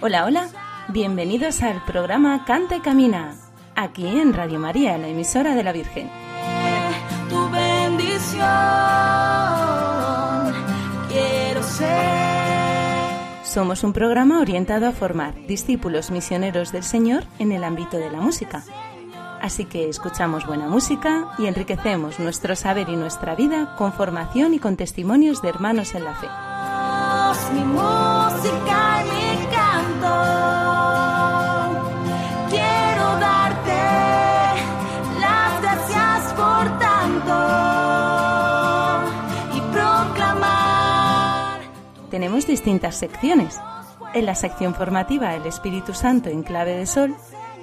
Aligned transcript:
Hola, 0.00 0.26
hola. 0.26 0.48
Bienvenidos 0.90 1.60
al 1.60 1.84
programa 1.84 2.44
Canta 2.44 2.76
y 2.76 2.80
Camina, 2.80 3.34
aquí 3.74 4.06
en 4.06 4.32
Radio 4.32 4.60
María, 4.60 4.96
la 4.96 5.08
emisora 5.08 5.56
de 5.56 5.64
la 5.64 5.72
Virgen. 5.72 6.08
tu 7.28 7.50
bendición. 7.50 8.46
Quiero 11.08 11.62
ser. 11.64 11.88
Somos 13.42 13.82
un 13.82 13.92
programa 13.92 14.40
orientado 14.40 14.86
a 14.86 14.92
formar 14.92 15.34
discípulos 15.48 16.12
misioneros 16.12 16.70
del 16.70 16.84
Señor 16.84 17.24
en 17.40 17.50
el 17.50 17.64
ámbito 17.64 17.96
de 17.98 18.12
la 18.12 18.20
música. 18.20 18.62
Así 19.42 19.64
que 19.64 19.88
escuchamos 19.88 20.46
buena 20.46 20.68
música 20.68 21.32
y 21.38 21.46
enriquecemos 21.46 22.20
nuestro 22.20 22.54
saber 22.54 22.88
y 22.88 22.94
nuestra 22.94 23.34
vida 23.34 23.74
con 23.76 23.92
formación 23.92 24.54
y 24.54 24.60
con 24.60 24.76
testimonios 24.76 25.42
de 25.42 25.48
hermanos 25.48 25.96
en 25.96 26.04
la 26.04 26.14
fe. 26.14 26.28
Mi 27.52 27.64
música 27.64 29.04
y 29.04 29.10
mi 29.10 29.27
distintas 42.48 42.96
secciones. 42.96 43.60
En 44.14 44.26
la 44.26 44.34
sección 44.34 44.74
formativa 44.74 45.36
El 45.36 45.46
Espíritu 45.46 45.94
Santo 45.94 46.30
en 46.30 46.42
clave 46.42 46.74
de 46.74 46.86
sol, 46.86 47.14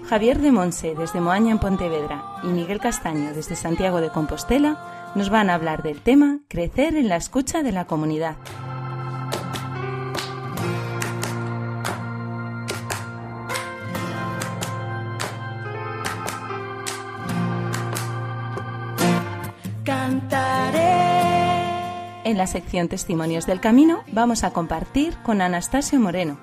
Javier 0.08 0.40
de 0.40 0.52
Monse 0.52 0.96
desde 0.96 1.20
Moaña 1.20 1.52
en 1.52 1.60
Pontevedra 1.60 2.24
y 2.44 2.48
Miguel 2.48 2.80
Castaño 2.80 3.34
desde 3.34 3.56
Santiago 3.56 4.00
de 4.00 4.12
Compostela 4.12 5.12
nos 5.16 5.30
van 5.30 5.50
a 5.50 5.56
hablar 5.56 5.82
del 5.82 6.02
tema 6.02 6.40
Crecer 6.48 6.96
en 6.96 7.10
la 7.10 7.16
escucha 7.16 7.64
de 7.64 7.72
la 7.72 7.86
comunidad. 7.86 8.38
En 22.26 22.40
la 22.40 22.48
sección 22.48 22.88
Testimonios 22.88 23.46
del 23.46 23.62
Camino 23.62 24.04
vamos 24.12 24.44
a 24.44 24.50
compartir 24.50 25.16
con 25.22 25.44
Anastasio 25.44 26.00
Moreno, 26.00 26.40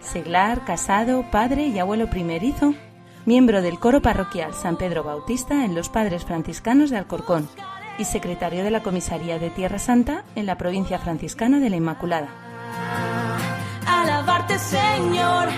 seglar, 0.00 0.64
casado, 0.64 1.28
padre 1.32 1.66
y 1.66 1.80
abuelo 1.80 2.08
primerizo, 2.08 2.72
miembro 3.26 3.60
del 3.60 3.80
coro 3.80 4.00
parroquial 4.00 4.54
San 4.54 4.76
Pedro 4.76 5.02
Bautista 5.02 5.64
en 5.64 5.74
los 5.74 5.88
Padres 5.88 6.24
Franciscanos 6.24 6.90
de 6.90 6.98
Alcorcón 6.98 7.48
y 7.98 8.04
secretario 8.04 8.62
de 8.62 8.70
la 8.70 8.84
Comisaría 8.84 9.40
de 9.40 9.50
Tierra 9.50 9.80
Santa 9.80 10.22
en 10.36 10.46
la 10.46 10.56
provincia 10.56 11.00
franciscana 11.00 11.58
de 11.58 11.68
la 11.68 11.76
Inmaculada. 11.76 12.28
Alabarte, 13.88 14.56
Señor. 14.60 15.48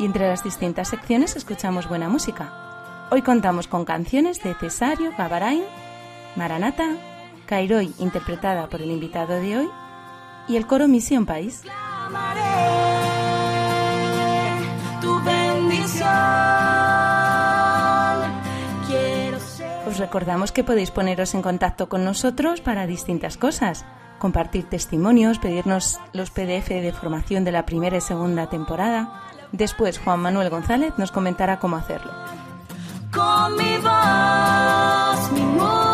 Y 0.00 0.06
entre 0.06 0.26
las 0.26 0.42
distintas 0.42 0.88
secciones 0.88 1.36
escuchamos 1.36 1.88
buena 1.88 2.08
música. 2.08 3.06
Hoy 3.12 3.22
contamos 3.22 3.68
con 3.68 3.84
canciones 3.84 4.42
de 4.42 4.54
Cesario, 4.54 5.12
Gabarain, 5.16 5.62
Maranata, 6.34 6.96
Cairoy, 7.46 7.92
interpretada 7.98 8.68
por 8.68 8.82
el 8.82 8.90
invitado 8.90 9.40
de 9.40 9.58
hoy, 9.58 9.70
y 10.48 10.56
el 10.56 10.66
coro 10.66 10.88
Misión 10.88 11.26
País. 11.26 11.62
Tu. 15.00 15.20
Os 19.86 19.98
recordamos 19.98 20.50
que 20.50 20.64
podéis 20.64 20.90
poneros 20.90 21.34
en 21.34 21.42
contacto 21.42 21.88
con 21.88 22.04
nosotros 22.04 22.60
para 22.60 22.86
distintas 22.86 23.36
cosas. 23.36 23.84
Compartir 24.18 24.68
testimonios, 24.68 25.38
pedirnos 25.38 26.00
los 26.12 26.30
PDF 26.30 26.68
de 26.68 26.92
formación 26.92 27.44
de 27.44 27.52
la 27.52 27.66
primera 27.66 27.98
y 27.98 28.00
segunda 28.00 28.48
temporada. 28.48 29.22
Después 29.52 29.98
Juan 29.98 30.20
Manuel 30.20 30.50
González 30.50 30.94
nos 30.96 31.12
comentará 31.12 31.60
cómo 31.60 31.76
hacerlo. 31.76 32.12
Con 33.12 33.56
mi 33.56 33.76
voz, 33.76 35.32
mi 35.32 35.58
canto. 35.58 35.93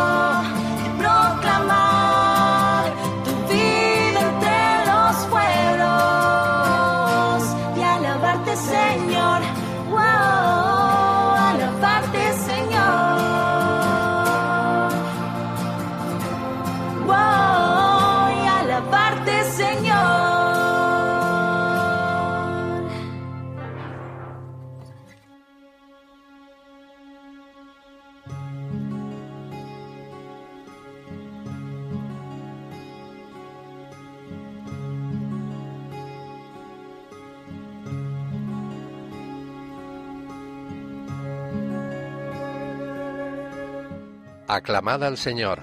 Aclamad 44.53 45.01
al 45.05 45.15
Señor. 45.15 45.59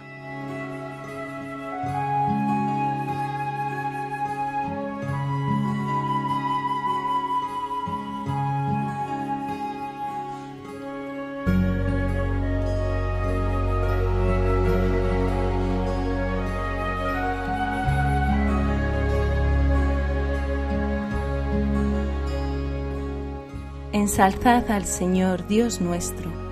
Ensalzad 23.93 24.71
al 24.71 24.87
Señor 24.87 25.47
Dios 25.47 25.83
nuestro, 25.83 26.48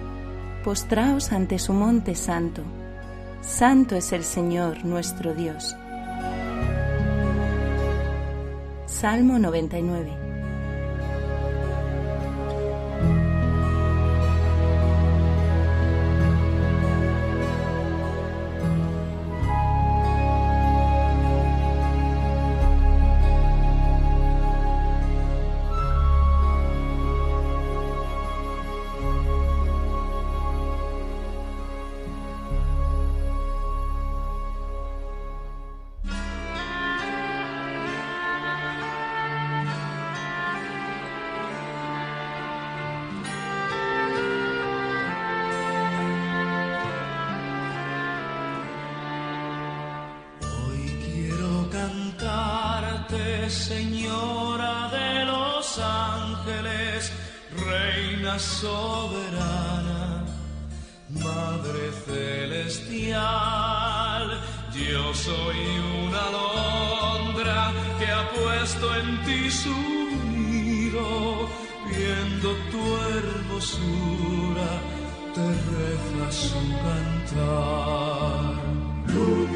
postraos 0.67 1.31
ante 1.31 1.61
su 1.61 1.73
monte 1.73 2.17
santo. 2.17 2.61
Santo 3.41 3.95
es 3.95 4.11
el 4.11 4.25
Señor 4.25 4.85
nuestro 4.85 5.33
Dios. 5.33 5.77
Salmo 8.87 9.39
99. 9.39 10.26
Señora 53.51 54.89
de 54.91 55.25
los 55.25 55.79
ángeles, 55.79 57.13
reina 57.65 58.39
soberana, 58.39 60.25
madre 61.11 61.93
celestial. 62.07 63.21
Yo 64.75 65.15
soy 65.15 65.57
una 66.07 66.21
alondra 66.29 67.73
que 67.99 68.07
ha 68.07 68.29
puesto 68.31 68.95
en 68.97 69.25
ti 69.25 69.51
su 69.51 69.77
nido, 70.37 71.49
viendo 71.89 72.49
tu 72.73 72.83
hermosura, 73.15 74.71
te 75.35 75.47
reza 75.71 76.27
su 76.33 76.63
cantar. 76.85 78.41
Luz 79.07 79.49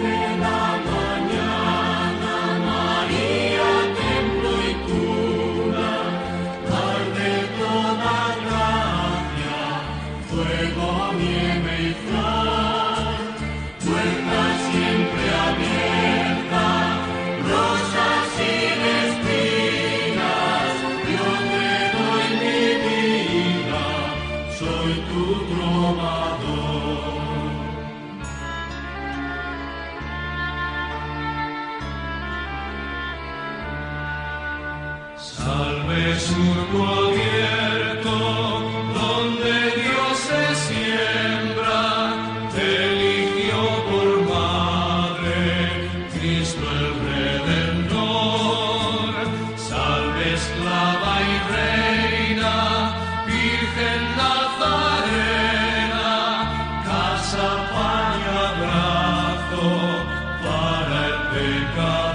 God. 61.81 62.10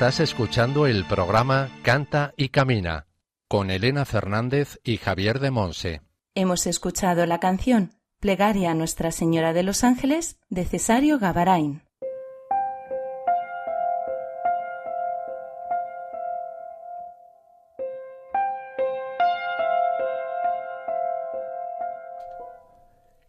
Estás 0.00 0.20
escuchando 0.20 0.86
el 0.86 1.04
programa 1.04 1.68
Canta 1.82 2.32
y 2.38 2.48
Camina 2.48 3.06
con 3.48 3.70
Elena 3.70 4.06
Fernández 4.06 4.80
y 4.82 4.96
Javier 4.96 5.40
de 5.40 5.50
Monse. 5.50 6.00
Hemos 6.34 6.66
escuchado 6.66 7.26
la 7.26 7.38
canción 7.38 7.90
Plegaria 8.18 8.70
a 8.70 8.74
Nuestra 8.74 9.10
Señora 9.10 9.52
de 9.52 9.62
los 9.62 9.84
Ángeles 9.84 10.38
de 10.48 10.64
Cesario 10.64 11.18
Gavarain. 11.18 11.82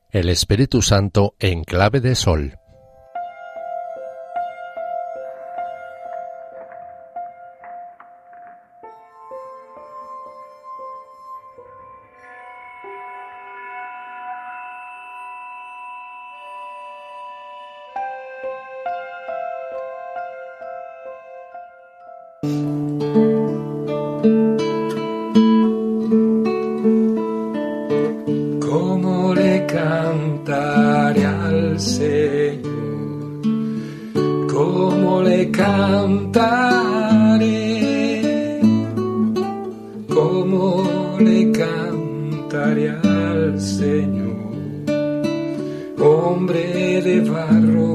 El 0.10 0.30
Espíritu 0.30 0.82
Santo 0.82 1.36
en 1.38 1.66
clave 1.66 2.00
de 2.00 2.16
sol. 2.16 2.61
¿Cómo 28.60 29.34
le 29.36 29.66
cantaré 29.68 31.26
al 31.26 31.80
Señor? 31.80 32.72
¿Cómo 34.52 35.22
le 35.22 35.52
cantaré? 35.52 36.22
¿Cómo 40.10 41.18
le 41.20 41.52
cantaré 41.52 42.90
al 42.90 43.60
Señor? 43.60 44.32
Hombre 46.00 47.02
de 47.02 47.22
barro 47.30 47.91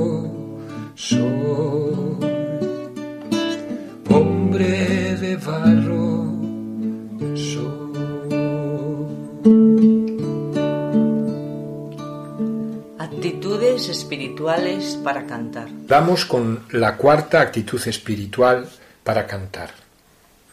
espirituales 14.46 14.96
para 15.02 15.26
cantar. 15.26 15.68
Vamos 15.88 16.24
con 16.24 16.60
la 16.70 16.96
cuarta 16.96 17.40
actitud 17.40 17.80
espiritual 17.86 18.68
para 19.02 19.26
cantar. 19.26 19.70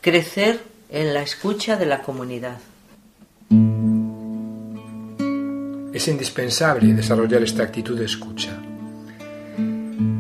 Crecer 0.02 0.60
en 0.90 1.14
la 1.14 1.22
escucha 1.22 1.78
de 1.78 1.86
la 1.86 2.02
comunidad. 2.02 2.58
Es 5.94 6.08
indispensable 6.08 6.94
desarrollar 6.94 7.44
esta 7.44 7.64
actitud 7.64 7.98
de 7.98 8.06
escucha. 8.06 8.58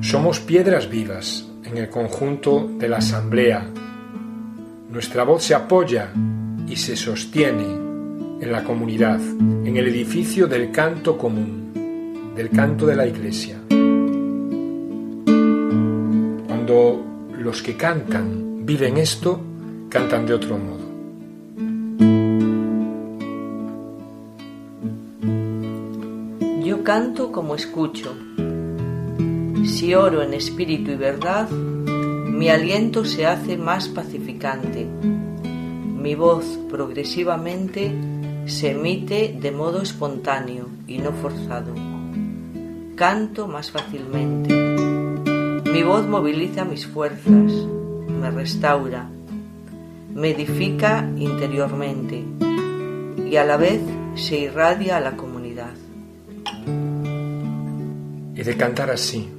Somos 0.02 0.40
piedras 0.40 0.88
vivas 0.88 1.46
en 1.64 1.78
el 1.78 1.90
conjunto 1.90 2.70
de 2.78 2.88
la 2.88 2.98
asamblea. 2.98 3.68
Nuestra 4.90 5.24
voz 5.24 5.44
se 5.44 5.56
apoya 5.56 6.12
y 6.68 6.76
se 6.76 6.96
sostiene 6.96 7.64
en 8.40 8.52
la 8.52 8.64
comunidad, 8.64 9.20
en 9.20 9.76
el 9.76 9.88
edificio 9.88 10.48
del 10.48 10.72
canto 10.72 11.18
común, 11.18 11.63
del 12.36 12.50
canto 12.50 12.86
de 12.86 12.96
la 12.96 13.06
iglesia. 13.06 13.60
Cuando 16.48 17.06
los 17.38 17.62
que 17.62 17.78
cantan 17.78 18.66
viven 18.66 18.98
esto, 18.98 19.40
cantan 19.90 20.26
de 20.26 20.34
otro 20.34 20.58
modo. 20.58 20.84
Yo 26.64 26.84
canto 26.84 27.32
como 27.32 27.56
escucho. 27.56 28.16
Si 29.66 29.94
oro 29.94 30.24
en 30.24 30.34
espíritu 30.34 30.92
y 30.92 30.96
verdad, 30.96 31.50
mi 31.50 32.50
aliento 32.50 33.06
se 33.06 33.28
hace 33.28 33.58
más 33.58 33.88
pacificante. 33.90 34.86
Mi 34.86 36.16
voz 36.16 36.60
progresivamente 36.70 37.94
se 38.46 38.72
emite 38.72 39.38
de 39.40 39.52
modo 39.52 39.82
espontáneo 39.82 40.68
y 40.88 40.98
no 40.98 41.12
forzado. 41.14 41.93
Canto 42.96 43.48
más 43.48 43.72
fácilmente. 43.72 44.54
Mi 45.72 45.84
voz 45.84 46.06
moviliza 46.08 46.66
mis 46.66 46.86
fuerzas, 46.86 47.52
me 48.08 48.32
restaura, 48.32 49.10
me 50.14 50.32
edifica 50.32 51.10
interiormente 51.18 52.24
y 53.30 53.36
a 53.36 53.44
la 53.44 53.58
vez 53.58 53.82
se 54.16 54.38
irradia 54.38 54.98
a 54.98 55.00
la 55.00 55.18
comunidad. 55.18 55.74
Y 58.36 58.44
de 58.44 58.58
cantar 58.58 58.92
así, 58.92 59.30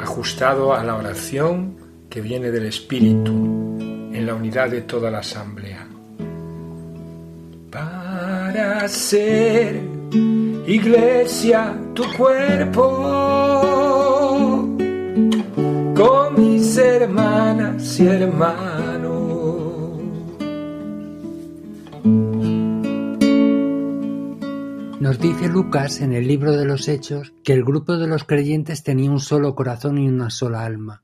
ajustado 0.00 0.74
a 0.74 0.82
la 0.82 0.96
oración 0.96 1.76
que 2.08 2.20
viene 2.20 2.50
del 2.50 2.66
Espíritu 2.66 3.32
en 3.80 4.26
la 4.26 4.34
unidad 4.34 4.70
de 4.70 4.82
toda 4.82 5.10
la 5.10 5.18
asamblea. 5.18 5.86
Para 7.70 8.88
ser 8.88 9.93
iglesia 10.66 11.78
tu 11.94 12.04
cuerpo 12.16 12.84
con 15.94 16.34
mis 16.36 16.76
hermanas 16.76 18.00
y 18.00 18.06
hermanos. 18.06 18.94
Nos 25.00 25.18
dice 25.20 25.48
Lucas 25.48 26.00
en 26.00 26.14
el 26.14 26.26
libro 26.26 26.56
de 26.56 26.64
los 26.64 26.88
Hechos 26.88 27.34
que 27.44 27.52
el 27.52 27.62
grupo 27.62 27.98
de 27.98 28.06
los 28.06 28.24
creyentes 28.24 28.82
tenía 28.82 29.10
un 29.10 29.20
solo 29.20 29.54
corazón 29.54 29.98
y 29.98 30.08
una 30.08 30.30
sola 30.30 30.64
alma. 30.64 31.02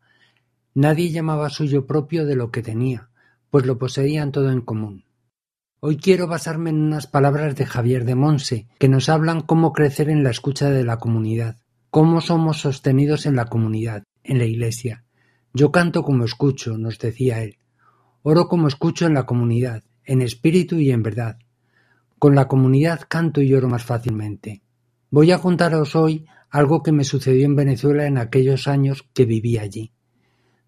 Nadie 0.72 1.10
llamaba 1.10 1.50
suyo 1.50 1.86
propio 1.86 2.24
de 2.24 2.36
lo 2.36 2.50
que 2.50 2.62
tenía, 2.62 3.10
pues 3.50 3.66
lo 3.66 3.76
poseían 3.76 4.32
todo 4.32 4.50
en 4.50 4.62
común. 4.62 5.04
Hoy 5.82 5.96
quiero 5.96 6.26
basarme 6.26 6.68
en 6.68 6.78
unas 6.82 7.06
palabras 7.06 7.56
de 7.56 7.64
Javier 7.64 8.04
de 8.04 8.14
Monse, 8.14 8.66
que 8.78 8.86
nos 8.86 9.08
hablan 9.08 9.40
cómo 9.40 9.72
crecer 9.72 10.10
en 10.10 10.22
la 10.22 10.28
escucha 10.28 10.68
de 10.68 10.84
la 10.84 10.98
comunidad, 10.98 11.56
cómo 11.88 12.20
somos 12.20 12.60
sostenidos 12.60 13.24
en 13.24 13.34
la 13.34 13.46
comunidad, 13.46 14.04
en 14.22 14.36
la 14.36 14.44
iglesia. 14.44 15.04
Yo 15.54 15.72
canto 15.72 16.02
como 16.02 16.26
escucho, 16.26 16.76
nos 16.76 16.98
decía 16.98 17.42
él. 17.42 17.56
Oro 18.20 18.46
como 18.46 18.68
escucho 18.68 19.06
en 19.06 19.14
la 19.14 19.24
comunidad, 19.24 19.82
en 20.04 20.20
espíritu 20.20 20.76
y 20.76 20.90
en 20.90 21.02
verdad. 21.02 21.38
Con 22.18 22.34
la 22.34 22.46
comunidad 22.46 23.00
canto 23.08 23.40
y 23.40 23.54
oro 23.54 23.70
más 23.70 23.82
fácilmente. 23.82 24.60
Voy 25.08 25.32
a 25.32 25.38
contaros 25.38 25.96
hoy 25.96 26.26
algo 26.50 26.82
que 26.82 26.92
me 26.92 27.04
sucedió 27.04 27.46
en 27.46 27.56
Venezuela 27.56 28.04
en 28.04 28.18
aquellos 28.18 28.68
años 28.68 29.08
que 29.14 29.24
viví 29.24 29.56
allí. 29.56 29.94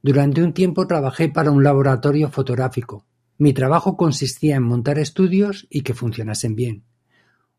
Durante 0.00 0.42
un 0.42 0.54
tiempo 0.54 0.87
trabajé 0.87 1.28
para 1.28 1.50
un 1.50 1.62
laboratorio 1.62 2.31
fotográfico. 2.31 3.04
Mi 3.39 3.53
trabajo 3.53 3.97
consistía 3.97 4.57
en 4.57 4.62
montar 4.62 4.99
estudios 4.99 5.67
y 5.71 5.83
que 5.83 5.95
funcionasen 5.95 6.55
bien. 6.55 6.85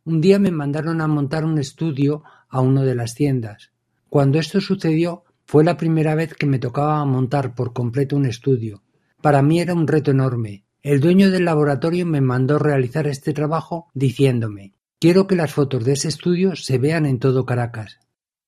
Un 0.06 0.22
día 0.22 0.40
me 0.40 0.52
mandaron 0.52 1.02
a 1.02 1.08
montar 1.08 1.46
un 1.46 1.58
estudio 1.60 2.24
a 2.50 2.62
una 2.62 2.84
de 2.84 2.96
las 2.96 3.16
tiendas. 3.16 3.72
Cuando 4.10 4.40
esto 4.40 4.62
sucedió, 4.62 5.24
fue 5.46 5.64
la 5.64 5.78
primera 5.78 6.16
vez 6.16 6.34
que 6.34 6.46
me 6.46 6.60
tocaba 6.60 7.04
montar 7.06 7.56
por 7.56 7.74
completo 7.74 8.16
un 8.16 8.26
estudio. 8.26 8.84
Para 9.22 9.42
mí 9.42 9.60
era 9.60 9.74
un 9.74 9.88
reto 9.88 10.12
enorme, 10.12 10.66
el 10.84 11.00
dueño 11.00 11.32
del 11.32 11.46
laboratorio 11.46 12.06
me 12.06 12.20
mandó 12.20 12.60
realizar 12.60 13.08
este 13.08 13.34
trabajo 13.34 13.90
diciéndome 13.94 14.74
Quiero 15.00 15.28
que 15.28 15.36
las 15.36 15.54
fotos 15.54 15.86
de 15.86 15.94
ese 15.94 16.10
estudio 16.10 16.56
se 16.56 16.78
vean 16.78 17.06
en 17.06 17.20
todo 17.20 17.46
Caracas. 17.46 18.00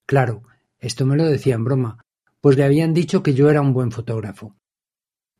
Claro, 0.05 0.43
esto 0.79 1.05
me 1.05 1.15
lo 1.15 1.25
decía 1.25 1.55
en 1.55 1.63
broma, 1.63 2.05
pues 2.41 2.57
le 2.57 2.63
habían 2.63 2.93
dicho 2.93 3.23
que 3.23 3.33
yo 3.33 3.49
era 3.49 3.61
un 3.61 3.73
buen 3.73 3.91
fotógrafo. 3.91 4.55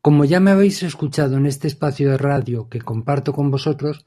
Como 0.06 0.24
ya 0.24 0.38
me 0.38 0.52
habéis 0.52 0.84
escuchado 0.84 1.36
en 1.36 1.46
este 1.46 1.66
espacio 1.66 2.12
de 2.12 2.16
radio 2.16 2.68
que 2.68 2.80
comparto 2.80 3.32
con 3.32 3.50
vosotros, 3.50 4.06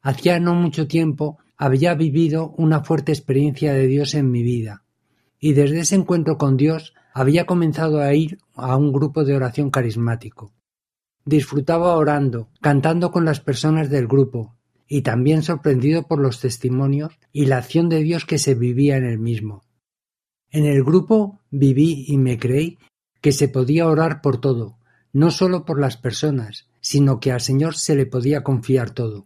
hacía 0.00 0.40
no 0.40 0.54
mucho 0.54 0.88
tiempo 0.88 1.36
había 1.58 1.92
vivido 1.92 2.54
una 2.56 2.82
fuerte 2.82 3.12
experiencia 3.12 3.74
de 3.74 3.86
Dios 3.86 4.14
en 4.14 4.30
mi 4.30 4.42
vida, 4.42 4.84
y 5.38 5.52
desde 5.52 5.80
ese 5.80 5.96
encuentro 5.96 6.38
con 6.38 6.56
Dios 6.56 6.94
había 7.12 7.44
comenzado 7.44 8.00
a 8.00 8.14
ir 8.14 8.38
a 8.54 8.74
un 8.78 8.90
grupo 8.90 9.22
de 9.22 9.36
oración 9.36 9.68
carismático. 9.68 10.54
Disfrutaba 11.26 11.94
orando, 11.94 12.48
cantando 12.62 13.10
con 13.10 13.26
las 13.26 13.40
personas 13.40 13.90
del 13.90 14.06
grupo, 14.06 14.56
y 14.88 15.02
también 15.02 15.42
sorprendido 15.42 16.04
por 16.04 16.20
los 16.20 16.40
testimonios 16.40 17.18
y 17.34 17.44
la 17.44 17.58
acción 17.58 17.90
de 17.90 18.02
Dios 18.02 18.24
que 18.24 18.38
se 18.38 18.54
vivía 18.54 18.96
en 18.96 19.04
el 19.04 19.18
mismo. 19.18 19.62
En 20.48 20.64
el 20.64 20.82
grupo 20.82 21.40
viví 21.50 22.06
y 22.08 22.16
me 22.16 22.38
creí 22.38 22.78
que 23.20 23.32
se 23.32 23.48
podía 23.48 23.86
orar 23.86 24.22
por 24.22 24.40
todo, 24.40 24.78
no 25.14 25.30
solo 25.30 25.64
por 25.64 25.80
las 25.80 25.96
personas, 25.96 26.66
sino 26.82 27.18
que 27.20 27.32
al 27.32 27.40
Señor 27.40 27.74
se 27.76 27.94
le 27.94 28.04
podía 28.04 28.42
confiar 28.42 28.90
todo. 28.90 29.24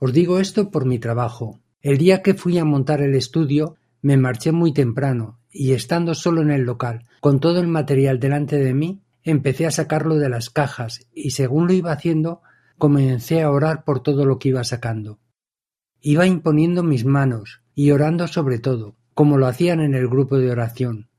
Os 0.00 0.12
digo 0.12 0.40
esto 0.40 0.72
por 0.72 0.84
mi 0.84 0.98
trabajo. 0.98 1.60
El 1.80 1.96
día 1.96 2.22
que 2.22 2.34
fui 2.34 2.58
a 2.58 2.64
montar 2.64 3.00
el 3.00 3.14
estudio, 3.14 3.76
me 4.02 4.16
marché 4.16 4.50
muy 4.50 4.72
temprano, 4.72 5.38
y 5.52 5.74
estando 5.74 6.16
solo 6.16 6.42
en 6.42 6.50
el 6.50 6.62
local, 6.62 7.06
con 7.20 7.38
todo 7.38 7.60
el 7.60 7.68
material 7.68 8.18
delante 8.18 8.56
de 8.56 8.74
mí, 8.74 9.02
Empecé 9.22 9.66
a 9.66 9.70
sacarlo 9.70 10.16
de 10.16 10.28
las 10.28 10.50
cajas 10.50 11.06
y 11.14 11.30
según 11.30 11.66
lo 11.66 11.74
iba 11.74 11.92
haciendo, 11.92 12.40
comencé 12.78 13.42
a 13.42 13.50
orar 13.50 13.84
por 13.84 14.02
todo 14.02 14.24
lo 14.24 14.38
que 14.38 14.48
iba 14.48 14.64
sacando. 14.64 15.18
Iba 16.00 16.26
imponiendo 16.26 16.82
mis 16.82 17.04
manos 17.04 17.60
y 17.74 17.90
orando 17.90 18.26
sobre 18.26 18.58
todo, 18.58 18.96
como 19.12 19.36
lo 19.36 19.46
hacían 19.46 19.80
en 19.80 19.94
el 19.94 20.08
grupo 20.08 20.38
de 20.38 20.50
oración. 20.50 21.10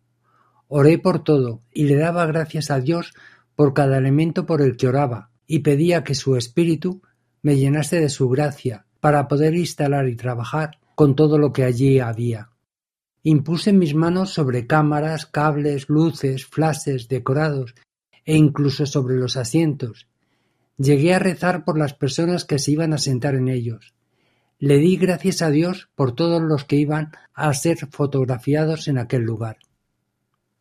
Oré 0.68 0.98
por 0.98 1.24
todo 1.24 1.62
y 1.72 1.86
le 1.86 1.96
daba 1.96 2.26
gracias 2.26 2.72
a 2.72 2.80
Dios 2.80 3.14
por 3.56 3.74
cada 3.74 3.98
elemento 3.98 4.46
por 4.46 4.62
el 4.62 4.78
que 4.78 4.88
oraba 4.88 5.30
y 5.48 5.60
pedía 5.60 6.04
que 6.04 6.16
su 6.16 6.36
espíritu 6.36 7.02
me 7.42 7.58
llenase 7.58 8.00
de 8.00 8.10
su 8.10 8.30
gracia 8.30 8.86
para 9.00 9.28
poder 9.28 9.56
instalar 9.56 10.08
y 10.08 10.16
trabajar 10.16 10.80
con 10.96 11.16
todo 11.16 11.38
lo 11.38 11.52
que 11.52 11.64
allí 11.64 12.00
había. 12.00 12.50
Impuse 13.24 13.74
mis 13.74 13.94
manos 13.94 14.32
sobre 14.34 14.66
cámaras, 14.66 15.26
cables, 15.26 15.90
luces, 15.90 16.46
flashes, 16.46 17.08
decorados 17.08 17.76
e 18.26 18.36
incluso 18.36 18.86
sobre 18.86 19.16
los 19.16 19.38
asientos. 19.38 20.08
Llegué 20.78 21.14
a 21.14 21.20
rezar 21.20 21.66
por 21.66 21.78
las 21.78 21.94
personas 21.94 22.46
que 22.46 22.60
se 22.60 22.72
iban 22.72 22.94
a 22.94 22.98
sentar 22.98 23.36
en 23.36 23.48
ellos. 23.48 23.94
Le 24.58 24.78
di 24.78 24.96
gracias 24.98 25.42
a 25.42 25.50
Dios 25.50 25.90
por 25.96 26.14
todos 26.14 26.42
los 26.42 26.66
que 26.66 26.76
iban 26.76 27.12
a 27.34 27.54
ser 27.54 27.78
fotografiados 27.90 28.88
en 28.88 28.98
aquel 28.98 29.24
lugar. 29.24 29.58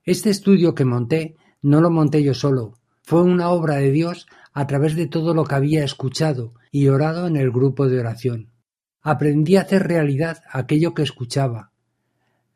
Este 0.05 0.31
estudio 0.31 0.75
que 0.75 0.85
monté 0.85 1.37
no 1.63 1.81
lo 1.81 1.91
monté 1.91 2.23
yo 2.23 2.35
solo, 2.35 2.80
fue 3.11 3.23
una 3.23 3.51
obra 3.51 3.75
de 3.75 3.91
Dios 3.91 4.29
a 4.53 4.69
través 4.69 4.95
de 4.95 5.09
todo 5.09 5.35
lo 5.35 5.43
que 5.43 5.57
había 5.57 5.83
escuchado 5.83 6.55
y 6.71 6.87
orado 6.87 7.27
en 7.27 7.35
el 7.35 7.51
grupo 7.51 7.89
de 7.89 7.99
oración. 7.99 8.53
Aprendí 9.03 9.57
a 9.57 9.63
hacer 9.63 9.89
realidad 9.89 10.45
aquello 10.49 10.95
que 10.95 11.03
escuchaba. 11.03 11.73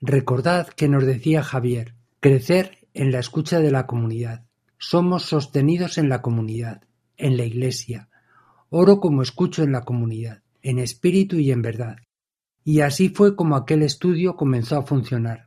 Recordad 0.00 0.68
que 0.68 0.86
nos 0.86 1.04
decía 1.04 1.42
Javier, 1.42 1.96
crecer 2.20 2.86
en 2.94 3.10
la 3.10 3.18
escucha 3.18 3.58
de 3.58 3.72
la 3.72 3.88
comunidad. 3.88 4.44
Somos 4.78 5.24
sostenidos 5.24 5.98
en 5.98 6.08
la 6.08 6.22
comunidad, 6.22 6.82
en 7.16 7.36
la 7.36 7.42
Iglesia. 7.42 8.08
Oro 8.70 9.00
como 9.00 9.22
escucho 9.22 9.64
en 9.64 9.72
la 9.72 9.80
comunidad, 9.80 10.44
en 10.62 10.78
espíritu 10.78 11.34
y 11.38 11.50
en 11.50 11.62
verdad. 11.62 11.96
Y 12.62 12.82
así 12.82 13.08
fue 13.08 13.34
como 13.34 13.56
aquel 13.56 13.82
estudio 13.82 14.36
comenzó 14.36 14.78
a 14.78 14.86
funcionar. 14.86 15.46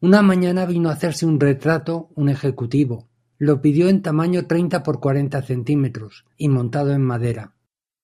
Una 0.00 0.22
mañana 0.22 0.66
vino 0.66 0.88
a 0.88 0.94
hacerse 0.94 1.24
un 1.24 1.38
retrato 1.38 2.08
un 2.16 2.30
ejecutivo. 2.30 3.08
Lo 3.38 3.60
pidió 3.60 3.88
en 3.88 4.02
tamaño 4.02 4.46
30 4.46 4.82
por 4.82 5.00
40 5.00 5.42
centímetros 5.42 6.24
y 6.36 6.48
montado 6.48 6.92
en 6.92 7.02
madera. 7.02 7.54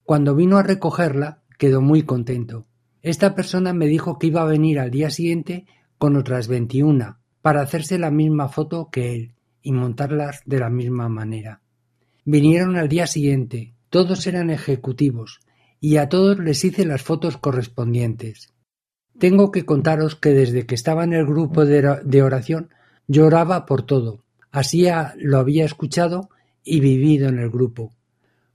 Cuando 0.04 0.34
vino 0.34 0.58
a 0.58 0.62
recogerla, 0.62 1.42
quedó 1.56 1.80
muy 1.80 2.02
contento. 2.02 2.66
Esta 3.02 3.34
persona 3.34 3.72
me 3.72 3.87
dijo 3.87 4.18
que 4.18 4.26
iba 4.26 4.42
a 4.42 4.46
venir 4.46 4.80
al 4.80 4.90
día 4.90 5.10
siguiente 5.10 5.66
con 5.99 6.16
otras 6.16 6.49
21 6.49 7.18
para 7.42 7.60
hacerse 7.60 7.99
la 7.99 8.10
misma 8.10 8.49
foto 8.49 8.90
que 8.90 9.14
él 9.14 9.34
y 9.62 9.72
montarlas 9.72 10.42
de 10.46 10.58
la 10.58 10.68
misma 10.68 11.08
manera. 11.08 11.62
Vinieron 12.25 12.76
al 12.76 12.88
día 12.88 13.06
siguiente, 13.06 13.75
todos 13.88 14.26
eran 14.26 14.50
ejecutivos, 14.50 15.40
y 15.80 15.96
a 15.96 16.08
todos 16.08 16.38
les 16.38 16.64
hice 16.64 16.84
las 16.84 17.02
fotos 17.02 17.37
correspondientes. 17.38 18.52
Tengo 19.18 19.50
que 19.50 19.64
contaros 19.64 20.16
que 20.16 20.30
desde 20.30 20.66
que 20.66 20.75
estaba 20.75 21.04
en 21.04 21.12
el 21.12 21.26
grupo 21.26 21.64
de 21.64 22.22
oración 22.22 22.70
lloraba 23.06 23.66
por 23.66 23.82
todo, 23.82 24.25
así 24.50 24.87
lo 25.16 25.38
había 25.38 25.64
escuchado 25.64 26.30
y 26.64 26.80
vivido 26.80 27.28
en 27.28 27.38
el 27.38 27.50
grupo. 27.50 27.92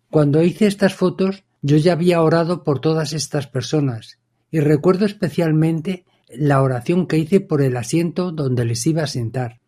Cuando 0.09 0.43
hice 0.43 0.67
estas 0.67 0.93
fotos 0.93 1.43
yo 1.61 1.77
ya 1.77 1.93
había 1.93 2.21
orado 2.21 2.63
por 2.63 2.79
todas 2.79 3.13
estas 3.13 3.47
personas 3.47 4.19
y 4.51 4.59
recuerdo 4.59 5.05
especialmente 5.05 6.05
la 6.29 6.61
oración 6.61 7.07
que 7.07 7.17
hice 7.17 7.39
por 7.41 7.61
el 7.61 7.75
asiento 7.77 8.31
donde 8.31 8.65
les 8.65 8.85
iba 8.85 9.03
a 9.03 9.07
sentar. 9.07 9.59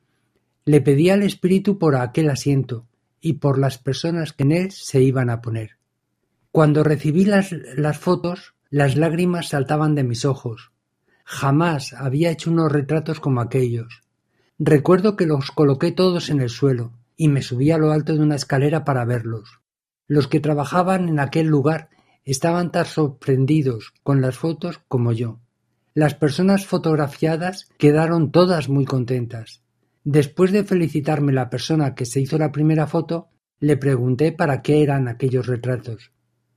Le 0.66 0.82
pedí 0.82 1.10
al 1.10 1.24
Espíritu 1.24 1.78
por 1.80 1.96
aquel 1.96 2.30
asiento 2.30 2.86
y 3.20 3.34
por 3.34 3.58
las 3.58 3.78
personas 3.78 4.34
que 4.34 4.44
en 4.44 4.52
él 4.52 4.72
se 4.72 5.02
iban 5.02 5.30
a 5.30 5.42
poner. 5.42 5.78
Cuando 6.52 6.84
recibí 6.84 7.26
las, 7.26 7.52
las 7.52 7.98
fotos, 7.98 8.54
las 8.70 8.96
lágrimas 8.96 9.50
saltaban 9.50 9.96
de 9.96 10.04
mis 10.04 10.26
ojos. 10.26 10.72
Jamás 11.24 11.94
había 11.94 12.32
hecho 12.32 12.52
unos 12.52 12.72
retratos 12.72 13.20
como 13.20 13.42
aquellos. 13.42 14.04
Recuerdo 14.60 15.16
que 15.16 15.28
los 15.28 15.52
coloqué 15.52 15.92
todos 15.92 16.30
en 16.30 16.42
el 16.42 16.50
suelo 16.50 16.94
y 17.16 17.28
me 17.28 17.44
subí 17.44 17.70
a 17.70 17.78
lo 17.78 17.92
alto 17.92 18.14
de 18.14 18.22
una 18.22 18.36
escalera 18.36 18.84
para 18.86 19.06
verlos. 19.06 19.60
Los 20.08 20.28
que 20.28 20.40
trabajaban 20.40 21.10
en 21.10 21.20
aquel 21.20 21.46
lugar 21.46 21.90
estaban 22.26 22.72
tan 22.72 22.86
sorprendidos 22.86 23.94
con 24.02 24.20
las 24.20 24.38
fotos 24.38 24.82
como 24.88 25.12
yo. 25.12 25.40
Las 25.94 26.16
personas 26.16 26.66
fotografiadas 26.66 27.70
quedaron 27.78 28.32
todas 28.32 28.68
muy 28.68 28.86
contentas. 28.86 29.62
Después 30.04 30.52
de 30.52 30.64
felicitarme 30.64 31.34
la 31.34 31.52
persona 31.52 31.94
que 31.94 32.06
se 32.06 32.20
hizo 32.20 32.40
la 32.40 32.52
primera 32.52 32.88
foto, 32.88 33.30
le 33.60 33.78
pregunté 33.78 34.32
para 34.32 34.64
qué 34.64 34.82
eran 34.82 35.08
aquellos 35.08 35.46
retratos. 35.46 36.12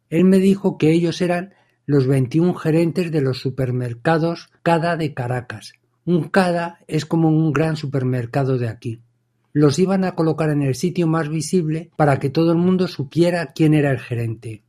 Él 0.09 0.25
me 0.25 0.38
dijo 0.38 0.78
que 0.78 0.90
ellos 0.90 1.21
eran 1.21 1.54
los 1.85 2.07
21 2.07 2.54
gerentes 2.54 3.12
de 3.12 3.21
los 3.21 3.40
supermercados 3.40 4.50
Cada 4.62 4.97
de 4.97 5.12
Caracas. 5.12 5.75
Un 6.04 6.28
Cada 6.28 6.78
es 6.87 7.04
como 7.04 7.28
un 7.28 7.52
gran 7.52 7.76
supermercado 7.76 8.59
de 8.59 8.69
aquí. 8.69 9.00
Los 9.52 9.78
iban 9.78 10.04
a 10.04 10.14
colocar 10.14 10.50
en 10.50 10.62
el 10.62 10.75
sitio 10.75 11.07
más 11.07 11.28
visible 11.28 11.90
para 11.97 12.19
que 12.19 12.30
todo 12.30 12.52
el 12.52 12.59
mundo 12.59 12.88
supiera 12.88 13.52
quién 13.52 13.75
era 13.75 13.90
el 13.90 13.99
gerente. 13.99 14.62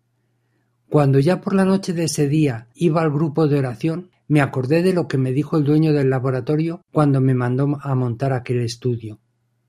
Cuando 0.89 1.19
ya 1.19 1.39
por 1.39 1.55
la 1.55 1.63
noche 1.63 1.93
de 1.93 2.05
ese 2.05 2.27
día 2.27 2.67
iba 2.75 3.01
al 3.01 3.11
grupo 3.11 3.47
de 3.47 3.59
oración, 3.59 4.09
me 4.27 4.41
acordé 4.41 4.81
de 4.81 4.93
lo 4.93 5.07
que 5.07 5.17
me 5.17 5.31
dijo 5.31 5.57
el 5.57 5.63
dueño 5.63 5.93
del 5.93 6.09
laboratorio 6.09 6.81
cuando 6.91 7.21
me 7.21 7.33
mandó 7.33 7.77
a 7.81 7.95
montar 7.95 8.33
aquel 8.33 8.59
estudio. 8.61 9.19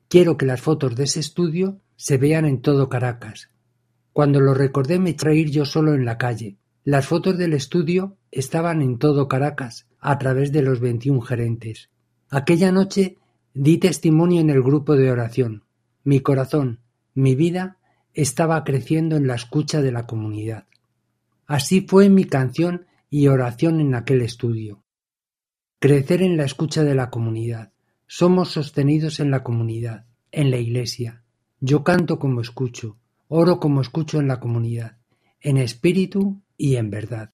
Quiero 0.09 0.37
que 0.37 0.47
las 0.47 0.61
fotos 0.61 0.97
de 0.97 1.05
ese 1.05 1.21
estudio 1.21 1.81
se 1.97 2.19
vean 2.19 2.45
en 2.45 2.61
todo 2.61 2.89
Caracas. 2.89 3.51
Cuando 4.13 4.41
lo 4.41 4.55
recordé 4.55 4.99
me 4.99 5.17
ir 5.35 5.51
yo 5.51 5.65
solo 5.65 5.95
en 5.95 6.05
la 6.05 6.19
calle. 6.19 6.57
Las 6.85 7.07
fotos 7.07 7.39
del 7.39 7.53
estudio 7.53 8.17
estaban 8.31 8.83
en 8.83 8.99
todo 8.99 9.29
Caracas, 9.29 9.87
a 10.03 10.19
través 10.19 10.53
de 10.53 10.63
los 10.63 10.81
21 10.81 11.21
gerentes. 11.21 11.89
Aquella 12.29 12.73
noche 12.73 13.19
di 13.55 13.79
testimonio 13.79 14.41
en 14.41 14.51
el 14.51 14.63
grupo 14.63 14.97
de 14.97 15.11
oración. 15.11 15.65
Mi 16.03 16.21
corazón, 16.21 16.81
mi 17.15 17.37
vida, 17.37 17.79
estaba 18.13 18.65
creciendo 18.65 19.17
en 19.17 19.29
la 19.29 19.37
escucha 19.37 19.81
de 19.81 19.93
la 19.93 20.07
comunidad. 20.07 20.67
Así 21.47 21.87
fue 21.89 22.09
mi 22.09 22.25
canción 22.25 22.87
y 23.11 23.29
oración 23.29 23.81
en 23.81 23.95
aquel 23.95 24.23
estudio. 24.23 24.83
Crecer 25.79 26.23
en 26.23 26.37
la 26.37 26.45
escucha 26.45 26.83
de 26.83 26.97
la 26.97 27.09
comunidad. 27.09 27.73
Somos 28.07 28.51
sostenidos 28.51 29.21
en 29.21 29.31
la 29.31 29.45
comunidad, 29.45 30.07
en 30.33 30.51
la 30.51 30.57
iglesia. 30.57 31.23
Yo 31.61 31.85
canto 31.85 32.19
como 32.19 32.41
escucho, 32.41 32.99
oro 33.29 33.61
como 33.61 33.81
escucho 33.81 34.19
en 34.19 34.27
la 34.27 34.41
comunidad, 34.41 34.99
en 35.41 35.59
espíritu 35.59 36.43
y 36.57 36.77
en 36.77 36.91
verdad. 36.91 37.33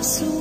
A 0.00 0.39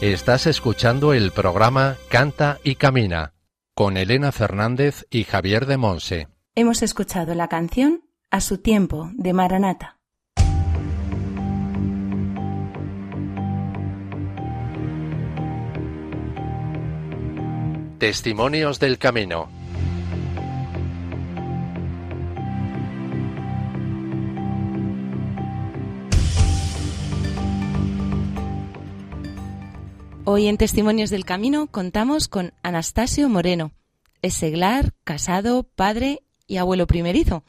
Estás 0.00 0.46
escuchando 0.46 1.12
el 1.12 1.32
programa 1.32 1.96
Canta 2.08 2.60
y 2.62 2.76
Camina 2.76 3.34
con 3.74 3.96
Elena 3.96 4.30
Fernández 4.30 5.04
y 5.10 5.24
Javier 5.24 5.66
de 5.66 5.76
Monse. 5.76 6.28
Hemos 6.54 6.82
escuchado 6.82 7.34
la 7.34 7.48
canción 7.48 8.04
A 8.30 8.40
su 8.40 8.58
tiempo 8.58 9.10
de 9.14 9.32
Maranata. 9.32 9.98
Testimonios 17.98 18.78
del 18.78 18.98
Camino. 18.98 19.57
Hoy 30.30 30.46
en 30.46 30.58
Testimonios 30.58 31.08
del 31.08 31.24
Camino 31.24 31.68
contamos 31.68 32.28
con 32.28 32.52
Anastasio 32.62 33.30
Moreno. 33.30 33.72
Es 34.20 34.34
seglar, 34.34 34.92
casado, 35.02 35.62
padre 35.62 36.20
y 36.46 36.58
abuelo 36.58 36.86
primerizo. 36.86 37.44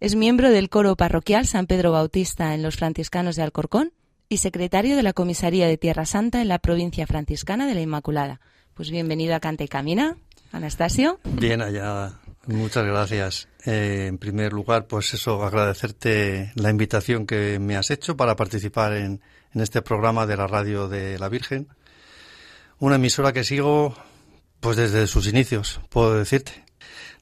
Es 0.00 0.16
miembro 0.16 0.50
del 0.50 0.68
coro 0.68 0.96
parroquial 0.96 1.46
San 1.46 1.68
Pedro 1.68 1.92
Bautista 1.92 2.52
en 2.52 2.64
los 2.64 2.74
franciscanos 2.74 3.36
de 3.36 3.44
Alcorcón 3.44 3.92
y 4.28 4.38
secretario 4.38 4.96
de 4.96 5.04
la 5.04 5.12
Comisaría 5.12 5.68
de 5.68 5.78
Tierra 5.78 6.06
Santa 6.06 6.42
en 6.42 6.48
la 6.48 6.58
provincia 6.58 7.06
franciscana 7.06 7.68
de 7.68 7.76
la 7.76 7.82
Inmaculada. 7.82 8.40
Pues 8.74 8.90
bienvenido 8.90 9.36
a 9.36 9.38
Canta 9.38 9.62
y 9.62 9.68
Camina, 9.68 10.16
Anastasio. 10.50 11.20
Bien 11.22 11.62
allá, 11.62 12.18
muchas 12.48 12.84
gracias. 12.84 13.48
Eh, 13.64 14.06
en 14.08 14.18
primer 14.18 14.52
lugar, 14.52 14.88
pues 14.88 15.14
eso, 15.14 15.44
agradecerte 15.44 16.50
la 16.56 16.70
invitación 16.70 17.28
que 17.28 17.60
me 17.60 17.76
has 17.76 17.92
hecho 17.92 18.16
para 18.16 18.34
participar 18.34 18.94
en, 18.94 19.20
en 19.52 19.60
este 19.60 19.82
programa 19.82 20.26
de 20.26 20.36
la 20.36 20.48
Radio 20.48 20.88
de 20.88 21.16
la 21.16 21.28
Virgen. 21.28 21.68
Una 22.78 22.96
emisora 22.96 23.32
que 23.32 23.44
sigo 23.44 23.94
pues 24.60 24.76
desde 24.76 25.06
sus 25.06 25.26
inicios, 25.26 25.80
puedo 25.90 26.14
decirte. 26.16 26.64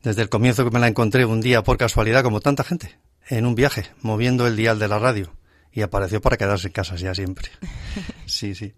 Desde 0.02 0.22
el 0.22 0.28
comienzo 0.28 0.64
que 0.64 0.70
me 0.70 0.80
la 0.80 0.88
encontré 0.88 1.24
un 1.24 1.40
día 1.40 1.62
por 1.62 1.76
casualidad, 1.76 2.22
como 2.22 2.40
tanta 2.40 2.64
gente, 2.64 2.98
en 3.28 3.46
un 3.46 3.54
viaje, 3.54 3.86
moviendo 4.00 4.46
el 4.46 4.56
dial 4.56 4.78
de 4.78 4.88
la 4.88 4.98
radio. 4.98 5.32
Y 5.72 5.82
apareció 5.82 6.20
para 6.20 6.36
quedarse 6.36 6.68
en 6.68 6.72
casa 6.72 6.96
ya 6.96 7.14
siempre. 7.14 7.48
Sí, 8.26 8.54
sí. 8.54 8.72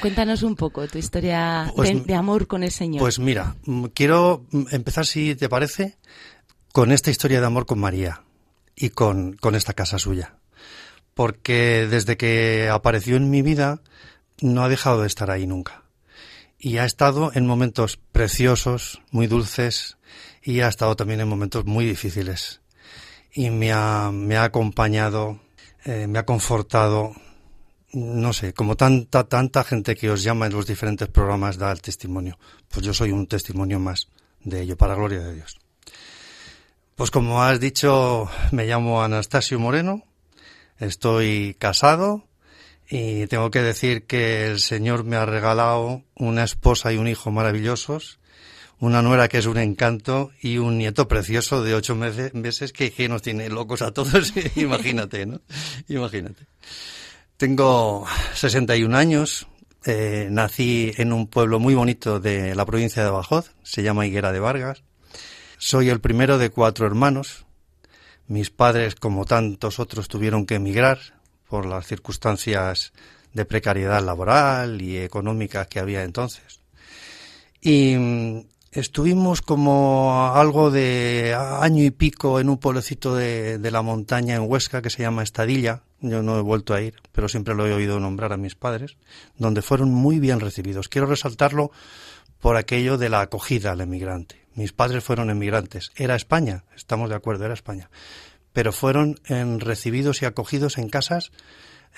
Cuéntanos 0.00 0.42
un 0.42 0.56
poco 0.56 0.86
tu 0.88 0.98
historia 0.98 1.70
Pues, 1.74 1.92
de, 1.92 2.00
de 2.00 2.14
amor 2.14 2.46
con 2.46 2.62
el 2.62 2.70
Señor. 2.70 3.00
Pues 3.00 3.18
mira, 3.18 3.56
mm, 3.64 3.86
quiero 3.86 4.46
empezar, 4.70 5.04
si 5.06 5.34
te 5.34 5.48
parece, 5.48 5.96
con 6.72 6.92
esta 6.92 7.10
historia 7.10 7.40
de 7.40 7.46
amor 7.46 7.66
con 7.66 7.78
María 7.78 8.22
y 8.74 8.90
con, 8.90 9.34
con 9.34 9.54
esta 9.54 9.72
casa 9.72 9.98
suya. 9.98 10.36
Porque 11.14 11.86
desde 11.90 12.16
que 12.16 12.68
apareció 12.70 13.16
en 13.16 13.30
mi 13.30 13.42
vida, 13.42 13.80
no 14.40 14.62
ha 14.64 14.68
dejado 14.68 15.00
de 15.02 15.06
estar 15.08 15.30
ahí 15.30 15.46
nunca. 15.46 15.82
Y 16.58 16.78
ha 16.78 16.84
estado 16.84 17.32
en 17.34 17.46
momentos 17.46 17.98
preciosos, 18.12 19.00
muy 19.10 19.26
dulces, 19.26 19.98
y 20.42 20.60
ha 20.60 20.68
estado 20.68 20.96
también 20.96 21.20
en 21.20 21.28
momentos 21.28 21.64
muy 21.66 21.84
difíciles. 21.84 22.60
Y 23.32 23.50
me 23.50 23.72
ha, 23.72 24.10
me 24.12 24.36
ha 24.36 24.44
acompañado, 24.44 25.40
eh, 25.84 26.06
me 26.06 26.18
ha 26.18 26.24
confortado, 26.24 27.12
no 27.92 28.32
sé, 28.32 28.54
como 28.54 28.76
tanta, 28.76 29.24
tanta 29.24 29.64
gente 29.64 29.94
que 29.94 30.10
os 30.10 30.22
llama 30.22 30.46
en 30.46 30.52
los 30.52 30.66
diferentes 30.66 31.08
programas 31.08 31.58
da 31.58 31.72
el 31.72 31.82
testimonio. 31.82 32.38
Pues 32.68 32.86
yo 32.86 32.94
soy 32.94 33.12
un 33.12 33.26
testimonio 33.26 33.78
más 33.78 34.08
de 34.42 34.62
ello, 34.62 34.76
para 34.76 34.94
gloria 34.94 35.20
de 35.20 35.34
Dios. 35.34 35.58
Pues 36.94 37.10
como 37.10 37.42
has 37.42 37.60
dicho, 37.60 38.30
me 38.52 38.64
llamo 38.66 39.02
Anastasio 39.02 39.58
Moreno, 39.58 40.04
estoy 40.78 41.54
casado 41.58 42.24
y 42.88 43.26
tengo 43.26 43.50
que 43.50 43.62
decir 43.62 44.06
que 44.06 44.46
el 44.46 44.60
Señor 44.60 45.04
me 45.04 45.16
ha 45.16 45.26
regalado 45.26 46.02
una 46.14 46.44
esposa 46.44 46.92
y 46.92 46.98
un 46.98 47.08
hijo 47.08 47.30
maravillosos, 47.30 48.18
una 48.78 49.02
nuera 49.02 49.28
que 49.28 49.38
es 49.38 49.46
un 49.46 49.58
encanto 49.58 50.30
y 50.40 50.58
un 50.58 50.78
nieto 50.78 51.08
precioso 51.08 51.64
de 51.64 51.74
ocho 51.74 51.96
meses, 51.96 52.72
que, 52.72 52.92
que 52.92 53.08
nos 53.08 53.22
tiene 53.22 53.48
locos 53.48 53.82
a 53.82 53.92
todos, 53.92 54.32
imagínate, 54.56 55.26
¿no? 55.26 55.40
Imagínate. 55.88 56.46
Tengo 57.36 58.06
61 58.34 58.96
años, 58.96 59.48
eh, 59.84 60.28
nací 60.30 60.92
en 60.96 61.12
un 61.12 61.26
pueblo 61.26 61.58
muy 61.58 61.74
bonito 61.74 62.20
de 62.20 62.54
la 62.54 62.66
provincia 62.66 63.02
de 63.02 63.10
Badajoz, 63.10 63.52
se 63.62 63.82
llama 63.82 64.06
Higuera 64.06 64.32
de 64.32 64.40
Vargas. 64.40 64.82
Soy 65.58 65.88
el 65.88 66.00
primero 66.00 66.38
de 66.38 66.50
cuatro 66.50 66.86
hermanos. 66.86 67.46
Mis 68.26 68.50
padres, 68.50 68.94
como 68.94 69.24
tantos 69.24 69.78
otros, 69.78 70.08
tuvieron 70.08 70.44
que 70.44 70.56
emigrar 70.56 71.15
por 71.48 71.66
las 71.66 71.86
circunstancias 71.86 72.92
de 73.32 73.44
precariedad 73.44 74.02
laboral 74.02 74.80
y 74.80 74.98
económica 74.98 75.66
que 75.66 75.78
había 75.78 76.02
entonces. 76.02 76.60
Y 77.60 77.96
mm, 77.96 78.46
estuvimos 78.72 79.42
como 79.42 80.32
algo 80.34 80.70
de 80.70 81.36
año 81.36 81.84
y 81.84 81.90
pico 81.90 82.40
en 82.40 82.48
un 82.48 82.58
pueblecito 82.58 83.14
de, 83.14 83.58
de 83.58 83.70
la 83.70 83.82
montaña 83.82 84.36
en 84.36 84.50
Huesca 84.50 84.82
que 84.82 84.90
se 84.90 85.02
llama 85.02 85.22
Estadilla. 85.22 85.82
Yo 86.00 86.22
no 86.22 86.38
he 86.38 86.42
vuelto 86.42 86.74
a 86.74 86.80
ir, 86.80 86.94
pero 87.12 87.28
siempre 87.28 87.54
lo 87.54 87.66
he 87.66 87.72
oído 87.72 88.00
nombrar 88.00 88.32
a 88.32 88.36
mis 88.36 88.54
padres, 88.54 88.96
donde 89.36 89.62
fueron 89.62 89.90
muy 89.92 90.18
bien 90.18 90.40
recibidos. 90.40 90.88
Quiero 90.88 91.06
resaltarlo 91.06 91.70
por 92.40 92.56
aquello 92.56 92.98
de 92.98 93.08
la 93.08 93.20
acogida 93.22 93.72
al 93.72 93.80
emigrante. 93.80 94.46
Mis 94.54 94.72
padres 94.72 95.04
fueron 95.04 95.30
emigrantes. 95.30 95.92
Era 95.96 96.16
España, 96.16 96.64
estamos 96.74 97.10
de 97.10 97.16
acuerdo, 97.16 97.44
era 97.44 97.54
España. 97.54 97.90
Pero 98.56 98.72
fueron 98.72 99.20
en, 99.26 99.60
recibidos 99.60 100.22
y 100.22 100.24
acogidos 100.24 100.78
en 100.78 100.88
casas. 100.88 101.30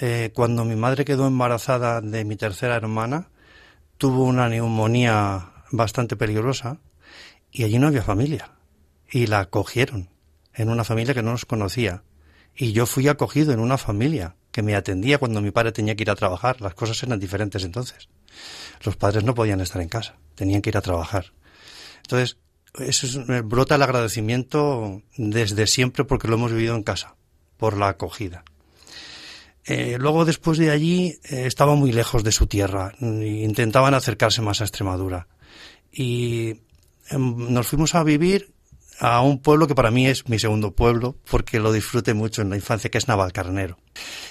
Eh, 0.00 0.32
cuando 0.34 0.64
mi 0.64 0.74
madre 0.74 1.04
quedó 1.04 1.28
embarazada 1.28 2.00
de 2.00 2.24
mi 2.24 2.34
tercera 2.34 2.74
hermana, 2.74 3.28
tuvo 3.96 4.24
una 4.24 4.48
neumonía 4.48 5.52
bastante 5.70 6.16
peligrosa 6.16 6.80
y 7.52 7.62
allí 7.62 7.78
no 7.78 7.86
había 7.86 8.02
familia. 8.02 8.56
Y 9.08 9.28
la 9.28 9.38
acogieron 9.38 10.10
en 10.52 10.68
una 10.68 10.82
familia 10.82 11.14
que 11.14 11.22
no 11.22 11.30
nos 11.30 11.44
conocía. 11.44 12.02
Y 12.56 12.72
yo 12.72 12.86
fui 12.86 13.06
acogido 13.06 13.52
en 13.52 13.60
una 13.60 13.78
familia 13.78 14.34
que 14.50 14.62
me 14.62 14.74
atendía 14.74 15.18
cuando 15.18 15.40
mi 15.40 15.52
padre 15.52 15.70
tenía 15.70 15.94
que 15.94 16.02
ir 16.02 16.10
a 16.10 16.16
trabajar. 16.16 16.60
Las 16.60 16.74
cosas 16.74 17.00
eran 17.04 17.20
diferentes 17.20 17.62
entonces. 17.62 18.08
Los 18.82 18.96
padres 18.96 19.22
no 19.22 19.32
podían 19.32 19.60
estar 19.60 19.80
en 19.80 19.88
casa, 19.88 20.16
tenían 20.34 20.60
que 20.60 20.70
ir 20.70 20.76
a 20.76 20.82
trabajar. 20.82 21.26
Entonces, 21.98 22.36
eso 22.80 23.06
es, 23.06 23.44
brota 23.44 23.74
el 23.74 23.82
agradecimiento 23.82 25.02
desde 25.16 25.66
siempre 25.66 26.04
porque 26.04 26.28
lo 26.28 26.34
hemos 26.34 26.52
vivido 26.52 26.74
en 26.74 26.82
casa, 26.82 27.16
por 27.56 27.76
la 27.76 27.88
acogida. 27.88 28.44
Eh, 29.68 29.98
luego, 30.00 30.24
después 30.24 30.56
de 30.56 30.70
allí, 30.70 31.18
eh, 31.24 31.44
estaba 31.46 31.74
muy 31.74 31.92
lejos 31.92 32.24
de 32.24 32.32
su 32.32 32.46
tierra. 32.46 32.94
Intentaban 33.00 33.92
acercarse 33.92 34.40
más 34.40 34.60
a 34.60 34.64
Extremadura. 34.64 35.28
Y 35.92 36.60
em, 37.10 37.52
nos 37.52 37.66
fuimos 37.66 37.94
a 37.94 38.02
vivir 38.02 38.54
a 38.98 39.20
un 39.20 39.40
pueblo 39.40 39.66
que 39.66 39.74
para 39.74 39.90
mí 39.90 40.06
es 40.06 40.28
mi 40.28 40.38
segundo 40.38 40.72
pueblo, 40.72 41.16
porque 41.30 41.60
lo 41.60 41.70
disfruté 41.70 42.14
mucho 42.14 42.42
en 42.42 42.50
la 42.50 42.56
infancia, 42.56 42.90
que 42.90 42.98
es 42.98 43.08
Navalcarnero. 43.08 43.78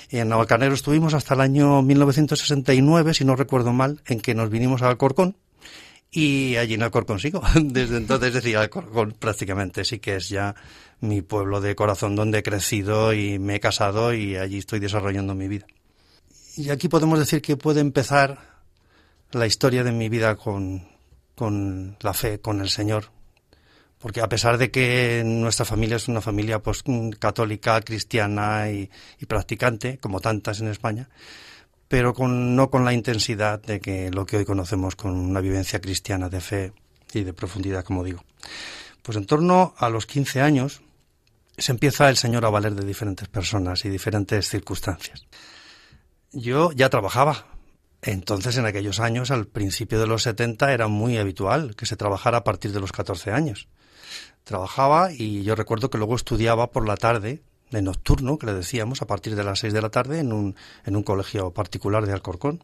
Y 0.10 0.18
en 0.18 0.30
Navalcarnero 0.30 0.74
estuvimos 0.74 1.14
hasta 1.14 1.36
el 1.36 1.42
año 1.42 1.82
1969, 1.84 3.14
si 3.14 3.24
no 3.24 3.36
recuerdo 3.36 3.74
mal, 3.74 4.02
en 4.08 4.20
que 4.20 4.34
nos 4.34 4.50
vinimos 4.50 4.82
a 4.82 4.90
Alcorcón, 4.90 5.38
y 6.12 6.56
allí 6.56 6.76
en 6.76 6.84
Alcorcón 6.84 7.20
sigo. 7.20 7.42
Desde 7.56 7.98
entonces, 7.98 8.36
es 8.36 8.44
decir, 8.44 8.58
prácticamente 9.20 9.84
sí 9.86 10.00
que 10.00 10.16
es 10.16 10.30
ya 10.30 10.56
mi 11.00 11.22
pueblo 11.22 11.62
de 11.62 11.76
corazón 11.76 12.16
donde 12.16 12.40
he 12.40 12.44
crecido 12.44 13.14
y 13.14 13.40
me 13.40 13.56
he 13.56 13.60
casado 13.60 14.14
y 14.14 14.36
allí 14.36 14.58
estoy 14.58 14.80
desarrollando 14.80 15.36
mi 15.36 15.48
vida. 15.48 15.68
Y 16.56 16.70
aquí 16.70 16.88
podemos 16.88 17.20
decir 17.20 17.42
que 17.42 17.56
puede 17.56 17.82
empezar 17.82 18.40
la 19.32 19.46
historia 19.46 19.84
de 19.84 19.92
mi 19.92 20.10
vida 20.10 20.36
con, 20.36 20.88
con 21.36 21.98
la 22.02 22.14
fe, 22.14 22.40
con 22.40 22.62
el 22.62 22.70
Señor, 22.70 23.12
porque 24.00 24.22
a 24.22 24.30
pesar 24.30 24.58
de 24.58 24.72
que 24.72 25.22
nuestra 25.24 25.66
familia 25.66 25.98
es 25.98 26.08
una 26.08 26.22
familia 26.22 26.60
pues 26.60 26.84
católica, 27.20 27.80
cristiana 27.82 28.72
y 28.72 28.90
practicante, 29.28 30.00
como 30.00 30.20
tantas 30.20 30.62
en 30.62 30.70
España, 30.70 31.10
pero 31.88 32.14
con, 32.14 32.56
no 32.56 32.70
con 32.70 32.86
la 32.86 32.94
intensidad 32.94 33.62
de 33.62 33.80
que 33.80 34.12
lo 34.12 34.26
que 34.26 34.38
hoy 34.38 34.46
conocemos 34.46 34.96
con 34.96 35.12
una 35.12 35.42
vivencia 35.42 35.80
cristiana 35.80 36.30
de 36.30 36.42
fe 36.42 36.74
y 37.14 37.24
de 37.24 37.34
profundidad, 37.34 37.84
como 37.84 38.04
digo. 38.04 38.24
Pues 39.02 39.18
en 39.18 39.26
torno 39.26 39.74
a 39.78 39.90
los 39.90 40.06
15 40.06 40.42
años 40.42 40.82
se 41.58 41.72
empieza 41.72 42.10
el 42.10 42.18
Señor 42.18 42.46
a 42.46 42.50
valer 42.50 42.76
de 42.76 42.86
diferentes 42.86 43.28
personas 43.28 43.86
y 43.86 43.90
diferentes 43.90 44.50
circunstancias. 44.50 45.26
Yo 46.32 46.72
ya 46.72 46.90
trabajaba. 46.90 47.48
Entonces, 48.02 48.58
en 48.58 48.66
aquellos 48.66 49.00
años, 49.00 49.32
al 49.32 49.48
principio 49.48 50.00
de 50.00 50.06
los 50.06 50.24
70, 50.24 50.72
era 50.72 50.88
muy 50.88 51.18
habitual 51.18 51.76
que 51.76 51.88
se 51.88 51.96
trabajara 51.96 52.40
a 52.40 52.44
partir 52.44 52.72
de 52.72 52.80
los 52.80 52.92
14 52.92 53.32
años 53.32 53.68
trabajaba 54.48 55.12
y 55.12 55.44
yo 55.44 55.54
recuerdo 55.54 55.90
que 55.90 56.00
luego 56.00 56.16
estudiaba 56.16 56.72
por 56.72 56.88
la 56.88 56.98
tarde, 56.98 57.44
de 57.72 57.82
nocturno, 57.82 58.38
que 58.38 58.46
le 58.46 58.54
decíamos, 58.54 59.02
a 59.02 59.08
partir 59.08 59.36
de 59.36 59.44
las 59.44 59.60
seis 59.60 59.74
de 59.74 59.82
la 59.82 59.90
tarde 59.90 60.20
en 60.20 60.32
un, 60.32 60.56
en 60.86 60.96
un 60.96 61.04
colegio 61.04 61.52
particular 61.52 62.06
de 62.06 62.14
Alcorcón. 62.14 62.64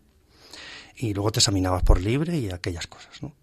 Y 0.96 1.14
luego 1.14 1.32
te 1.32 1.40
examinabas 1.40 1.84
por 1.84 2.00
libre 2.00 2.38
y 2.38 2.52
aquellas 2.52 2.88
cosas, 2.88 3.22
¿no? 3.24 3.36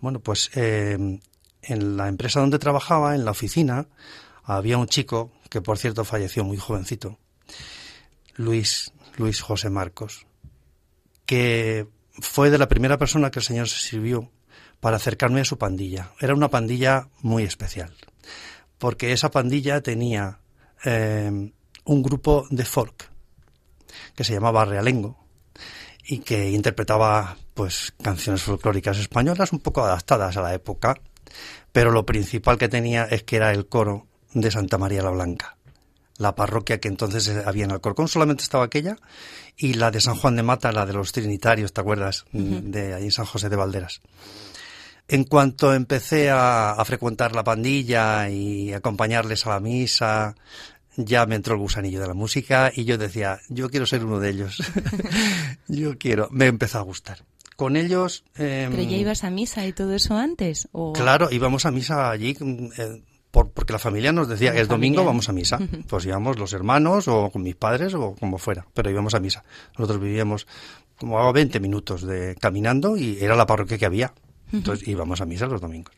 Bueno, 0.00 0.20
pues 0.20 0.50
eh, 0.54 1.20
en 1.62 1.96
la 1.96 2.08
empresa 2.08 2.40
donde 2.40 2.58
trabajaba, 2.58 3.14
en 3.14 3.24
la 3.24 3.30
oficina, 3.30 3.88
había 4.44 4.78
un 4.78 4.86
chico 4.86 5.32
que, 5.50 5.60
por 5.60 5.78
cierto, 5.78 6.04
falleció 6.04 6.44
muy 6.44 6.56
jovencito, 6.56 7.18
Luis, 8.36 8.92
Luis 9.16 9.40
José 9.40 9.70
Marcos, 9.70 10.26
que 11.26 11.88
fue 12.20 12.50
de 12.50 12.58
la 12.58 12.68
primera 12.68 12.98
persona 12.98 13.30
que 13.30 13.40
el 13.40 13.44
Señor 13.44 13.68
se 13.68 13.80
sirvió 13.80 14.30
para 14.80 14.96
acercarme 14.96 15.40
a 15.40 15.44
su 15.44 15.58
pandilla. 15.58 16.12
Era 16.20 16.34
una 16.34 16.48
pandilla 16.48 17.08
muy 17.20 17.42
especial, 17.42 17.94
porque 18.78 19.12
esa 19.12 19.30
pandilla 19.30 19.82
tenía 19.82 20.40
eh, 20.84 21.52
un 21.84 22.02
grupo 22.02 22.46
de 22.50 22.64
folk 22.64 23.10
que 24.14 24.24
se 24.24 24.34
llamaba 24.34 24.64
Realengo 24.64 25.18
y 26.06 26.18
que 26.18 26.50
interpretaba 26.50 27.36
pues 27.54 27.92
canciones 28.02 28.42
folclóricas 28.42 28.98
españolas 28.98 29.52
un 29.52 29.60
poco 29.60 29.84
adaptadas 29.84 30.36
a 30.36 30.42
la 30.42 30.54
época, 30.54 30.94
pero 31.72 31.90
lo 31.90 32.06
principal 32.06 32.58
que 32.58 32.68
tenía 32.68 33.04
es 33.04 33.24
que 33.24 33.36
era 33.36 33.52
el 33.52 33.66
coro 33.66 34.06
de 34.32 34.50
Santa 34.50 34.78
María 34.78 35.02
la 35.02 35.10
Blanca, 35.10 35.56
la 36.16 36.34
parroquia 36.34 36.80
que 36.80 36.88
entonces 36.88 37.28
había 37.44 37.64
en 37.64 37.72
Alcorcón, 37.72 38.08
solamente 38.08 38.42
estaba 38.42 38.64
aquella, 38.64 38.96
y 39.56 39.74
la 39.74 39.90
de 39.90 40.00
San 40.00 40.16
Juan 40.16 40.36
de 40.36 40.42
Mata, 40.42 40.72
la 40.72 40.86
de 40.86 40.92
los 40.92 41.12
Trinitarios, 41.12 41.72
¿te 41.72 41.80
acuerdas? 41.80 42.24
De 42.32 42.94
ahí 42.94 43.04
en 43.04 43.12
San 43.12 43.26
José 43.26 43.48
de 43.48 43.56
Valderas. 43.56 44.00
En 45.08 45.24
cuanto 45.24 45.72
empecé 45.74 46.28
a, 46.30 46.72
a 46.72 46.84
frecuentar 46.84 47.34
la 47.34 47.42
pandilla 47.44 48.28
y 48.28 48.72
acompañarles 48.74 49.46
a 49.46 49.50
la 49.50 49.60
misa, 49.60 50.34
ya 50.96 51.24
me 51.26 51.34
entró 51.36 51.54
el 51.54 51.60
gusanillo 51.60 52.00
de 52.00 52.08
la 52.08 52.14
música 52.14 52.70
y 52.74 52.84
yo 52.84 52.98
decía, 52.98 53.38
yo 53.48 53.70
quiero 53.70 53.86
ser 53.86 54.04
uno 54.04 54.20
de 54.20 54.30
ellos. 54.30 54.58
yo 55.68 55.96
quiero. 55.98 56.28
Me 56.30 56.46
empezó 56.46 56.78
a 56.78 56.82
gustar. 56.82 57.18
Con 57.56 57.76
ellos... 57.76 58.24
em, 58.36 58.70
¿Pero 58.70 58.82
ya 58.82 58.96
ibas 58.96 59.24
a 59.24 59.30
misa 59.30 59.66
y 59.66 59.72
todo 59.72 59.94
eso 59.94 60.16
antes? 60.16 60.68
¿O... 60.72 60.92
Claro, 60.92 61.28
íbamos 61.32 61.66
a 61.66 61.70
misa 61.72 62.10
allí 62.10 62.36
eh, 62.76 63.02
por- 63.30 63.50
porque 63.50 63.72
la 63.72 63.78
familia 63.80 64.12
nos 64.12 64.28
decía, 64.28 64.52
el 64.54 64.68
domingo 64.68 65.04
vamos 65.04 65.28
a 65.28 65.32
misa. 65.32 65.58
Pues 65.88 66.04
íbamos 66.06 66.38
los 66.38 66.52
hermanos 66.52 67.08
o 67.08 67.30
con 67.30 67.42
mis 67.42 67.56
padres 67.56 67.94
o 67.94 68.14
como 68.14 68.38
fuera, 68.38 68.66
pero 68.74 68.90
íbamos 68.90 69.14
a 69.14 69.20
misa. 69.20 69.42
Nosotros 69.76 70.00
vivíamos 70.00 70.46
como 70.98 71.18
a 71.18 71.32
20 71.32 71.58
minutos 71.60 72.02
de 72.02 72.36
caminando 72.38 72.96
y 72.96 73.18
era 73.20 73.34
la 73.34 73.46
parroquia 73.46 73.78
que 73.78 73.86
había. 73.86 74.12
Entonces 74.52 74.86
íbamos 74.88 75.20
a 75.20 75.26
misa 75.26 75.46
los 75.46 75.60
domingos. 75.60 75.94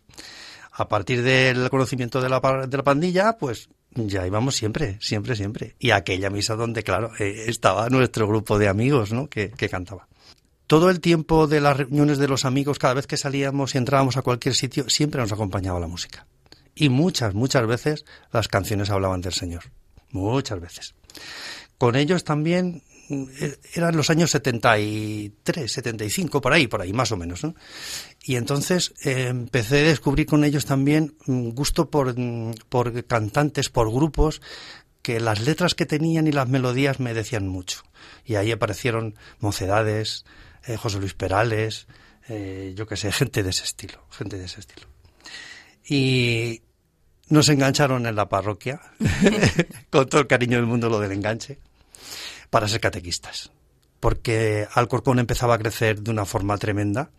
A 0.72 0.88
partir 0.88 1.22
del 1.22 1.68
conocimiento 1.70 2.20
de 2.20 2.28
la, 2.28 2.40
de 2.66 2.76
la 2.76 2.84
pandilla, 2.84 3.36
pues 3.38 3.68
ya 3.94 4.26
íbamos 4.26 4.54
siempre, 4.54 4.98
siempre, 5.00 5.36
siempre. 5.36 5.74
Y 5.78 5.90
aquella 5.90 6.30
misa 6.30 6.54
donde, 6.54 6.82
claro, 6.82 7.10
eh, 7.18 7.44
estaba 7.48 7.88
nuestro 7.90 8.26
grupo 8.26 8.58
de 8.58 8.68
amigos, 8.68 9.12
¿no? 9.12 9.28
Que, 9.28 9.50
que 9.50 9.68
cantaba. 9.68 10.08
Todo 10.66 10.88
el 10.88 11.00
tiempo 11.00 11.48
de 11.48 11.60
las 11.60 11.76
reuniones 11.76 12.18
de 12.18 12.28
los 12.28 12.44
amigos, 12.44 12.78
cada 12.78 12.94
vez 12.94 13.06
que 13.06 13.16
salíamos 13.16 13.74
y 13.74 13.78
entrábamos 13.78 14.16
a 14.16 14.22
cualquier 14.22 14.54
sitio, 14.54 14.88
siempre 14.88 15.20
nos 15.20 15.32
acompañaba 15.32 15.80
la 15.80 15.88
música. 15.88 16.26
Y 16.74 16.88
muchas, 16.88 17.34
muchas 17.34 17.66
veces 17.66 18.04
las 18.32 18.46
canciones 18.46 18.90
hablaban 18.90 19.20
del 19.20 19.32
Señor. 19.32 19.64
Muchas 20.12 20.60
veces. 20.60 20.94
Con 21.76 21.96
ellos 21.96 22.24
también 22.24 22.82
eran 23.75 23.96
los 23.96 24.11
años 24.11 24.31
73, 24.31 25.70
75, 25.70 26.40
por 26.40 26.53
ahí, 26.53 26.66
por 26.66 26.81
ahí, 26.81 26.92
más 26.92 27.12
o 27.12 27.16
menos. 27.16 27.44
¿no? 27.44 27.55
Y 28.23 28.37
entonces 28.37 28.94
eh, 29.05 29.29
empecé 29.29 29.81
a 29.81 29.88
descubrir 29.88 30.27
con 30.27 30.44
ellos 30.44 30.64
también 30.64 31.14
mm, 31.27 31.51
gusto 31.51 31.90
por, 31.90 32.18
mm, 32.18 32.55
por 32.68 33.05
cantantes, 33.05 33.68
por 33.68 33.92
grupos, 33.92 34.40
que 35.03 35.20
las 35.20 35.40
letras 35.40 35.75
que 35.75 35.87
tenían 35.87 36.27
y 36.27 36.33
las 36.33 36.49
melodías 36.49 37.01
me 37.01 37.14
decían 37.14 37.49
mucho. 37.49 37.83
Y 38.25 38.37
ahí 38.37 38.53
aparecieron 38.53 39.16
Mocedades, 39.38 40.25
eh, 40.66 40.77
José 40.77 40.99
Luis 40.99 41.14
Perales, 41.14 41.87
eh, 42.29 42.75
yo 42.77 42.87
qué 42.87 42.96
sé, 42.96 43.11
gente 43.12 43.42
de 43.42 43.51
ese 43.51 43.64
estilo, 43.64 44.05
gente 44.11 44.37
de 44.37 44.44
ese 44.44 44.61
estilo. 44.61 44.87
Y 45.88 46.62
nos 47.29 47.49
engancharon 47.49 48.07
en 48.07 48.14
la 48.14 48.29
parroquia, 48.29 48.81
con 49.90 50.09
todo 50.09 50.20
el 50.20 50.27
cariño 50.27 50.59
del 50.59 50.66
mundo 50.66 50.88
lo 50.88 51.01
del 51.01 51.12
enganche, 51.12 51.59
para 52.50 52.68
ser 52.68 52.80
catequistas. 52.80 53.50
Porque 54.00 54.66
Alcorcón 54.74 55.18
empezaba 55.18 55.54
a 55.54 55.58
crecer 55.58 56.00
de 56.02 56.10
una 56.10 56.24
forma 56.24 56.58
tremenda 56.58 57.10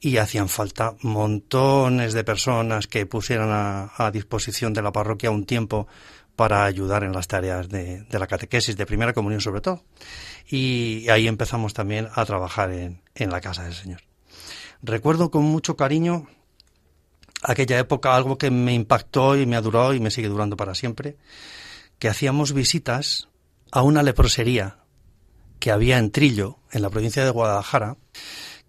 y 0.00 0.18
hacían 0.18 0.48
falta 0.48 0.94
montones 1.00 2.12
de 2.12 2.24
personas 2.24 2.86
que 2.86 3.06
pusieran 3.06 3.48
a, 3.50 4.10
disposición 4.10 4.72
de 4.72 4.82
la 4.82 4.92
parroquia 4.92 5.30
un 5.30 5.46
tiempo 5.46 5.86
para 6.34 6.64
ayudar 6.64 7.02
en 7.02 7.12
las 7.12 7.28
tareas 7.28 7.68
de, 7.68 8.02
de 8.02 8.18
la 8.18 8.26
catequesis, 8.26 8.76
de 8.76 8.86
primera 8.86 9.14
comunión 9.14 9.40
sobre 9.40 9.62
todo. 9.62 9.84
Y 10.48 11.08
ahí 11.08 11.26
empezamos 11.26 11.72
también 11.72 12.08
a 12.14 12.24
trabajar 12.26 12.70
en, 12.72 13.00
en 13.14 13.30
la 13.30 13.40
casa 13.40 13.64
del 13.64 13.74
Señor. 13.74 14.02
Recuerdo 14.82 15.30
con 15.30 15.44
mucho 15.44 15.76
cariño 15.76 16.28
aquella 17.42 17.78
época 17.78 18.14
algo 18.14 18.38
que 18.38 18.50
me 18.50 18.74
impactó 18.74 19.36
y 19.36 19.46
me 19.46 19.56
ha 19.56 19.60
durado 19.60 19.94
y 19.94 20.00
me 20.00 20.10
sigue 20.10 20.28
durando 20.28 20.56
para 20.56 20.74
siempre, 20.74 21.16
que 21.98 22.08
hacíamos 22.08 22.52
visitas 22.52 23.28
a 23.72 23.82
una 23.82 24.02
leprosería 24.02 24.78
que 25.58 25.70
había 25.70 25.98
en 25.98 26.10
Trillo, 26.10 26.58
en 26.70 26.82
la 26.82 26.90
provincia 26.90 27.24
de 27.24 27.30
Guadalajara, 27.30 27.96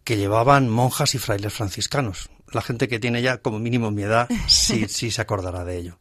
que 0.03 0.17
llevaban 0.17 0.69
monjas 0.69 1.15
y 1.15 1.17
frailes 1.17 1.53
franciscanos. 1.53 2.29
La 2.51 2.61
gente 2.61 2.87
que 2.87 2.99
tiene 2.99 3.21
ya 3.21 3.39
como 3.39 3.59
mínimo 3.59 3.91
mi 3.91 4.03
edad 4.03 4.29
sí, 4.47 4.85
sí 4.89 5.11
se 5.11 5.21
acordará 5.21 5.65
de 5.65 5.77
ello. 5.77 5.99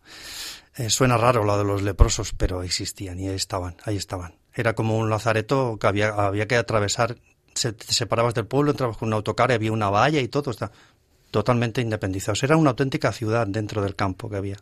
Eh, 0.76 0.90
suena 0.90 1.16
raro 1.16 1.44
lo 1.44 1.56
de 1.56 1.64
los 1.64 1.82
leprosos, 1.82 2.32
pero 2.34 2.62
existían 2.62 3.18
y 3.18 3.28
ahí 3.28 3.34
estaban, 3.34 3.76
ahí 3.84 3.96
estaban. 3.96 4.34
Era 4.54 4.74
como 4.74 4.96
un 4.96 5.10
lazareto 5.10 5.78
que 5.80 5.86
había, 5.86 6.08
había 6.10 6.46
que 6.46 6.56
atravesar, 6.56 7.16
se, 7.54 7.72
te 7.72 7.92
separabas 7.92 8.34
del 8.34 8.46
pueblo, 8.46 8.70
entrabas 8.70 8.96
con 8.96 9.08
un 9.08 9.14
autocar 9.14 9.50
y 9.50 9.54
había 9.54 9.72
una 9.72 9.90
valla 9.90 10.20
y 10.20 10.28
todo, 10.28 10.50
está 10.50 10.70
totalmente 11.30 11.80
independizados. 11.80 12.42
Era 12.42 12.56
una 12.56 12.70
auténtica 12.70 13.12
ciudad 13.12 13.46
dentro 13.46 13.82
del 13.82 13.96
campo 13.96 14.28
que 14.30 14.36
había. 14.36 14.56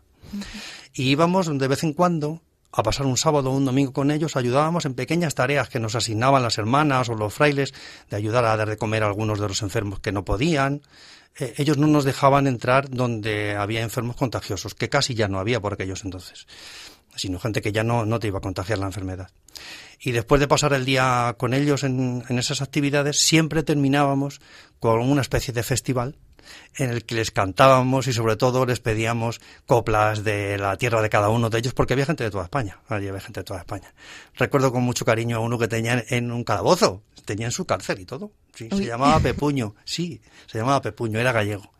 Y 0.92 1.10
íbamos 1.10 1.46
de 1.58 1.68
vez 1.68 1.82
en 1.84 1.92
cuando 1.92 2.42
a 2.76 2.82
pasar 2.82 3.06
un 3.06 3.16
sábado 3.16 3.50
o 3.50 3.56
un 3.56 3.64
domingo 3.64 3.92
con 3.92 4.10
ellos, 4.10 4.36
ayudábamos 4.36 4.84
en 4.84 4.94
pequeñas 4.94 5.36
tareas 5.36 5.68
que 5.68 5.78
nos 5.78 5.94
asignaban 5.94 6.42
las 6.42 6.58
hermanas 6.58 7.08
o 7.08 7.14
los 7.14 7.32
frailes, 7.32 7.72
de 8.10 8.16
ayudar 8.16 8.44
a 8.44 8.56
dar 8.56 8.68
de 8.68 8.76
comer 8.76 9.04
a 9.04 9.06
algunos 9.06 9.38
de 9.38 9.46
los 9.46 9.62
enfermos 9.62 10.00
que 10.00 10.10
no 10.10 10.24
podían. 10.24 10.82
Eh, 11.38 11.54
ellos 11.58 11.78
no 11.78 11.86
nos 11.86 12.04
dejaban 12.04 12.48
entrar 12.48 12.90
donde 12.90 13.54
había 13.54 13.82
enfermos 13.82 14.16
contagiosos, 14.16 14.74
que 14.74 14.88
casi 14.88 15.14
ya 15.14 15.28
no 15.28 15.38
había 15.38 15.60
por 15.60 15.72
aquellos 15.72 16.04
entonces, 16.04 16.48
sino 17.14 17.38
gente 17.38 17.62
que 17.62 17.70
ya 17.70 17.84
no, 17.84 18.04
no 18.06 18.18
te 18.18 18.26
iba 18.26 18.38
a 18.38 18.42
contagiar 18.42 18.78
la 18.78 18.86
enfermedad. 18.86 19.30
Y 20.00 20.10
después 20.10 20.40
de 20.40 20.48
pasar 20.48 20.72
el 20.72 20.84
día 20.84 21.36
con 21.38 21.54
ellos 21.54 21.84
en, 21.84 22.24
en 22.28 22.38
esas 22.40 22.60
actividades, 22.60 23.20
siempre 23.20 23.62
terminábamos 23.62 24.40
con 24.80 25.00
una 25.00 25.22
especie 25.22 25.54
de 25.54 25.62
festival 25.62 26.16
en 26.76 26.90
el 26.90 27.04
que 27.04 27.14
les 27.14 27.30
cantábamos 27.30 28.06
y 28.06 28.12
sobre 28.12 28.36
todo 28.36 28.66
les 28.66 28.80
pedíamos 28.80 29.40
coplas 29.66 30.24
de 30.24 30.58
la 30.58 30.76
tierra 30.76 31.02
de 31.02 31.10
cada 31.10 31.28
uno 31.28 31.50
de 31.50 31.58
ellos, 31.58 31.74
porque 31.74 31.92
había 31.92 32.06
gente 32.06 32.24
de 32.24 32.30
toda 32.30 32.44
España, 32.44 32.78
allí 32.88 33.08
había 33.08 33.20
gente 33.20 33.40
de 33.40 33.44
toda 33.44 33.60
España. 33.60 33.94
Recuerdo 34.36 34.72
con 34.72 34.82
mucho 34.82 35.04
cariño 35.04 35.36
a 35.36 35.40
uno 35.40 35.58
que 35.58 35.68
tenía 35.68 36.04
en- 36.08 36.30
un 36.32 36.44
calabozo, 36.44 37.02
tenía 37.24 37.46
en 37.46 37.52
su 37.52 37.64
cárcel 37.64 38.00
y 38.00 38.04
todo. 38.04 38.32
Sí, 38.54 38.68
se 38.70 38.84
llamaba 38.84 39.18
Pepuño, 39.20 39.74
sí, 39.84 40.20
se 40.46 40.58
llamaba 40.58 40.82
Pepuño, 40.82 41.18
era 41.18 41.32
gallego. 41.32 41.72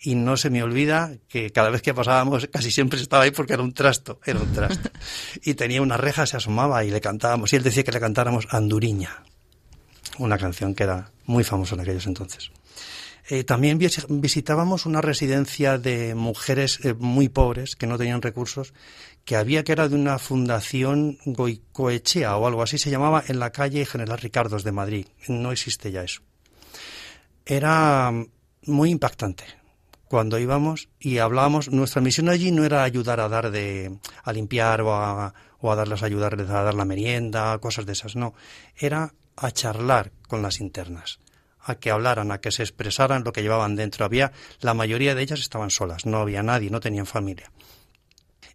Y 0.00 0.14
no 0.14 0.36
se 0.36 0.48
me 0.48 0.62
olvida 0.62 1.10
que 1.28 1.50
cada 1.50 1.70
vez 1.70 1.82
que 1.82 1.92
pasábamos 1.92 2.46
casi 2.52 2.70
siempre 2.70 3.00
estaba 3.00 3.24
ahí 3.24 3.32
porque 3.32 3.54
era 3.54 3.62
un 3.64 3.72
trasto, 3.74 4.20
era 4.24 4.38
un 4.38 4.52
trasto. 4.52 4.90
Y 5.42 5.54
tenía 5.54 5.82
una 5.82 5.96
reja, 5.96 6.24
se 6.24 6.36
asomaba 6.36 6.84
y 6.84 6.90
le 6.92 7.00
cantábamos. 7.00 7.52
Y 7.52 7.56
él 7.56 7.64
decía 7.64 7.82
que 7.82 7.90
le 7.90 7.98
cantáramos 7.98 8.46
Anduriña, 8.50 9.24
una 10.18 10.38
canción 10.38 10.74
que 10.76 10.84
era 10.84 11.10
muy 11.26 11.42
famosa 11.42 11.74
en 11.74 11.80
aquellos 11.80 12.06
entonces. 12.06 12.50
Eh, 13.30 13.44
también 13.44 13.76
vis- 13.76 14.06
visitábamos 14.08 14.86
una 14.86 15.02
residencia 15.02 15.76
de 15.76 16.14
mujeres 16.14 16.80
eh, 16.84 16.94
muy 16.94 17.28
pobres 17.28 17.76
que 17.76 17.86
no 17.86 17.98
tenían 17.98 18.22
recursos, 18.22 18.72
que 19.26 19.36
había 19.36 19.64
que 19.64 19.72
era 19.72 19.86
de 19.88 19.94
una 19.96 20.18
fundación 20.18 21.18
Goicoechea 21.26 22.34
o 22.38 22.46
algo 22.46 22.62
así 22.62 22.78
se 22.78 22.90
llamaba 22.90 23.22
en 23.28 23.38
la 23.38 23.52
calle 23.52 23.84
General 23.84 24.16
Ricardos 24.18 24.64
de 24.64 24.72
Madrid. 24.72 25.06
No 25.28 25.52
existe 25.52 25.92
ya 25.92 26.02
eso. 26.04 26.22
Era 27.44 28.10
mm, 28.10 28.26
muy 28.66 28.90
impactante 28.90 29.44
cuando 30.08 30.38
íbamos 30.38 30.88
y 30.98 31.18
hablábamos. 31.18 31.70
Nuestra 31.70 32.00
misión 32.00 32.30
allí 32.30 32.50
no 32.50 32.64
era 32.64 32.82
ayudar 32.82 33.20
a 33.20 33.28
dar 33.28 33.50
de 33.50 33.98
a 34.22 34.32
limpiar 34.32 34.80
o 34.80 34.94
a, 34.94 35.34
o 35.60 35.70
a 35.70 35.76
darles 35.76 36.02
a 36.02 36.06
ayudarles 36.06 36.48
a 36.48 36.62
dar 36.62 36.74
la 36.74 36.86
merienda, 36.86 37.58
cosas 37.58 37.84
de 37.84 37.92
esas. 37.92 38.16
No, 38.16 38.32
era 38.74 39.12
a 39.36 39.50
charlar 39.50 40.12
con 40.28 40.40
las 40.40 40.60
internas 40.60 41.20
a 41.68 41.76
que 41.76 41.90
hablaran, 41.90 42.32
a 42.32 42.40
que 42.40 42.50
se 42.50 42.62
expresaran 42.62 43.24
lo 43.24 43.32
que 43.32 43.42
llevaban 43.42 43.76
dentro. 43.76 44.04
Había, 44.04 44.32
la 44.60 44.74
mayoría 44.74 45.14
de 45.14 45.22
ellas 45.22 45.40
estaban 45.40 45.70
solas, 45.70 46.06
no 46.06 46.18
había 46.18 46.42
nadie, 46.42 46.70
no 46.70 46.80
tenían 46.80 47.06
familia. 47.06 47.50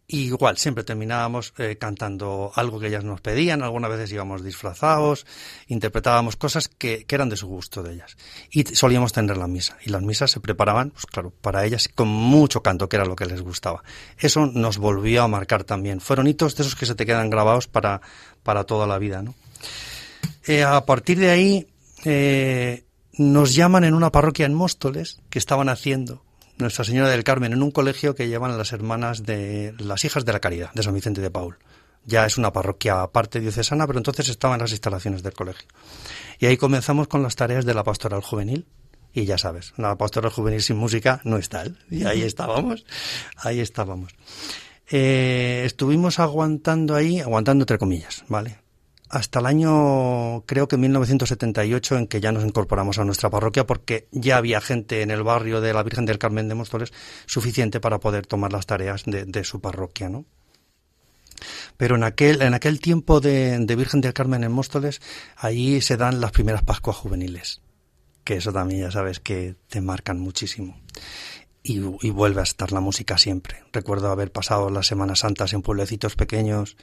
Igual, 0.05 0.57
siempre 0.57 0.83
terminábamos 0.83 1.53
eh, 1.57 1.77
cantando 1.77 2.51
algo 2.55 2.77
que 2.77 2.87
ellas 2.87 3.05
nos 3.05 3.21
pedían, 3.21 3.63
algunas 3.63 3.89
veces 3.89 4.11
íbamos 4.11 4.43
disfrazados, 4.43 5.25
interpretábamos 5.67 6.35
cosas 6.35 6.67
que, 6.67 7.05
eran 7.09 7.29
de 7.29 7.37
su 7.37 7.47
gusto 7.47 7.81
de 7.81 7.93
ellas. 7.93 8.17
Y 8.51 8.63
solíamos 8.75 9.13
tener 9.13 9.37
la 9.37 9.47
misa. 9.47 9.77
Y 9.85 9.91
las 9.91 10.01
misas 10.01 10.29
se 10.29 10.41
preparaban, 10.41 10.89
pues 10.89 11.05
claro, 11.05 11.31
para 11.31 11.65
ellas 11.65 11.89
con 11.95 12.09
mucho 12.09 12.61
canto, 12.61 12.89
que 12.89 12.97
era 12.97 13.05
lo 13.05 13.15
que 13.15 13.25
les 13.25 13.41
gustaba. 13.41 13.81
Eso 14.17 14.45
nos 14.45 14.77
volvió 14.77 15.23
a 15.23 15.27
marcar 15.29 15.63
también. 15.63 16.01
Fueron 16.01 16.27
hitos 16.27 16.57
de 16.57 16.63
esos 16.63 16.75
que 16.75 16.85
se 16.85 16.95
te 16.95 17.05
quedan 17.05 17.29
grabados 17.29 17.67
para, 17.67 18.01
para 18.43 18.65
toda 18.65 18.85
la 18.85 18.97
vida, 18.97 19.21
¿no? 19.21 19.35
Eh, 20.45 20.63
a 20.63 20.85
partir 20.85 21.17
de 21.17 21.29
ahí, 21.29 21.67
eh, 22.03 22.83
nos 23.17 23.53
llaman 23.55 23.83
en 23.83 23.93
una 23.93 24.11
parroquia 24.11 24.45
en 24.45 24.53
Móstoles 24.53 25.21
que 25.29 25.39
estaban 25.39 25.69
haciendo 25.69 26.23
Nuestra 26.57 26.83
Señora 26.83 27.09
del 27.09 27.23
Carmen 27.23 27.53
en 27.53 27.63
un 27.63 27.71
colegio 27.71 28.15
que 28.15 28.27
llevan 28.27 28.57
las 28.57 28.73
hermanas 28.73 29.23
de 29.23 29.73
las 29.79 30.05
hijas 30.05 30.25
de 30.25 30.33
la 30.33 30.39
caridad 30.39 30.71
de 30.73 30.83
San 30.83 30.93
Vicente 30.93 31.21
de 31.21 31.31
Paul. 31.31 31.57
Ya 32.05 32.25
es 32.25 32.37
una 32.37 32.51
parroquia 32.51 33.01
aparte 33.01 33.39
diocesana, 33.39 33.87
pero 33.87 33.99
entonces 33.99 34.27
estaba 34.29 34.55
en 34.55 34.61
las 34.61 34.71
instalaciones 34.71 35.23
del 35.23 35.33
colegio. 35.33 35.67
Y 36.39 36.47
ahí 36.47 36.57
comenzamos 36.57 37.07
con 37.07 37.23
las 37.23 37.35
tareas 37.35 37.65
de 37.65 37.73
la 37.73 37.83
pastoral 37.83 38.21
juvenil. 38.21 38.67
Y 39.13 39.25
ya 39.25 39.37
sabes, 39.37 39.73
la 39.77 39.95
pastoral 39.95 40.31
juvenil 40.31 40.61
sin 40.61 40.77
música 40.77 41.21
no 41.23 41.37
es 41.37 41.47
tal. 41.47 41.77
Y 41.89 42.05
ahí 42.05 42.23
estábamos, 42.23 42.83
ahí 43.37 43.59
estábamos. 43.59 44.13
Eh, 44.89 45.63
estuvimos 45.65 46.19
aguantando 46.19 46.95
ahí, 46.95 47.19
aguantando 47.19 47.63
entre 47.63 47.77
comillas, 47.77 48.23
¿vale? 48.27 48.62
Hasta 49.13 49.41
el 49.41 49.45
año, 49.45 50.41
creo 50.47 50.67
que 50.67 50.75
1978, 50.75 51.97
en 51.97 52.07
que 52.07 52.19
ya 52.19 52.31
nos 52.31 52.43
incorporamos 52.43 52.97
a 52.97 53.05
nuestra 53.05 53.29
parroquia, 53.29 53.67
porque 53.67 54.07
ya 54.11 54.37
había 54.37 54.59
gente 54.59 55.03
en 55.03 55.11
el 55.11 55.21
barrio 55.21 55.61
de 55.61 55.71
la 55.71 55.83
Virgen 55.83 56.07
del 56.07 56.17
Carmen 56.17 56.47
de 56.49 56.55
Móstoles 56.55 56.91
suficiente 57.27 57.79
para 57.79 57.99
poder 57.99 58.25
tomar 58.25 58.51
las 58.51 58.65
tareas 58.65 59.03
de, 59.05 59.43
su 59.43 59.61
parroquia, 59.61 60.09
¿no? 60.09 60.25
Pero 61.77 61.95
en 61.95 62.03
aquel, 62.03 62.41
en 62.41 62.55
aquel 62.55 62.79
tiempo 62.79 63.19
de, 63.19 63.59
de, 63.59 63.75
Virgen 63.75 64.01
del 64.01 64.13
Carmen 64.13 64.43
en 64.43 64.51
Móstoles, 64.51 64.99
ahí 65.37 65.79
se 65.81 65.95
dan 65.95 66.19
las 66.19 66.31
primeras 66.31 66.63
Pascuas 66.63 66.97
juveniles, 66.97 67.61
que 68.23 68.37
eso 68.37 68.51
también 68.51 68.81
ya 68.81 68.89
sabes 68.89 69.19
que 69.19 69.53
te 69.69 69.79
marcan 69.79 70.19
muchísimo. 70.19 70.75
Y, 71.65 71.79
y, 72.05 72.09
vuelve 72.09 72.41
a 72.41 72.43
estar 72.43 72.73
la 72.73 72.81
música 72.81 73.17
siempre. 73.17 73.63
Recuerdo 73.71 74.11
haber 74.11 74.33
pasado 74.33 74.69
las 74.69 74.85
Semanas 74.85 75.19
Santas 75.19 75.53
en 75.53 75.61
pueblecitos 75.61 76.17
pequeños 76.17 76.75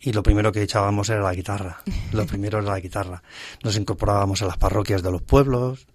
y 0.00 0.12
lo 0.12 0.24
primero 0.24 0.50
que 0.50 0.62
echábamos 0.62 1.08
era 1.08 1.22
la 1.22 1.32
guitarra. 1.32 1.82
Lo 2.12 2.26
primero 2.26 2.58
era 2.58 2.72
la 2.72 2.80
guitarra. 2.80 3.22
Nos 3.62 3.76
incorporábamos 3.76 4.42
a 4.42 4.46
las 4.46 4.58
parroquias 4.58 5.04
de 5.04 5.12
los 5.12 5.22
pueblos 5.22 5.86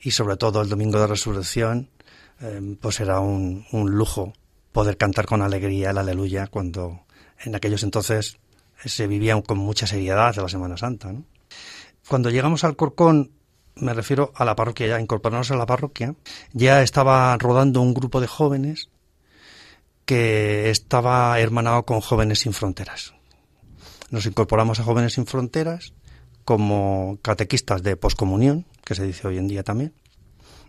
y 0.00 0.10
sobre 0.10 0.36
todo 0.36 0.60
el 0.60 0.68
Domingo 0.68 1.00
de 1.00 1.06
Resurrección, 1.06 1.88
eh, 2.40 2.76
pues 2.78 3.00
era 3.00 3.20
un, 3.20 3.64
un 3.72 3.90
lujo 3.92 4.34
poder 4.72 4.98
cantar 4.98 5.24
con 5.24 5.40
alegría 5.40 5.88
el 5.88 5.96
aleluya 5.96 6.48
cuando 6.48 7.06
en 7.42 7.54
aquellos 7.54 7.82
entonces 7.82 8.38
se 8.84 9.06
vivía 9.06 9.40
con 9.40 9.56
mucha 9.56 9.86
seriedad 9.86 10.34
de 10.34 10.42
la 10.42 10.48
Semana 10.50 10.76
Santa. 10.76 11.12
¿no? 11.12 11.24
Cuando 12.06 12.30
llegamos 12.30 12.62
al 12.62 12.76
Corcón, 12.76 13.32
me 13.76 13.94
refiero 13.94 14.32
a 14.34 14.44
la 14.44 14.56
parroquia, 14.56 14.86
ya 14.86 15.00
incorporarnos 15.00 15.50
a 15.50 15.56
la 15.56 15.66
parroquia, 15.66 16.14
ya 16.52 16.82
estaba 16.82 17.36
rodando 17.36 17.80
un 17.80 17.94
grupo 17.94 18.20
de 18.20 18.26
jóvenes 18.26 18.88
que 20.04 20.70
estaba 20.70 21.38
hermanado 21.40 21.84
con 21.84 22.00
Jóvenes 22.00 22.40
Sin 22.40 22.52
Fronteras. 22.52 23.14
Nos 24.10 24.24
incorporamos 24.26 24.80
a 24.80 24.84
Jóvenes 24.84 25.14
Sin 25.14 25.26
Fronteras 25.26 25.92
como 26.44 27.18
catequistas 27.22 27.82
de 27.82 27.96
poscomunión, 27.96 28.64
que 28.84 28.94
se 28.94 29.04
dice 29.04 29.26
hoy 29.26 29.38
en 29.38 29.48
día 29.48 29.64
también. 29.64 29.92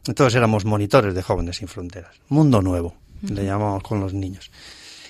Entonces 0.07 0.35
éramos 0.35 0.65
monitores 0.65 1.13
de 1.13 1.21
Jóvenes 1.21 1.57
Sin 1.57 1.67
Fronteras. 1.67 2.15
Mundo 2.29 2.61
nuevo, 2.61 2.95
uh 3.23 3.27
-huh. 3.27 3.29
le 3.29 3.45
llamamos 3.45 3.83
con 3.83 3.99
los 3.99 4.13
niños 4.13 4.51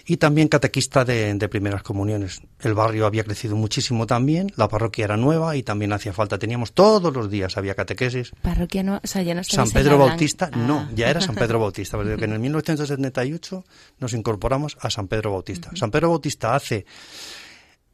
y 0.10 0.18
también 0.18 0.48
catequista 0.48 1.04
de, 1.04 1.34
de, 1.34 1.50
primeras 1.50 1.84
comuniones. 1.84 2.42
El 2.62 2.74
barrio 2.74 3.06
había 3.06 3.26
crecido 3.26 3.58
muchísimo 3.58 4.08
también, 4.08 4.52
la 4.56 4.70
parroquia 4.70 5.04
era 5.04 5.18
nueva 5.18 5.58
y 5.58 5.64
también 5.64 5.92
hacía 5.92 6.14
falta. 6.14 6.40
Teníamos 6.40 6.72
todos 6.72 7.14
los 7.14 7.30
días, 7.30 7.58
había 7.58 7.76
catequesis. 7.76 8.32
Parroquia 8.42 8.84
no, 8.84 9.02
o 9.04 9.08
sea, 9.08 9.22
ya 9.22 9.36
no 9.36 9.44
San 9.44 9.70
Pedro 9.70 9.98
Bautista, 9.98 10.50
ah. 10.52 10.58
no, 10.58 10.90
ya 10.96 11.10
era 11.10 11.20
San 11.20 11.36
Pedro 11.36 11.60
Bautista, 11.68 11.98
porque 11.98 12.24
en 12.24 12.32
el 12.32 12.40
1978 12.40 13.66
nos 14.00 14.14
incorporamos 14.14 14.78
a 14.80 14.90
San 14.90 15.10
Pedro 15.10 15.34
Bautista. 15.34 15.70
Uh 15.70 15.74
-huh. 15.74 15.78
San 15.78 15.92
Pedro 15.92 16.10
Bautista 16.10 16.56
hace 16.56 16.86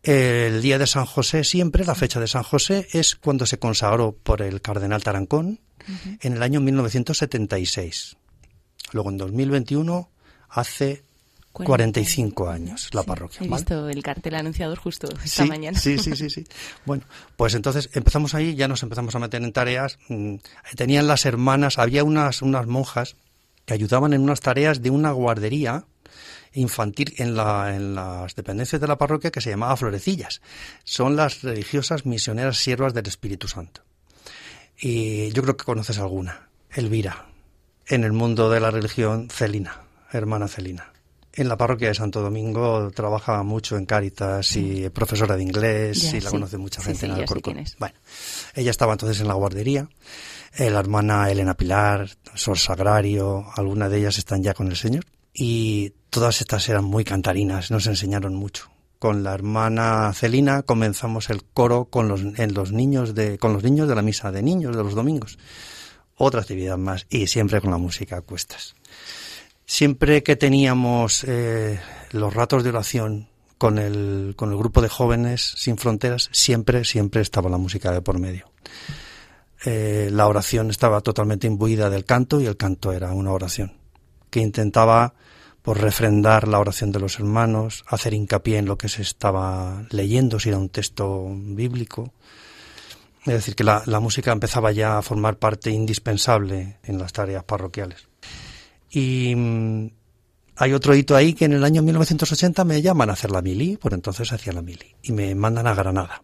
el 0.03 0.61
día 0.61 0.77
de 0.77 0.85
San 0.85 1.05
José 1.05 1.43
siempre, 1.43 1.83
la 1.83 1.95
fecha 1.95 2.19
de 2.19 2.27
San 2.27 2.43
José 2.43 2.87
es 2.91 3.15
cuando 3.15 3.47
se 3.47 3.57
consagró 3.57 4.15
por 4.21 4.43
el 4.43 4.61
cardenal 4.61 5.01
Tarancón 5.01 5.61
uh 5.87 5.91
-huh. 5.91 6.17
en 6.21 6.33
el 6.33 6.43
año 6.43 6.61
1976. 6.61 8.17
Luego 8.91 9.09
en 9.09 9.17
2021 9.17 10.11
hace 10.49 11.03
45 11.53 12.49
años 12.49 12.89
la 12.93 13.03
parroquia. 13.03 13.39
He 13.41 13.47
¿vale? 13.47 13.61
visto 13.61 13.89
el 13.89 14.01
cartel 14.01 14.35
anunciador 14.35 14.79
justo 14.79 15.07
esta 15.23 15.43
sí, 15.43 15.49
mañana. 15.49 15.77
Sí, 15.77 15.99
sí, 15.99 16.15
sí, 16.15 16.29
sí. 16.29 16.45
Bueno, 16.85 17.03
pues 17.37 17.53
entonces 17.53 17.89
empezamos 17.93 18.33
ahí, 18.33 18.55
ya 18.55 18.67
nos 18.67 18.81
empezamos 18.81 19.13
a 19.15 19.19
meter 19.19 19.41
en 19.41 19.53
tareas. 19.53 19.99
Mm, 20.09 20.35
tenían 20.75 21.07
las 21.07 21.25
hermanas, 21.25 21.77
había 21.77 22.03
unas, 22.03 22.41
unas 22.41 22.65
monjas 22.65 23.15
que 23.65 23.75
ayudaban 23.75 24.13
en 24.13 24.21
unas 24.21 24.41
tareas 24.41 24.81
de 24.81 24.89
una 24.89 25.11
guardería 25.11 25.85
infantil 26.53 27.13
en, 27.17 27.35
la, 27.35 27.75
en 27.75 27.95
las 27.95 28.35
dependencias 28.35 28.81
de 28.81 28.87
la 28.87 28.97
parroquia 28.97 29.31
que 29.31 29.41
se 29.41 29.51
llamaba 29.51 29.77
Florecillas. 29.77 30.41
Son 30.83 31.15
las 31.15 31.43
religiosas 31.43 32.05
misioneras 32.05 32.57
siervas 32.57 32.93
del 32.93 33.07
Espíritu 33.07 33.47
Santo. 33.47 33.81
Y 34.79 35.31
yo 35.31 35.43
creo 35.43 35.55
que 35.55 35.65
conoces 35.65 35.99
alguna. 35.99 36.49
Elvira. 36.71 37.27
En 37.85 38.03
el 38.03 38.13
mundo 38.13 38.49
de 38.49 38.59
la 38.59 38.71
religión, 38.71 39.29
Celina, 39.29 39.81
hermana 40.11 40.47
Celina 40.47 40.92
en 41.35 41.47
la 41.47 41.57
parroquia 41.57 41.87
de 41.87 41.95
Santo 41.95 42.21
Domingo 42.21 42.91
trabaja 42.91 43.41
mucho 43.43 43.75
en 43.75 43.85
Cáritas 43.85 44.55
y 44.55 44.89
profesora 44.89 45.35
de 45.35 45.43
inglés 45.43 46.11
ya, 46.11 46.17
y 46.17 46.21
la 46.21 46.29
sí. 46.29 46.35
conoce 46.35 46.57
mucha 46.57 46.81
gente 46.81 46.99
sí, 46.99 47.05
sí, 47.07 47.11
en 47.11 47.19
Alcorcón. 47.19 47.63
bueno, 47.79 47.95
ella 48.53 48.71
estaba 48.71 48.93
entonces 48.93 49.19
en 49.19 49.27
la 49.27 49.33
guardería, 49.33 49.89
eh, 50.55 50.69
la 50.69 50.79
hermana 50.79 51.31
Elena 51.31 51.55
Pilar, 51.55 52.09
Sor 52.35 52.59
Sagrario, 52.59 53.45
algunas 53.55 53.89
de 53.89 53.97
ellas 53.97 54.17
están 54.19 54.43
ya 54.43 54.53
con 54.53 54.67
el 54.67 54.75
Señor 54.75 55.05
y 55.33 55.93
todas 56.11 56.41
estas 56.41 56.69
eran 56.69 56.85
muy 56.85 57.03
cantarinas, 57.03 57.71
nos 57.71 57.87
enseñaron 57.87 58.35
mucho. 58.35 58.69
Con 58.99 59.23
la 59.23 59.33
hermana 59.33 60.13
Celina 60.13 60.61
comenzamos 60.61 61.29
el 61.29 61.43
coro 61.43 61.85
con 61.85 62.07
los, 62.07 62.21
en 62.21 62.53
los 62.53 62.71
niños 62.71 63.15
de, 63.15 63.37
con 63.37 63.51
los 63.53 63.63
niños 63.63 63.89
de 63.89 63.95
la 63.95 64.01
misa 64.01 64.31
de 64.31 64.43
niños 64.43 64.77
de 64.77 64.83
los 64.83 64.93
domingos. 64.93 65.39
Otra 66.15 66.41
actividad 66.41 66.77
más 66.77 67.07
y 67.09 67.27
siempre 67.27 67.59
con 67.59 67.71
la 67.71 67.77
música 67.77 68.17
a 68.17 68.21
cuestas. 68.21 68.75
Siempre 69.65 70.23
que 70.23 70.35
teníamos 70.35 71.23
eh, 71.23 71.79
los 72.11 72.33
ratos 72.33 72.63
de 72.63 72.69
oración 72.69 73.29
con 73.57 73.77
el, 73.77 74.33
con 74.35 74.51
el 74.51 74.57
grupo 74.57 74.81
de 74.81 74.89
jóvenes 74.89 75.53
sin 75.57 75.77
fronteras, 75.77 76.29
siempre, 76.31 76.83
siempre 76.83 77.21
estaba 77.21 77.49
la 77.49 77.57
música 77.57 77.91
de 77.91 78.01
por 78.01 78.19
medio. 78.19 78.51
Eh, 79.65 80.09
la 80.11 80.27
oración 80.27 80.69
estaba 80.69 80.99
totalmente 81.01 81.47
imbuida 81.47 81.89
del 81.89 82.03
canto 82.03 82.41
y 82.41 82.45
el 82.45 82.57
canto 82.57 82.91
era 82.91 83.13
una 83.13 83.31
oración 83.31 83.71
que 84.29 84.41
intentaba 84.41 85.13
por 85.61 85.79
refrendar 85.79 86.49
la 86.49 86.59
oración 86.59 86.91
de 86.91 86.99
los 86.99 87.19
hermanos, 87.19 87.85
hacer 87.87 88.13
hincapié 88.13 88.57
en 88.57 88.65
lo 88.65 88.77
que 88.77 88.89
se 88.89 89.01
estaba 89.01 89.85
leyendo, 89.91 90.39
si 90.39 90.49
era 90.49 90.57
un 90.57 90.67
texto 90.67 91.29
bíblico. 91.31 92.11
Es 93.25 93.33
decir, 93.33 93.55
que 93.55 93.63
la, 93.63 93.81
la 93.85 94.01
música 94.01 94.33
empezaba 94.33 94.73
ya 94.73 94.97
a 94.97 95.01
formar 95.01 95.37
parte 95.37 95.69
indispensable 95.69 96.79
en 96.83 96.99
las 96.99 97.13
tareas 97.13 97.45
parroquiales. 97.45 98.09
Y 98.93 99.35
mmm, 99.35 99.89
hay 100.55 100.73
otro 100.73 100.93
hito 100.93 101.15
ahí 101.15 101.33
que 101.33 101.45
en 101.45 101.53
el 101.53 101.63
año 101.63 101.81
1980 101.81 102.63
me 102.63 102.81
llaman 102.81 103.09
a 103.09 103.13
hacer 103.13 103.31
la 103.31 103.41
mili, 103.41 103.75
por 103.77 103.93
entonces 103.93 104.31
hacía 104.31 104.53
la 104.53 104.61
mili, 104.61 104.95
y 105.01 105.11
me 105.11 105.33
mandan 105.33 105.65
a 105.65 105.73
Granada. 105.73 106.23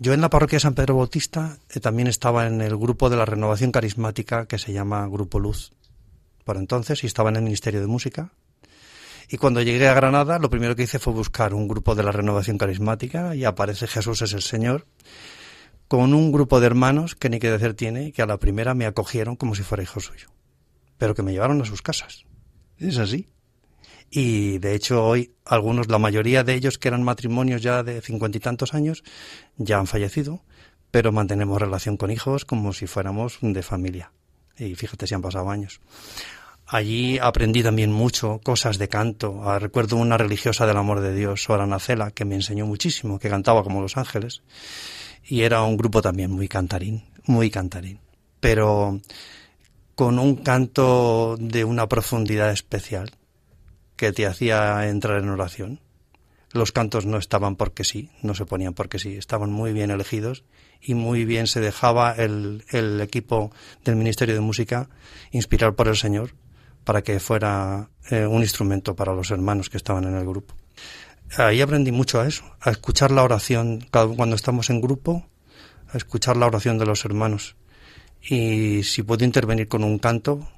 Yo 0.00 0.12
en 0.12 0.20
la 0.20 0.28
parroquia 0.28 0.56
de 0.56 0.60
San 0.60 0.74
Pedro 0.74 0.96
Bautista 0.96 1.58
eh, 1.70 1.78
también 1.78 2.08
estaba 2.08 2.48
en 2.48 2.60
el 2.60 2.76
grupo 2.76 3.10
de 3.10 3.16
la 3.16 3.24
renovación 3.24 3.70
carismática 3.70 4.46
que 4.46 4.58
se 4.58 4.72
llama 4.72 5.06
Grupo 5.06 5.38
Luz, 5.38 5.70
por 6.44 6.56
entonces, 6.56 7.04
y 7.04 7.06
estaba 7.06 7.30
en 7.30 7.36
el 7.36 7.42
Ministerio 7.42 7.80
de 7.80 7.86
Música. 7.86 8.32
Y 9.28 9.36
cuando 9.36 9.62
llegué 9.62 9.86
a 9.86 9.94
Granada, 9.94 10.40
lo 10.40 10.50
primero 10.50 10.74
que 10.74 10.82
hice 10.82 10.98
fue 10.98 11.12
buscar 11.12 11.54
un 11.54 11.68
grupo 11.68 11.94
de 11.94 12.02
la 12.02 12.10
renovación 12.10 12.58
carismática 12.58 13.36
y 13.36 13.44
aparece 13.44 13.86
Jesús 13.86 14.20
es 14.20 14.32
el 14.32 14.42
Señor, 14.42 14.86
con 15.86 16.12
un 16.12 16.32
grupo 16.32 16.58
de 16.58 16.66
hermanos 16.66 17.14
que 17.14 17.30
ni 17.30 17.38
que 17.38 17.50
decir 17.50 17.74
tiene, 17.74 18.10
que 18.10 18.20
a 18.20 18.26
la 18.26 18.38
primera 18.38 18.74
me 18.74 18.84
acogieron 18.84 19.36
como 19.36 19.54
si 19.54 19.62
fuera 19.62 19.84
hijo 19.84 20.00
suyo 20.00 20.33
pero 20.98 21.14
que 21.14 21.22
me 21.22 21.32
llevaron 21.32 21.60
a 21.62 21.64
sus 21.64 21.82
casas. 21.82 22.24
Es 22.78 22.98
así. 22.98 23.28
Y 24.10 24.58
de 24.58 24.74
hecho 24.74 25.04
hoy 25.04 25.34
algunos, 25.44 25.88
la 25.88 25.98
mayoría 25.98 26.44
de 26.44 26.54
ellos 26.54 26.78
que 26.78 26.88
eran 26.88 27.02
matrimonios 27.02 27.62
ya 27.62 27.82
de 27.82 28.00
cincuenta 28.00 28.38
y 28.38 28.40
tantos 28.40 28.74
años, 28.74 29.02
ya 29.56 29.78
han 29.78 29.86
fallecido, 29.86 30.42
pero 30.90 31.10
mantenemos 31.10 31.60
relación 31.60 31.96
con 31.96 32.10
hijos 32.10 32.44
como 32.44 32.72
si 32.72 32.86
fuéramos 32.86 33.38
de 33.40 33.62
familia. 33.62 34.12
Y 34.56 34.74
fíjate 34.76 35.06
si 35.06 35.14
han 35.14 35.22
pasado 35.22 35.50
años. 35.50 35.80
Allí 36.66 37.18
aprendí 37.18 37.62
también 37.62 37.92
mucho, 37.92 38.40
cosas 38.42 38.78
de 38.78 38.88
canto. 38.88 39.42
Ah, 39.48 39.58
recuerdo 39.58 39.96
una 39.96 40.16
religiosa 40.16 40.66
del 40.66 40.76
amor 40.76 41.00
de 41.00 41.14
Dios, 41.14 41.42
Sora 41.42 41.66
Nacela, 41.66 42.10
que 42.10 42.24
me 42.24 42.36
enseñó 42.36 42.66
muchísimo, 42.66 43.18
que 43.18 43.28
cantaba 43.28 43.62
como 43.62 43.82
los 43.82 43.96
ángeles. 43.96 44.42
Y 45.24 45.42
era 45.42 45.62
un 45.62 45.76
grupo 45.76 46.00
también 46.00 46.30
muy 46.30 46.48
cantarín, 46.48 47.04
muy 47.26 47.50
cantarín. 47.50 48.00
Pero 48.40 49.00
con 49.94 50.18
un 50.18 50.36
canto 50.36 51.36
de 51.38 51.64
una 51.64 51.88
profundidad 51.88 52.50
especial 52.50 53.12
que 53.96 54.12
te 54.12 54.26
hacía 54.26 54.88
entrar 54.88 55.22
en 55.22 55.28
oración. 55.28 55.80
Los 56.52 56.72
cantos 56.72 57.06
no 57.06 57.18
estaban 57.18 57.56
porque 57.56 57.84
sí, 57.84 58.10
no 58.22 58.34
se 58.34 58.46
ponían 58.46 58.74
porque 58.74 58.98
sí, 58.98 59.16
estaban 59.16 59.50
muy 59.50 59.72
bien 59.72 59.90
elegidos 59.90 60.44
y 60.80 60.94
muy 60.94 61.24
bien 61.24 61.46
se 61.46 61.60
dejaba 61.60 62.12
el, 62.12 62.64
el 62.70 63.00
equipo 63.00 63.50
del 63.84 63.96
Ministerio 63.96 64.34
de 64.34 64.40
Música 64.40 64.88
inspirar 65.32 65.74
por 65.74 65.88
el 65.88 65.96
Señor 65.96 66.34
para 66.84 67.02
que 67.02 67.18
fuera 67.18 67.88
eh, 68.10 68.26
un 68.26 68.42
instrumento 68.42 68.94
para 68.94 69.14
los 69.14 69.30
hermanos 69.30 69.70
que 69.70 69.78
estaban 69.78 70.04
en 70.04 70.14
el 70.14 70.26
grupo. 70.26 70.54
Ahí 71.36 71.60
aprendí 71.60 71.90
mucho 71.90 72.20
a 72.20 72.26
eso, 72.26 72.44
a 72.60 72.70
escuchar 72.70 73.10
la 73.10 73.24
oración 73.24 73.86
cuando 73.90 74.36
estamos 74.36 74.70
en 74.70 74.80
grupo, 74.80 75.26
a 75.92 75.96
escuchar 75.96 76.36
la 76.36 76.46
oración 76.46 76.78
de 76.78 76.86
los 76.86 77.04
hermanos 77.04 77.56
y 78.28 78.82
si 78.84 79.02
puedo 79.02 79.24
intervenir 79.24 79.68
con 79.68 79.84
un 79.84 79.98
canto, 79.98 80.48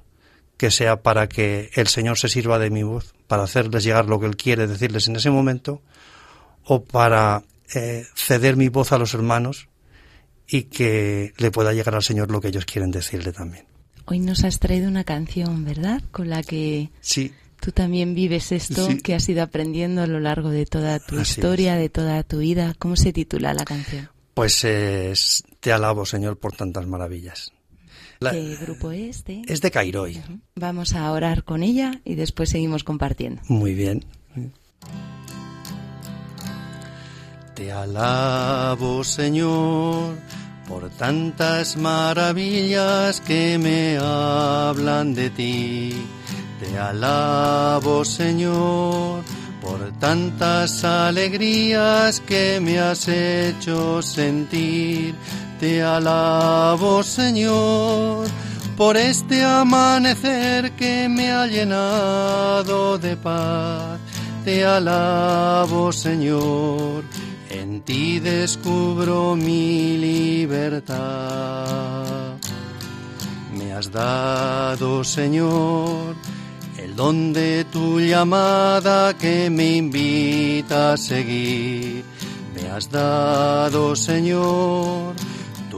que 0.57 0.71
sea 0.71 1.01
para 1.03 1.27
que 1.29 1.69
el 1.75 1.87
Señor 1.87 2.17
se 2.17 2.29
sirva 2.29 2.57
de 2.59 2.69
mi 2.69 2.83
voz, 2.83 3.13
para 3.27 3.43
hacerles 3.43 3.83
llegar 3.83 4.05
lo 4.07 4.19
que 4.19 4.25
Él 4.25 4.35
quiere 4.37 4.67
decirles 4.67 5.07
en 5.07 5.15
ese 5.17 5.29
momento, 5.29 5.81
o 6.63 6.83
para 6.83 7.43
eh, 7.75 8.05
ceder 8.15 8.55
mi 8.55 8.69
voz 8.69 8.91
a 8.91 8.97
los 8.97 9.13
hermanos 9.13 9.67
y 10.47 10.63
que 10.63 11.33
le 11.37 11.51
pueda 11.51 11.73
llegar 11.73 11.95
al 11.95 12.03
Señor 12.03 12.31
lo 12.31 12.41
que 12.41 12.47
ellos 12.47 12.65
quieren 12.65 12.91
decirle 12.91 13.31
también. 13.33 13.65
Hoy 14.05 14.19
nos 14.19 14.43
has 14.45 14.59
traído 14.59 14.87
una 14.87 15.03
canción, 15.03 15.65
¿verdad? 15.65 16.01
Con 16.11 16.29
la 16.29 16.41
que 16.41 16.89
Sí, 17.01 17.33
tú 17.59 17.71
también 17.73 18.15
vives 18.15 18.53
esto 18.53 18.87
Sí. 18.87 18.97
que 19.01 19.13
has 19.15 19.27
ido 19.27 19.43
aprendiendo 19.43 20.01
a 20.01 20.07
lo 20.07 20.19
largo 20.21 20.49
de 20.49 20.65
toda 20.65 20.99
tu 20.99 21.19
Así 21.19 21.31
historia, 21.33 21.75
de 21.75 21.89
toda 21.89 22.23
tu 22.23 22.39
vida. 22.39 22.73
¿Cómo 22.79 22.95
se 22.95 23.11
titula 23.13 23.53
la 23.53 23.65
canción? 23.65 24.09
pues 24.33 24.63
es, 24.63 25.43
te 25.59 25.71
alabo, 25.73 26.05
Señor, 26.05 26.37
por 26.37 26.55
tantas 26.55 26.85
maravillas. 26.85 27.51
La- 28.19 28.31
¿Qué 28.31 28.55
grupo 28.59 28.91
es? 28.91 29.23
De? 29.25 29.43
es 29.47 29.61
de 29.61 29.69
Cairoy. 29.71 30.21
Vamos 30.55 30.93
a 30.95 31.11
orar 31.11 31.43
con 31.43 31.61
ella 31.63 32.01
y 32.03 32.15
después 32.15 32.49
seguimos 32.49 32.83
compartiendo. 32.83 33.41
Muy 33.47 33.73
bien. 33.73 34.03
Te 37.55 37.71
alabo, 37.71 39.03
Señor, 39.03 40.15
por 40.67 40.89
tantas 40.91 41.75
maravillas 41.75 43.19
que 43.21 43.57
me 43.57 43.97
hablan 43.97 45.15
de 45.15 45.29
ti. 45.31 45.93
Te 46.59 46.77
alabo, 46.77 48.05
Señor, 48.05 49.23
por 49.61 49.91
tantas 49.99 50.83
alegrías 50.83 52.19
que 52.21 52.59
me 52.61 52.79
has 52.79 53.07
hecho 53.07 54.01
sentir. 54.03 55.15
Te 55.59 55.81
alabo, 55.81 57.01
Señor, 57.01 58.27
por 58.75 58.95
este 58.95 59.43
amanecer 59.43 60.71
que 60.73 61.09
me 61.09 61.31
ha 61.31 61.47
llenado 61.47 62.99
de 62.99 63.17
paz. 63.17 63.99
Te 64.45 64.63
alabo, 64.63 65.91
Señor, 65.91 67.03
en 67.49 67.81
ti 67.81 68.19
descubro 68.19 69.35
mi 69.35 69.97
libertad. 69.97 70.95
Me 73.57 73.73
has 73.73 73.91
dado, 73.91 75.03
Señor, 75.03 76.15
el 76.77 76.95
don 76.95 77.33
de 77.33 77.65
tu 77.65 77.99
llamada 77.99 79.17
que 79.17 79.49
me 79.49 79.77
invita 79.77 80.93
a 80.93 80.97
seguir. 80.97 82.05
Me 82.55 82.69
has 82.69 82.89
dado, 82.91 83.95
Señor, 83.95 85.15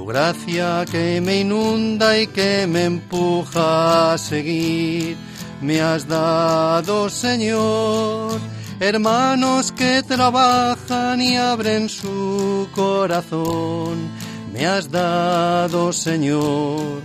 gracia 0.10 0.84
que 0.92 1.22
me 1.22 1.40
inunda 1.42 2.18
y 2.18 2.26
que 2.28 2.66
me 2.68 2.86
empuja 2.86 4.14
a 4.14 4.18
seguir. 4.18 5.16
Me 5.62 5.82
has 5.82 6.08
dado, 6.08 7.10
Señor, 7.10 8.40
hermanos 8.80 9.72
que 9.72 10.02
trabajan 10.02 11.22
y 11.22 11.38
abren 11.38 11.90
su 11.90 12.68
corazón. 12.74 14.10
Me 14.52 14.66
has 14.66 14.90
dado, 14.90 15.94
Señor, 15.94 17.04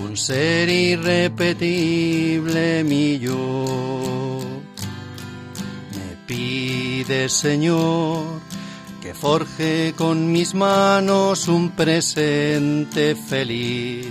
un 0.00 0.16
ser 0.16 0.68
irrepetible 0.68 2.84
mi 2.84 3.18
yo. 3.18 4.38
Me 5.96 6.16
pide, 6.28 7.28
Señor, 7.28 8.33
que 9.04 9.12
forje 9.12 9.92
con 9.98 10.32
mis 10.32 10.54
manos 10.54 11.46
un 11.46 11.72
presente 11.72 13.14
feliz. 13.14 14.06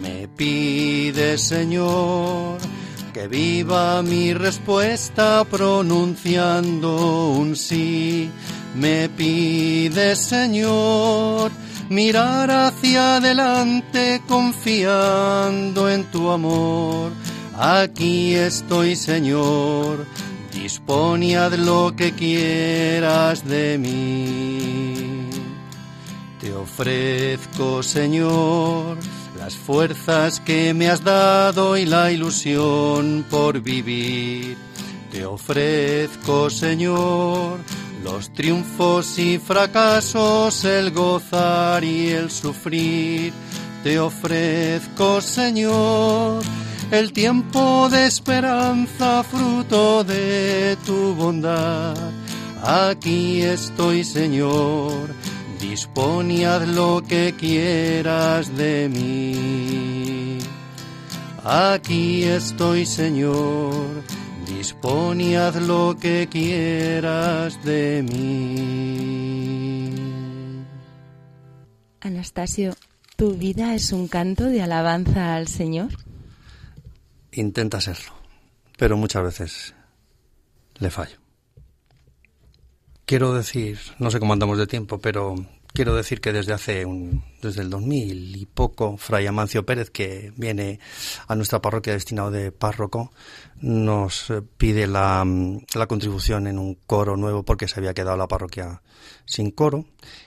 Me 0.00 0.26
pide, 0.26 1.36
Señor, 1.36 2.56
que 3.12 3.28
viva 3.28 4.00
mi 4.00 4.32
respuesta 4.32 5.44
pronunciando 5.44 7.28
un 7.28 7.54
sí. 7.54 8.30
Me 8.74 9.10
pide, 9.10 10.16
Señor, 10.16 11.52
mirar 11.90 12.50
hacia 12.50 13.16
adelante 13.16 14.22
confiando 14.26 15.90
en 15.90 16.04
tu 16.04 16.30
amor. 16.30 17.12
Aquí 17.54 18.34
estoy, 18.34 18.96
Señor, 18.96 20.06
dispón 20.62 21.24
y 21.24 21.34
haz 21.34 21.58
lo 21.58 21.94
que 21.96 22.12
quieras 22.12 23.44
de 23.44 23.78
mí. 23.78 25.28
Te 26.40 26.52
ofrezco, 26.54 27.82
Señor, 27.82 28.96
las 29.38 29.56
fuerzas 29.56 30.38
que 30.40 30.72
me 30.72 30.88
has 30.88 31.02
dado 31.02 31.76
y 31.76 31.84
la 31.84 32.12
ilusión 32.12 33.24
por 33.28 33.60
vivir. 33.60 34.56
Te 35.10 35.24
ofrezco, 35.24 36.48
Señor, 36.48 37.58
los 38.04 38.32
triunfos 38.32 39.18
y 39.18 39.38
fracasos, 39.38 40.64
el 40.64 40.92
gozar 40.92 41.82
y 41.82 42.10
el 42.10 42.30
sufrir. 42.30 43.32
Te 43.82 43.98
ofrezco, 43.98 45.20
Señor, 45.20 46.42
el 46.92 47.12
tiempo 47.14 47.88
de 47.88 48.06
esperanza, 48.06 49.22
fruto 49.22 50.04
de 50.04 50.76
tu 50.84 51.14
bondad. 51.14 51.96
Aquí 52.62 53.40
estoy, 53.40 54.04
Señor, 54.04 55.08
haz 56.44 56.68
lo 56.68 57.02
que 57.08 57.34
quieras 57.38 58.54
de 58.58 58.90
mí. 58.90 60.38
Aquí 61.42 62.24
estoy, 62.24 62.84
Señor, 62.84 64.02
haz 65.34 65.56
lo 65.56 65.96
que 65.98 66.28
quieras 66.30 67.64
de 67.64 68.04
mí. 68.06 69.94
Anastasio, 72.02 72.74
¿tu 73.16 73.34
vida 73.34 73.74
es 73.74 73.92
un 73.92 74.08
canto 74.08 74.44
de 74.44 74.60
alabanza 74.60 75.36
al 75.36 75.48
Señor? 75.48 75.88
Intenta 77.32 77.80
serlo, 77.80 78.12
pero 78.76 78.96
muchas 78.96 79.22
veces 79.22 79.74
le 80.78 80.90
fallo. 80.90 81.16
Quiero 83.06 83.32
decir, 83.32 83.78
no 83.98 84.10
sé 84.10 84.20
cómo 84.20 84.34
andamos 84.34 84.58
de 84.58 84.66
tiempo, 84.66 84.98
pero 84.98 85.34
quiero 85.72 85.94
decir 85.94 86.20
que 86.20 86.32
desde 86.32 86.52
hace 86.52 86.84
un, 86.84 87.24
desde 87.40 87.62
el 87.62 87.70
2000 87.70 88.36
y 88.36 88.46
poco, 88.46 88.96
Fray 88.98 89.26
Amancio 89.26 89.64
Pérez, 89.64 89.90
que 89.90 90.32
viene 90.36 90.78
a 91.26 91.34
nuestra 91.34 91.62
parroquia 91.62 91.94
destinado 91.94 92.30
de 92.30 92.52
párroco, 92.52 93.12
nos 93.60 94.30
pide 94.58 94.86
la, 94.86 95.26
la 95.74 95.86
contribución 95.86 96.46
en 96.46 96.58
un 96.58 96.74
coro 96.74 97.16
nuevo 97.16 97.44
porque 97.44 97.68
se 97.68 97.80
había 97.80 97.94
quedado 97.94 98.16
la 98.16 98.28
parroquia 98.28 98.82
sin 99.24 99.50
coro 99.50 99.86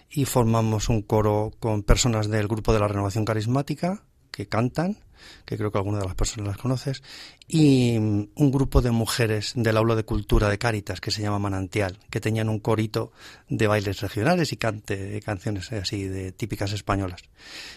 y 0.09 0.25
formamos 0.25 0.89
un 0.89 1.01
coro 1.01 1.51
con 1.59 1.83
personas 1.83 2.29
del 2.29 2.47
grupo 2.47 2.73
de 2.73 2.79
la 2.79 2.87
renovación 2.87 3.25
carismática 3.25 4.03
que 4.35 4.47
cantan, 4.47 4.97
que 5.45 5.57
creo 5.57 5.71
que 5.71 5.77
alguna 5.77 5.99
de 5.99 6.05
las 6.05 6.15
personas 6.15 6.47
las 6.47 6.57
conoces, 6.57 7.01
y 7.47 7.97
mm, 7.97 8.29
un 8.35 8.51
grupo 8.51 8.81
de 8.81 8.91
mujeres 8.91 9.53
del 9.55 9.77
aula 9.77 9.95
de 9.95 10.03
cultura 10.03 10.49
de 10.49 10.57
Cáritas 10.57 10.99
que 10.99 11.11
se 11.11 11.21
llama 11.21 11.39
Manantial, 11.39 11.97
que 12.09 12.19
tenían 12.19 12.49
un 12.49 12.59
corito 12.59 13.13
de 13.47 13.67
bailes 13.67 14.01
regionales 14.01 14.51
y 14.51 14.57
cante, 14.57 15.21
canciones 15.21 15.71
así 15.71 16.03
de 16.03 16.33
típicas 16.33 16.73
españolas. 16.73 17.21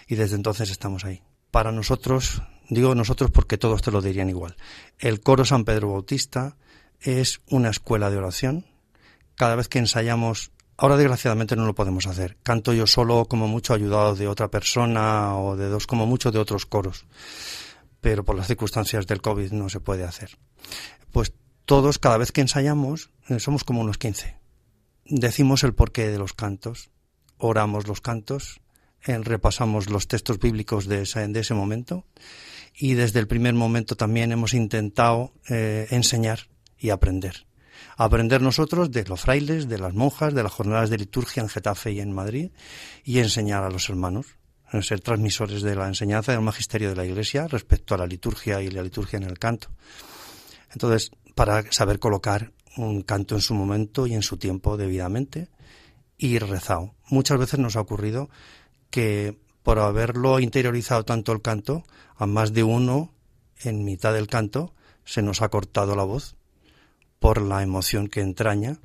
Y 0.09 0.17
desde 0.17 0.35
entonces 0.35 0.71
estamos 0.71 1.05
ahí. 1.05 1.23
Para 1.53 1.71
nosotros, 1.71 2.43
digo 2.69 2.95
nosotros 2.95 3.31
porque 3.31 3.57
todos 3.57 3.81
te 3.83 3.93
lo 3.93 4.03
dirían 4.03 4.29
igual, 4.29 4.57
el 4.99 5.21
coro 5.21 5.45
San 5.45 5.65
Pedro 5.65 5.93
Bautista 5.93 6.57
es 7.01 7.41
una 7.49 7.71
escuela 7.71 8.11
de 8.11 8.17
oración. 8.17 8.67
Cada 9.37 9.55
vez 9.55 9.69
que 9.69 9.79
ensayamos 9.79 10.51
Ahora 10.81 10.97
desgraciadamente 10.97 11.57
no 11.57 11.67
lo 11.67 11.75
podemos 11.75 12.07
hacer. 12.07 12.37
Canto 12.45 12.73
yo 12.73 12.87
solo 12.87 13.25
como 13.25 13.49
mucho 13.49 13.75
ayudado 13.75 14.15
de 14.15 14.29
otra 14.29 14.49
persona 14.49 15.37
o 15.37 15.57
de 15.57 15.69
dos 15.69 15.89
como 15.89 16.07
mucho 16.07 16.31
de 16.31 16.39
otros 16.39 16.67
coros. 16.67 17.05
Pero 18.01 18.25
por 18.25 18.37
las 18.37 18.47
circunstancias 18.47 19.09
del 19.09 19.21
COVID 19.21 19.51
no 19.51 19.69
se 19.69 19.81
puede 19.81 20.05
hacer. 20.05 20.39
Pues 21.11 21.33
todos 21.65 21.99
cada 21.99 22.17
vez 22.17 22.31
que 22.31 22.43
ensayamos 22.43 23.11
eh, 23.29 23.41
somos 23.41 23.65
como 23.65 23.81
unos 23.81 23.99
15. 23.99 24.39
Decimos 25.07 25.65
el 25.65 25.75
porqué 25.75 26.11
de 26.11 26.19
los 26.19 26.33
cantos, 26.33 26.91
oramos 27.39 27.89
los 27.89 28.01
cantos, 28.01 28.61
eh, 29.05 29.19
repasamos 29.19 29.91
los 29.91 30.07
textos 30.07 30.39
bíblicos 30.39 30.87
de 30.87 31.03
ese, 31.03 31.55
momento 31.55 32.05
y 32.73 32.95
desde 32.95 33.19
el 33.19 33.27
primer 33.27 33.55
momento 33.55 33.97
también 33.97 34.31
hemos 34.31 34.55
intentado 34.55 35.33
eh, 35.49 35.89
enseñar 35.91 36.49
y 36.79 36.91
aprender 36.91 37.48
aprender 37.99 38.41
nosotros 38.41 38.93
de 38.93 39.05
los 39.05 39.21
frailes, 39.21 39.69
de 39.69 39.79
las 39.79 39.93
monjas, 39.93 40.33
de 40.33 40.45
las 40.45 40.53
jornadas 40.53 40.89
de 40.89 40.99
liturgia 40.99 41.43
en 41.43 41.49
Getafe 41.49 41.91
y 41.91 42.01
en 42.01 42.13
Madrid 42.13 42.53
y 43.05 43.19
enseñar 43.19 43.65
a 43.65 43.71
los 43.71 43.89
hermanos, 43.91 44.27
ser 44.83 45.01
transmisores 45.01 45.63
de 45.63 45.75
la 45.75 45.89
enseñanza 45.89 46.31
del 46.31 46.41
magisterio 46.41 46.91
de 46.91 46.97
la 46.97 47.05
Iglesia 47.05 47.49
respecto 47.49 47.95
a 47.95 47.99
la 47.99 48.07
liturgia 48.07 48.63
y 48.63 48.71
la 48.71 48.85
liturgia 48.85 49.17
en 49.17 49.25
el 49.25 49.41
canto. 49.41 49.69
Entonces, 50.73 51.11
para 51.35 51.71
saber 51.73 51.99
colocar 51.99 52.53
un 52.77 53.03
canto 53.03 53.35
en 53.35 53.41
su 53.41 53.55
momento 53.55 54.07
y 54.07 54.15
en 54.15 54.23
su 54.23 54.37
tiempo 54.37 54.77
debidamente 54.77 55.49
y 56.17 56.39
rezado. 56.39 56.95
Muchas 57.11 57.39
veces 57.39 57.59
nos 57.59 57.75
ha 57.75 57.81
ocurrido 57.81 58.31
que 58.91 59.41
por 59.65 59.81
haberlo 59.81 60.39
interiorizado 60.39 61.05
tanto 61.05 61.33
el 61.33 61.43
canto, 61.43 61.83
a 62.15 62.27
más 62.27 62.53
de 62.53 62.63
uno 62.63 63.13
en 63.59 63.85
mitad 63.85 64.15
del 64.15 64.29
canto 64.29 64.73
se 65.05 65.21
nos 65.21 65.43
ha 65.43 65.49
cortado 65.49 65.97
la 65.97 66.05
voz 66.05 66.37
por 67.29 67.43
la 67.43 67.63
emoción 67.63 68.09
que 68.09 68.23
entraña 68.23 68.79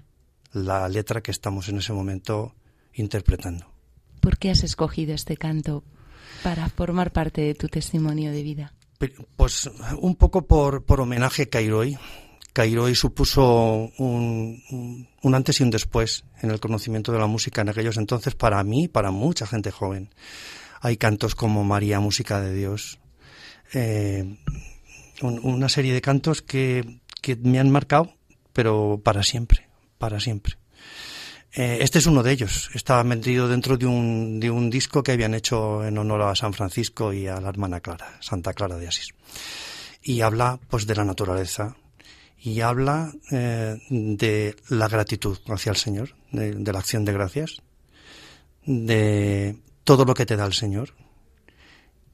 la 0.52 0.90
letra 0.90 1.22
que 1.22 1.32
estamos 1.32 1.70
en 1.70 1.78
ese 1.78 1.94
momento 1.94 2.54
interpretando. 2.94 3.72
¿Por 4.20 4.38
qué 4.38 4.50
has 4.50 4.66
escogido 4.66 5.14
este 5.14 5.38
canto 5.38 5.86
para 6.44 6.68
formar 6.68 7.14
parte 7.14 7.40
de 7.40 7.56
tu 7.56 7.70
testimonio 7.70 8.34
de 8.34 8.44
vida? 8.44 8.74
Pues 9.38 9.72
un 9.98 10.18
poco 10.18 10.46
por, 10.46 10.84
por 10.84 11.00
homenaje 11.00 11.44
a 11.44 11.46
Cairoi. 11.46 11.98
Cairoi 12.52 12.96
supuso 12.96 13.90
un, 13.98 14.62
un, 14.72 15.08
un, 15.22 15.36
antes 15.36 15.62
y 15.62 15.64
un 15.64 15.70
después 15.70 16.26
en 16.42 16.52
el 16.52 16.60
conocimiento 16.60 17.14
de 17.14 17.20
la 17.20 17.28
música 17.28 17.62
en 17.62 17.70
aquellos 17.70 17.96
entonces 17.96 18.36
para 18.36 18.62
mí, 18.66 18.90
para 18.90 19.12
mucha 19.12 19.48
gente 19.48 19.72
joven. 19.72 20.10
Hay 20.82 20.98
cantos 20.98 21.34
como 21.34 21.64
María, 21.64 22.02
Música 22.02 22.42
de 22.42 22.54
Dios. 22.54 23.00
Eh, 23.72 24.36
un, 25.22 25.40
una 25.46 25.70
serie 25.70 25.94
de 25.94 26.02
cantos 26.02 26.42
que, 26.42 27.00
que 27.22 27.38
me 27.38 27.58
han 27.58 27.72
marcado, 27.72 28.18
pero 28.54 29.02
para 29.04 29.24
siempre, 29.24 29.68
para 29.98 30.20
siempre. 30.20 30.56
Eh, 31.56 31.80
este 31.82 32.00
es 32.00 32.06
uno 32.08 32.24
de 32.24 32.32
ellos. 32.32 32.70
Estaba 32.74 33.04
metido 33.04 33.48
dentro 33.48 33.78
de 33.78 33.86
un, 33.86 34.40
de 34.40 34.50
un 34.50 34.70
disco 34.70 35.04
que 35.04 35.12
habían 35.12 35.34
hecho 35.34 35.86
en 35.86 35.98
honor 35.98 36.22
a 36.24 36.36
San 36.36 36.54
Francisco 36.54 37.14
y 37.14 37.28
a 37.28 37.40
la 37.40 37.50
hermana 37.50 37.80
Clara, 37.80 38.18
Santa 38.22 38.54
Clara 38.54 38.78
de 38.78 38.88
Asís. 38.88 39.10
Y 40.02 40.22
habla, 40.22 40.60
pues, 40.70 40.88
de 40.88 40.96
la 40.96 41.04
naturaleza 41.04 41.76
y 42.40 42.62
habla 42.62 43.12
eh, 43.32 43.78
de 43.90 44.56
la 44.70 44.88
gratitud 44.88 45.38
hacia 45.48 45.70
el 45.70 45.78
Señor, 45.78 46.16
de, 46.32 46.54
de 46.56 46.74
la 46.74 46.80
acción 46.80 47.06
de 47.06 47.14
gracias, 47.14 47.62
de 48.66 49.58
todo 49.84 50.06
lo 50.06 50.14
que 50.14 50.26
te 50.26 50.36
da 50.36 50.46
el 50.46 50.54
Señor 50.54 50.94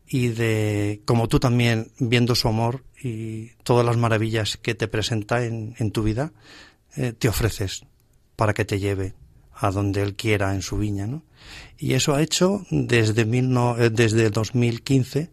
y 0.10 0.30
de 0.30 1.02
como 1.06 1.28
tú 1.28 1.40
también 1.40 1.92
viendo 2.00 2.34
su 2.34 2.48
amor 2.48 2.84
y 3.02 3.50
todas 3.64 3.86
las 3.86 3.96
maravillas 3.96 4.58
que 4.58 4.74
te 4.74 4.88
presenta 4.88 5.46
en, 5.46 5.76
en 5.78 5.92
tu 5.92 6.02
vida, 6.02 6.34
eh, 6.98 7.14
te 7.14 7.30
ofreces 7.30 7.86
para 8.36 8.54
que 8.54 8.66
te 8.66 8.80
lleve 8.80 9.14
a 9.54 9.72
donde 9.72 10.02
él 10.02 10.16
quiera 10.16 10.56
en 10.56 10.62
su 10.62 10.78
viña, 10.78 11.06
¿no? 11.06 11.24
Y 11.78 11.94
eso 11.94 12.16
ha 12.16 12.22
hecho 12.22 12.66
desde, 12.72 13.26
mil 13.26 13.52
no, 13.52 13.76
desde 13.76 14.30
2015 14.30 15.32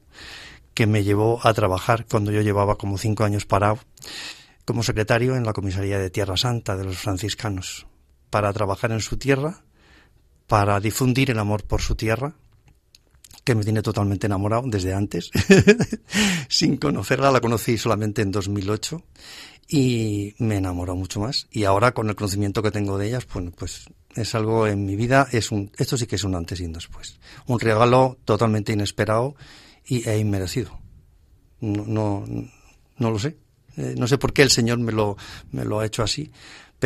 que 0.74 0.86
me 0.86 1.04
llevó 1.04 1.40
a 1.42 1.54
trabajar 1.54 2.06
cuando 2.06 2.30
yo 2.30 2.42
llevaba 2.42 2.76
como 2.76 2.98
cinco 2.98 3.24
años 3.24 3.46
parado 3.46 3.78
como 4.66 4.82
secretario 4.82 5.36
en 5.36 5.44
la 5.44 5.52
comisaría 5.52 5.98
de 5.98 6.10
Tierra 6.10 6.36
Santa 6.36 6.76
de 6.76 6.84
los 6.84 6.98
franciscanos 6.98 7.86
para 8.30 8.52
trabajar 8.52 8.90
en 8.90 9.00
su 9.00 9.16
tierra, 9.16 9.62
para 10.48 10.80
difundir 10.80 11.30
el 11.30 11.38
amor 11.38 11.64
por 11.64 11.80
su 11.80 11.94
tierra, 11.94 12.34
que 13.46 13.54
me 13.54 13.62
tiene 13.62 13.80
totalmente 13.80 14.26
enamorado 14.26 14.64
desde 14.66 14.92
antes, 14.92 15.30
sin 16.48 16.78
conocerla, 16.78 17.30
la 17.30 17.40
conocí 17.40 17.78
solamente 17.78 18.20
en 18.20 18.32
2008 18.32 19.00
y 19.68 20.34
me 20.38 20.56
enamoró 20.56 20.96
mucho 20.96 21.20
más. 21.20 21.46
Y 21.52 21.62
ahora 21.62 21.92
con 21.92 22.08
el 22.08 22.16
conocimiento 22.16 22.60
que 22.60 22.72
tengo 22.72 22.98
de 22.98 23.06
ellas, 23.06 23.24
pues, 23.24 23.46
pues 23.56 23.84
es 24.16 24.34
algo 24.34 24.66
en 24.66 24.84
mi 24.84 24.96
vida, 24.96 25.28
es 25.30 25.52
un, 25.52 25.70
esto 25.78 25.96
sí 25.96 26.08
que 26.08 26.16
es 26.16 26.24
un 26.24 26.34
antes 26.34 26.58
y 26.58 26.64
un 26.64 26.72
después. 26.72 27.20
Un 27.46 27.60
regalo 27.60 28.18
totalmente 28.24 28.72
inesperado 28.72 29.36
y, 29.86 30.08
e 30.08 30.18
inmerecido. 30.18 30.80
No, 31.60 32.24
no, 32.26 33.10
lo 33.10 33.18
sé. 33.20 33.36
Eh, 33.76 33.94
no 33.96 34.08
sé 34.08 34.18
por 34.18 34.32
qué 34.32 34.42
el 34.42 34.50
Señor 34.50 34.80
me 34.80 34.90
lo, 34.90 35.16
me 35.52 35.64
lo 35.64 35.78
ha 35.78 35.86
hecho 35.86 36.02
así. 36.02 36.32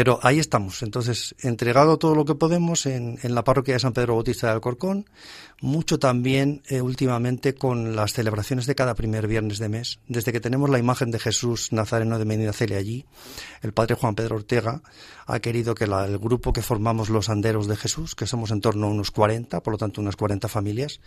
Pero 0.01 0.18
ahí 0.22 0.38
estamos, 0.38 0.82
entonces, 0.82 1.34
entregado 1.40 1.98
todo 1.98 2.14
lo 2.14 2.24
que 2.24 2.34
podemos 2.34 2.86
en, 2.86 3.18
en 3.22 3.34
la 3.34 3.44
parroquia 3.44 3.74
de 3.74 3.80
San 3.80 3.92
Pedro 3.92 4.14
Bautista 4.14 4.46
de 4.46 4.55
Alcorcón, 4.55 5.05
mucho 5.61 5.98
también 5.98 6.62
eh, 6.70 6.80
últimamente 6.80 7.55
con 7.55 7.94
las 7.94 8.14
celebraciones 8.14 8.64
de 8.64 8.74
cada 8.74 8.94
primer 8.94 9.26
viernes 9.26 9.59
de 9.59 9.68
mes. 9.68 9.98
Desde 10.09 10.32
que 10.32 10.40
tenemos 10.40 10.70
la 10.70 10.78
imagen 10.78 11.11
de 11.11 11.18
Jesús 11.18 11.70
Nazareno 11.70 12.18
de 12.18 12.24
Medinaceli 12.24 12.76
allí, 12.76 13.05
el 13.61 13.74
padre 13.74 13.94
Juan 13.94 14.14
Pedro 14.14 14.36
Ortega 14.36 14.80
ha 15.26 15.38
querido 15.40 15.74
que 15.74 15.86
la, 15.86 16.07
el 16.07 16.16
grupo 16.16 16.55
que 16.55 16.62
formamos 16.62 17.11
los 17.11 17.28
anderos 17.28 17.66
de 17.66 17.76
Jesús, 17.76 18.14
que 18.14 18.26
somos 18.26 18.53
en 18.53 18.62
torno 18.62 18.86
a 18.86 18.90
unos 18.90 19.11
40, 19.11 19.62
por 19.62 19.74
lo 19.74 19.76
tanto 19.76 20.01
unas 20.01 20.16
40 20.16 20.48
familias, 20.48 21.03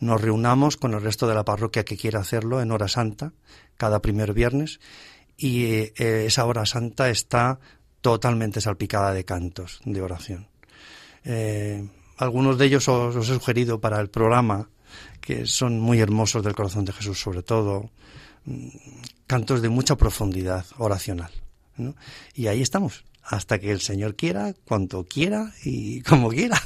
nos 0.00 0.20
reunamos 0.20 0.76
con 0.76 0.92
el 0.92 1.00
resto 1.00 1.26
de 1.26 1.34
la 1.34 1.46
parroquia 1.46 1.86
que 1.86 1.96
quiera 1.96 2.20
hacerlo 2.20 2.60
en 2.60 2.72
hora 2.72 2.88
santa, 2.88 3.32
cada 3.78 4.02
primer 4.02 4.34
viernes, 4.34 4.80
y 5.34 5.64
eh, 5.64 6.26
esa 6.26 6.44
hora 6.44 6.66
santa 6.66 7.08
está 7.08 7.58
totalmente 8.04 8.60
salpicada 8.60 9.14
de 9.14 9.24
cantos 9.24 9.80
de 9.86 10.02
oración. 10.02 10.46
Eh, 11.24 11.88
algunos 12.18 12.58
de 12.58 12.66
ellos 12.66 12.86
os, 12.86 13.16
os, 13.16 13.30
he 13.30 13.32
sugerido 13.32 13.80
para 13.80 13.98
el 13.98 14.10
programa, 14.10 14.68
que 15.22 15.46
son 15.46 15.80
muy 15.80 16.00
hermosos 16.00 16.44
del 16.44 16.54
corazón 16.54 16.84
de 16.84 16.92
Jesús, 16.92 17.18
sobre 17.18 17.42
todo, 17.42 17.88
cantos 19.26 19.62
de 19.62 19.70
mucha 19.70 19.96
profundidad 19.96 20.66
oracional. 20.76 21.30
¿no? 21.78 21.94
Y 22.34 22.48
ahí 22.48 22.60
estamos, 22.60 23.06
hasta 23.22 23.58
que 23.58 23.72
el 23.72 23.80
Señor 23.80 24.16
quiera, 24.16 24.52
cuanto 24.66 25.04
quiera 25.04 25.54
y 25.64 26.02
como 26.10 26.28
quiera. 26.28 26.60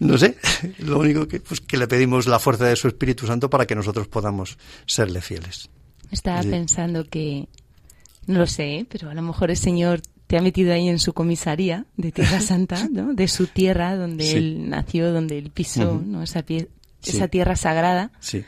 No 0.00 0.16
sé, 0.16 0.38
lo 0.78 1.00
único 1.00 1.28
que, 1.28 1.40
pues, 1.40 1.60
que 1.60 1.76
le 1.76 1.86
pedimos 1.86 2.26
la 2.26 2.38
fuerza 2.38 2.64
de 2.64 2.76
su 2.76 2.88
Espíritu 2.88 3.26
Santo 3.26 3.50
para 3.50 3.66
que 3.66 3.74
nosotros 3.74 4.08
podamos 4.08 4.56
serle 4.86 5.20
fieles. 5.20 5.68
Estaba 6.10 6.42
sí. 6.42 6.48
pensando 6.48 7.04
que, 7.04 7.46
no 8.26 8.38
lo 8.38 8.46
sé, 8.46 8.86
pero 8.88 9.10
a 9.10 9.14
lo 9.14 9.20
mejor 9.20 9.50
el 9.50 9.58
Señor 9.58 10.00
te 10.32 10.38
ha 10.38 10.40
metido 10.40 10.72
ahí 10.72 10.88
en 10.88 10.98
su 10.98 11.12
comisaría 11.12 11.84
de 11.98 12.10
Tierra 12.10 12.40
Santa, 12.40 12.88
¿no? 12.90 13.12
de 13.12 13.28
su 13.28 13.48
tierra 13.48 13.96
donde 13.96 14.24
sí. 14.24 14.38
él 14.38 14.70
nació, 14.70 15.12
donde 15.12 15.36
él 15.36 15.50
pisó, 15.50 15.92
uh 15.92 15.98
-huh. 15.98 16.06
¿no? 16.06 16.22
esa, 16.22 16.40
pie 16.40 16.70
sí. 17.02 17.14
esa 17.14 17.28
tierra 17.28 17.54
sagrada, 17.54 18.12
sí. 18.18 18.42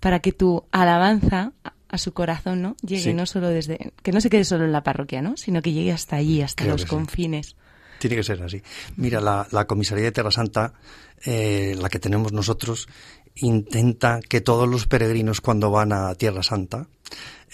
para 0.00 0.18
que 0.18 0.32
tu 0.32 0.64
alabanza 0.72 1.52
a 1.88 1.96
su 1.96 2.12
corazón 2.12 2.62
no 2.62 2.76
llegue 2.82 3.14
no 3.14 3.24
solo 3.24 3.50
desde 3.50 3.92
que 4.02 4.10
no 4.10 4.20
se 4.20 4.30
quede 4.30 4.42
solo 4.42 4.64
en 4.64 4.72
la 4.72 4.82
parroquia, 4.82 5.22
¿no? 5.22 5.36
sino 5.36 5.62
que 5.62 5.72
llegue 5.72 5.92
hasta 5.92 6.16
allí, 6.16 6.42
hasta 6.42 6.64
Creo 6.64 6.74
los 6.74 6.86
confines. 6.86 7.54
Tiene 8.00 8.16
que 8.16 8.24
ser 8.24 8.42
así. 8.42 8.60
Mira, 8.96 9.20
la, 9.20 9.46
la 9.52 9.64
comisaría 9.68 10.06
de 10.06 10.12
Tierra 10.12 10.32
Santa, 10.32 10.72
eh, 11.24 11.76
la 11.80 11.88
que 11.88 12.00
tenemos 12.00 12.32
nosotros, 12.32 12.88
intenta 13.36 14.18
que 14.28 14.40
todos 14.40 14.68
los 14.68 14.88
peregrinos 14.88 15.40
cuando 15.40 15.70
van 15.70 15.92
a 15.92 16.12
Tierra 16.16 16.42
Santa 16.42 16.88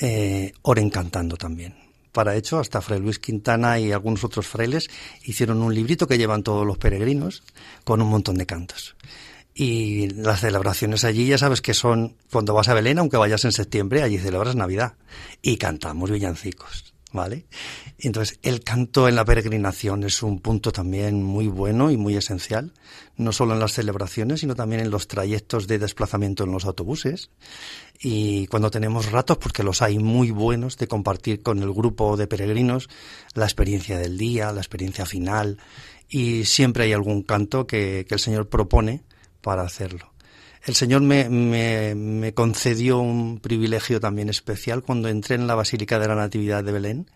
eh, 0.01 0.55
oren 0.63 0.89
cantando 0.89 1.37
también 1.37 1.84
para 2.15 2.37
hecho, 2.37 2.61
hasta 2.61 2.81
Fray 2.81 3.01
Luis 3.01 3.19
Quintana 3.19 3.79
y 3.79 3.93
algunos 3.93 4.25
otros 4.25 4.47
frailes 4.47 4.89
hicieron 5.25 5.61
un 5.61 5.75
librito 5.75 6.07
que 6.07 6.17
llevan 6.17 6.45
todos 6.45 6.65
los 6.65 6.79
peregrinos 6.79 7.43
con 7.83 8.01
un 8.01 8.09
montón 8.09 8.37
de 8.37 8.47
cantos. 8.47 8.97
Y 9.53 10.09
las 10.11 10.41
celebraciones 10.41 11.05
allí 11.05 11.27
ya 11.27 11.39
sabes 11.39 11.61
que 11.61 11.75
son, 11.75 12.17
cuando 12.31 12.55
vas 12.55 12.69
a 12.69 12.75
Belén, 12.75 12.99
aunque 12.99 13.17
vayas 13.17 13.45
en 13.45 13.53
septiembre, 13.53 14.03
allí 14.03 14.19
celebras 14.19 14.55
Navidad 14.55 14.95
y 15.43 15.57
cantamos 15.57 16.11
villancicos, 16.11 16.94
¿vale? 17.15 17.47
Entonces, 17.99 18.41
el 18.43 18.65
canto 18.65 19.09
en 19.09 19.15
la 19.15 19.25
peregrinación 19.25 20.03
es 20.03 20.23
un 20.23 20.41
punto 20.41 20.73
también 20.73 21.23
muy 21.23 21.47
bueno 21.47 21.93
y 21.93 21.97
muy 21.97 22.17
esencial, 22.17 22.73
no 23.17 23.33
solo 23.33 23.55
en 23.55 23.61
las 23.61 23.73
celebraciones, 23.73 24.41
sino 24.41 24.57
también 24.57 24.83
en 24.83 24.91
los 24.91 25.07
trayectos 25.07 25.69
de 25.69 25.79
desplazamiento 25.79 26.43
en 26.43 26.51
los 26.51 26.65
autobuses 26.65 27.31
y 28.01 28.49
cuando 28.49 28.71
tenemos 28.71 29.13
ratos, 29.13 29.39
porque 29.39 29.63
los 29.63 29.81
hay 29.81 30.01
muy 30.01 30.33
buenos, 30.33 30.77
de 30.77 30.89
compartir 30.89 31.41
con 31.41 31.63
el 31.63 31.73
grupo 31.73 32.17
de 32.17 32.27
peregrinos 32.27 32.89
la 33.35 33.45
experiencia 33.45 33.97
del 33.97 34.19
día, 34.19 34.53
la 34.53 34.61
experiencia 34.61 35.07
final 35.07 35.59
y 36.09 36.45
siempre 36.47 36.85
hay 36.85 36.93
algún 36.93 37.23
canto 37.23 37.69
que, 37.69 38.05
que 38.09 38.15
el 38.15 38.21
Señor 38.21 38.49
propone 38.49 39.05
para 39.41 39.63
hacerlo. 39.63 40.14
El 40.65 40.75
Señor 40.75 41.03
me, 41.03 41.29
me, 41.29 41.95
me, 41.95 42.33
concedió 42.33 42.99
un 42.99 43.39
privilegio 43.39 44.01
también 44.01 44.31
especial 44.31 44.83
cuando 44.83 45.09
entré 45.09 45.35
en 45.35 45.47
la 45.47 45.55
Basílica 45.55 45.99
de 45.99 46.09
la 46.09 46.15
Natividad 46.15 46.65
de 46.65 46.73
Belén 46.73 47.11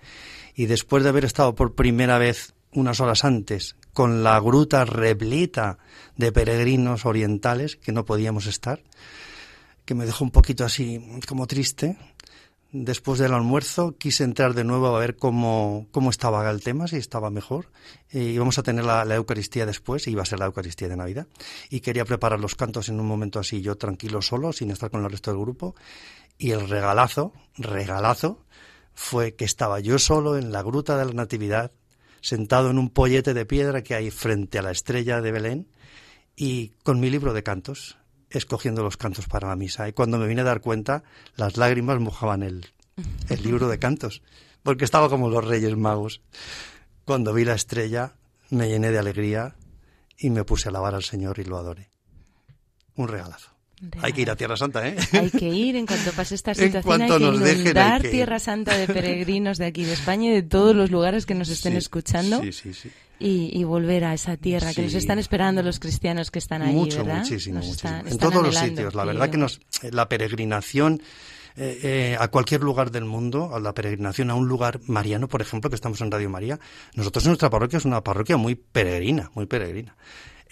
y 0.55 0.67
después 0.67 1.03
de 1.03 1.09
haber 1.09 1.25
estado 1.25 1.55
por 1.55 1.75
primera 1.75 2.19
vez 2.19 2.53
unas 2.73 3.01
horas 3.01 3.25
antes 3.25 3.77
con 3.95 4.23
la 4.23 4.39
gruta 4.39 4.85
repleta 4.85 5.79
de 6.17 6.31
peregrinos 6.31 7.07
orientales 7.07 7.77
que 7.77 7.93
no 7.93 8.05
podíamos 8.05 8.47
estar, 8.47 8.83
que 9.85 9.95
me 9.95 10.05
dejó 10.05 10.25
un 10.25 10.31
poquito 10.31 10.65
así 10.65 11.01
como 11.27 11.47
triste. 11.47 11.97
Después 12.71 13.19
del 13.19 13.33
almuerzo 13.33 13.97
quise 13.97 14.25
entrar 14.25 14.53
de 14.53 14.63
nuevo 14.63 14.95
a 14.95 15.01
ver 15.01 15.17
cómo, 15.17 15.87
cómo 15.91 16.11
estaba 16.11 16.49
el 16.51 16.63
tema, 16.63 16.87
si 16.87 16.97
estaba 16.97 17.31
mejor. 17.31 17.71
Y 18.13 18.19
íbamos 18.19 18.59
a 18.59 18.63
tener 18.63 18.85
la, 18.85 19.07
la, 19.07 19.15
Eucaristía 19.15 19.65
después, 19.65 20.07
iba 20.07 20.21
a 20.21 20.27
ser 20.27 20.39
la 20.39 20.47
Eucaristía 20.47 20.89
de 20.89 20.97
Navidad. 20.97 21.27
Y 21.71 21.81
quería 21.81 22.05
preparar 22.05 22.41
los 22.41 22.57
cantos 22.57 22.91
en 22.91 23.01
un 23.01 23.07
momento 23.07 23.39
así, 23.39 23.63
yo 23.63 23.77
tranquilo 23.77 24.21
solo, 24.21 24.53
sin 24.53 24.71
estar 24.71 24.91
con 24.91 25.03
el 25.03 25.11
resto 25.11 25.31
del 25.31 25.41
grupo. 25.41 25.75
Y 26.37 26.51
el 26.51 26.69
regalazo, 26.69 27.33
regalazo, 27.57 28.45
fue 28.93 29.35
que 29.35 29.47
estaba 29.47 29.81
yo 29.81 29.99
solo 29.99 30.37
en 30.37 30.53
la 30.53 30.63
gruta 30.63 30.99
de 30.99 31.07
la 31.07 31.13
Natividad, 31.13 31.73
sentado 32.21 32.69
en 32.69 32.79
un 32.79 32.91
pollete 32.91 33.33
de 33.33 33.47
piedra 33.47 33.83
que 33.83 33.95
hay 33.95 34.11
frente 34.11 34.59
a 34.59 34.63
la 34.63 34.73
estrella 34.73 35.23
de 35.23 35.33
Belén, 35.33 35.69
y 36.37 36.71
con 36.83 37.01
mi 37.01 37.09
libro 37.09 37.33
de 37.33 37.43
cantos 37.43 37.98
escogiendo 38.31 38.83
los 38.83 38.97
cantos 38.97 39.27
para 39.27 39.49
la 39.49 39.57
misa. 39.57 39.89
Y 39.89 39.93
cuando 39.93 40.19
me 40.19 40.27
vine 40.27 40.43
a 40.43 40.45
dar 40.45 40.61
cuenta, 40.61 41.03
las 41.37 41.57
lágrimas 41.57 42.01
mojaban 42.01 42.43
el, 42.43 42.67
el 43.29 43.43
libro 43.43 43.69
de 43.69 43.79
cantos, 43.79 44.23
porque 44.63 44.85
estaba 44.85 45.09
como 45.09 45.29
los 45.29 45.45
Reyes 45.45 45.77
Magos. 45.77 46.21
Cuando 47.05 47.33
vi 47.33 47.45
la 47.45 47.55
estrella, 47.55 48.15
me 48.51 48.69
llené 48.69 48.91
de 48.91 48.99
alegría 48.99 49.57
y 50.17 50.31
me 50.31 50.45
puse 50.45 50.69
a 50.69 50.71
alabar 50.71 50.95
al 50.95 51.05
Señor 51.05 51.39
y 51.39 51.45
lo 51.45 51.57
adoré. 51.57 51.91
Un 52.97 53.09
regalazo. 53.09 53.58
Hay 54.03 54.13
que 54.13 54.23
ir 54.23 54.31
a 54.31 54.37
Tierra 54.37 54.57
Santa, 54.57 54.87
¿eh? 54.89 54.97
Hay 55.13 55.31
que 55.31 55.49
ir 55.49 55.77
en 55.77 55.87
cuanto 55.87 56.13
pase 56.13 56.35
esta 56.35 56.55
situación. 56.55 57.03
Hay 57.03 57.09
que 57.09 57.19
nos 57.21 57.41
dejen, 57.41 57.61
inundar 57.63 58.03
que. 58.03 58.09
Tierra 58.09 58.39
Santa 58.39 58.77
de 58.77 58.87
peregrinos 58.87 59.59
de 59.59 59.67
aquí 59.67 59.85
de 59.85 59.93
España 59.93 60.31
y 60.31 60.35
de 60.35 60.43
todos 60.43 60.75
los 60.75 60.91
lugares 60.91 61.27
que 61.27 61.35
nos 61.35 61.49
estén 61.49 61.73
Sí, 61.73 61.79
escuchando. 61.79 62.41
Sí, 62.43 62.53
sí, 62.53 62.75
sí. 62.75 62.91
Y, 63.21 63.51
y 63.59 63.65
volver 63.65 64.05
a 64.05 64.15
esa 64.15 64.37
tierra 64.37 64.73
que 64.73 64.83
nos 64.83 64.95
están 64.95 65.19
esperando 65.19 65.63
los 65.63 65.81
cristianos 65.81 66.31
que 66.31 66.39
están 66.39 66.63
allí, 66.63 66.75
mucho, 66.75 66.99
¿verdad? 67.05 67.19
muchísimo, 67.23 67.57
Nos 67.57 67.67
muchísimo. 67.67 67.91
están- 67.91 68.07
en 68.07 68.13
están 68.13 68.31
todos 68.31 68.43
los 68.47 68.57
sitios. 68.57 68.95
La 68.95 69.05
verdad 69.05 69.29
que 69.31 69.37
nos, 69.39 69.61
eh, 69.83 69.91
la 69.93 70.09
peregrinación 70.09 71.03
eh, 71.57 71.81
eh, 71.83 72.17
a 72.21 72.29
cualquier 72.29 72.61
lugar 72.63 72.93
del 72.93 73.05
mundo, 73.05 73.53
a 73.57 73.59
la 73.59 73.75
peregrinación 73.75 74.31
a 74.31 74.35
un 74.37 74.47
lugar 74.47 74.79
mariano, 74.87 75.27
por 75.27 75.43
ejemplo, 75.43 75.69
que 75.69 75.75
estamos 75.75 76.01
en 76.01 76.11
Radio 76.13 76.31
María, 76.31 76.61
nosotros 76.95 77.25
en 77.25 77.31
nuestra 77.31 77.51
parroquia 77.51 77.79
es 77.79 77.85
una 77.85 78.05
parroquia 78.05 78.37
muy 78.37 78.55
peregrina, 78.55 79.33
muy 79.35 79.47
peregrina. 79.47 79.97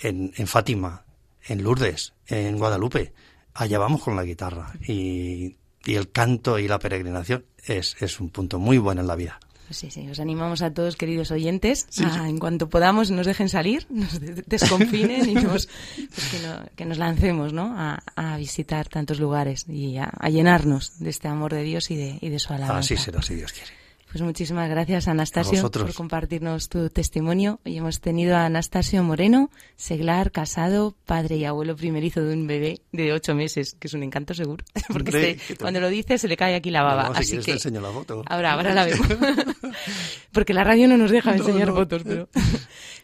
En, 0.03 0.33
en 0.37 0.47
Fátima, 0.49 1.05
en 1.49 1.63
Lourdes, 1.63 2.13
en 2.27 2.59
Guadalupe, 2.59 3.13
allá 3.55 3.79
vamos 3.79 4.03
con 4.03 4.17
la 4.17 4.25
guitarra. 4.25 4.73
Y, 4.87 5.57
y 5.85 5.95
el 5.95 6.11
canto 6.11 6.59
y 6.59 6.69
la 6.69 6.79
peregrinación 6.79 7.45
es, 7.65 7.97
es 8.01 8.21
un 8.21 8.31
punto 8.31 8.59
muy 8.59 8.79
bueno 8.79 9.01
en 9.01 9.07
la 9.07 9.17
vida. 9.17 9.39
Pues 9.67 9.79
Sí, 9.79 9.91
sí, 9.91 10.09
os 10.09 10.21
animamos 10.21 10.63
a 10.63 10.73
todos, 10.73 10.95
queridos 10.95 11.33
oyentes, 11.33 11.89
a, 12.05 12.29
en 12.29 12.39
cuanto 12.39 12.69
podamos 12.69 13.11
nos 13.11 13.27
dejen 13.27 13.49
salir, 13.49 13.85
nos 13.91 14.21
de- 14.21 14.45
desconfinen 14.47 15.29
y 15.29 15.35
nos, 15.35 15.67
pues 16.15 16.29
que, 16.31 16.39
no- 16.47 16.65
que 16.77 16.85
nos 16.85 16.99
lancemos 16.99 17.53
¿no? 17.53 17.75
a, 17.77 18.01
a 18.15 18.37
visitar 18.37 18.87
tantos 18.89 19.19
lugares 19.19 19.67
y 19.69 19.97
a, 19.97 20.05
a 20.05 20.29
llenarnos 20.31 21.01
de 21.01 21.11
este 21.11 21.27
amor 21.27 21.53
de 21.53 21.65
Dios 21.65 21.91
y 21.91 21.97
de, 21.97 22.19
y 22.21 22.29
de 22.29 22.39
su 22.39 22.53
alabanza. 22.53 22.79
Así 22.79 22.97
será, 22.97 23.21
si 23.23 23.35
Dios 23.35 23.53
quiere. 23.53 23.73
Pues 24.17 24.25
muchísimas 24.25 24.71
gracias, 24.71 25.09
Anastasio, 25.09 25.71
por 25.71 25.93
compartirnos 25.93 26.71
tu 26.71 26.89
testimonio. 26.89 27.61
Hoy 27.67 27.77
hemos 27.77 28.01
tenido 28.01 28.35
a 28.35 28.47
Anastasio 28.47 29.03
Moreno, 29.03 29.51
seglar, 29.77 30.33
casado, 30.33 30.95
padre 31.05 31.37
y 31.37 31.45
abuelo 31.45 31.77
primerizo 31.77 32.23
de 32.23 32.33
un 32.33 32.47
bebé 32.47 32.81
de 32.93 33.13
ocho 33.13 33.35
meses, 33.35 33.77
que 33.79 33.89
es 33.89 33.93
un 33.93 34.03
encanto 34.03 34.33
seguro. 34.33 34.65
Porque 34.89 35.11
Hombre, 35.11 35.31
este- 35.33 35.57
cuando 35.57 35.81
lo 35.81 35.91
dice 35.91 36.17
se 36.17 36.29
le 36.29 36.37
cae 36.39 36.55
aquí 36.55 36.71
la 36.71 36.83
baba. 36.83 37.11
No, 37.11 37.15
si 37.17 37.21
así 37.21 37.37
que 37.37 37.43
te 37.43 37.51
enseño 37.53 37.83
la 37.83 37.91
foto. 37.91 38.23
Ahora, 38.25 38.55
ahora 38.55 38.73
la 38.73 38.87
vemos. 38.87 39.07
Porque 40.33 40.55
la 40.55 40.65
radio 40.65 40.89
no 40.89 40.97
nos 40.97 41.11
deja 41.11 41.33
No, 41.37 41.37
enseñar 41.47 41.73
fotos, 41.73 42.03
pero 42.03 42.31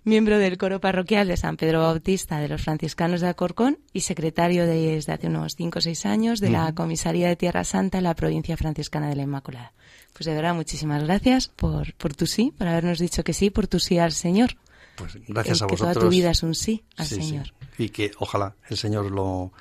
miembro 0.05 0.39
del 0.39 0.57
coro 0.57 0.81
parroquial 0.81 1.29
de 1.29 1.37
San 1.37 1.59
Pedro 1.59 1.81
Bautista 1.83 2.39
de 2.41 2.49
los 2.49 2.63
franciscanos 2.63 3.21
de 3.21 3.29
Alcorcón 3.29 3.81
y 3.93 4.01
secretario 4.01 4.65
de- 4.67 4.95
desde 4.95 5.13
hace 5.13 5.27
unos 5.27 5.57
5 5.57 5.79
o 5.79 5.83
6 5.83 6.07
años 6.07 6.41
de 6.41 6.49
la 6.49 6.73
Comisaría 6.75 7.29
de 7.29 7.37
Tierra 7.37 7.65
Santa 7.65 7.99
en 7.99 8.05
la 8.05 8.15
provincia 8.15 8.57
franciscana 8.57 9.11
de 9.11 9.17
la 9.17 9.25
Inmaculada. 9.25 9.75
Pues 10.13 10.27
de 10.27 10.35
verdad, 10.35 10.55
muchísimas 10.55 11.03
gracias 11.05 11.49
por, 11.49 11.95
por 11.95 12.15
tu 12.15 12.27
sí, 12.27 12.53
por 12.57 12.69
habernos 12.69 12.99
dicho 12.99 13.25
que 13.25 13.33
sí, 13.33 13.51
por 13.51 13.67
tu 13.67 13.81
sí 13.81 13.99
al 13.99 14.13
Señor. 14.13 14.57
Pues 14.97 15.15
gracias 15.27 15.61
El 15.61 15.65
a 15.65 15.67
que 15.69 15.73
vosotros. 15.75 15.95
toda 15.95 16.05
tu 16.05 16.11
vida 16.11 16.31
es 16.31 16.43
un 16.43 16.55
sí 16.55 16.85
al 16.97 17.07
Sí, 17.07 17.15
sí. 17.17 17.23
Señor. 17.23 17.55
Y 17.79 17.89
que 17.89 18.13
ojalá 18.19 18.55
el 18.69 18.77
Señor 18.77 19.11
lo, 19.11 19.53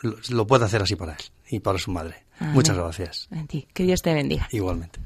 lo, 0.00 0.16
lo 0.30 0.46
pueda 0.46 0.66
hacer 0.66 0.82
así 0.82 0.96
para 0.96 1.12
él 1.12 1.18
y 1.50 1.60
para 1.60 1.78
su 1.78 1.90
madre. 1.90 2.24
Amén. 2.40 2.54
Muchas 2.54 2.76
gracias. 2.76 3.28
A 3.30 3.44
ti. 3.46 3.68
Que 3.74 3.82
Dios 3.84 4.00
te 4.00 4.14
bendiga. 4.14 4.48
Igualmente. 4.50 4.98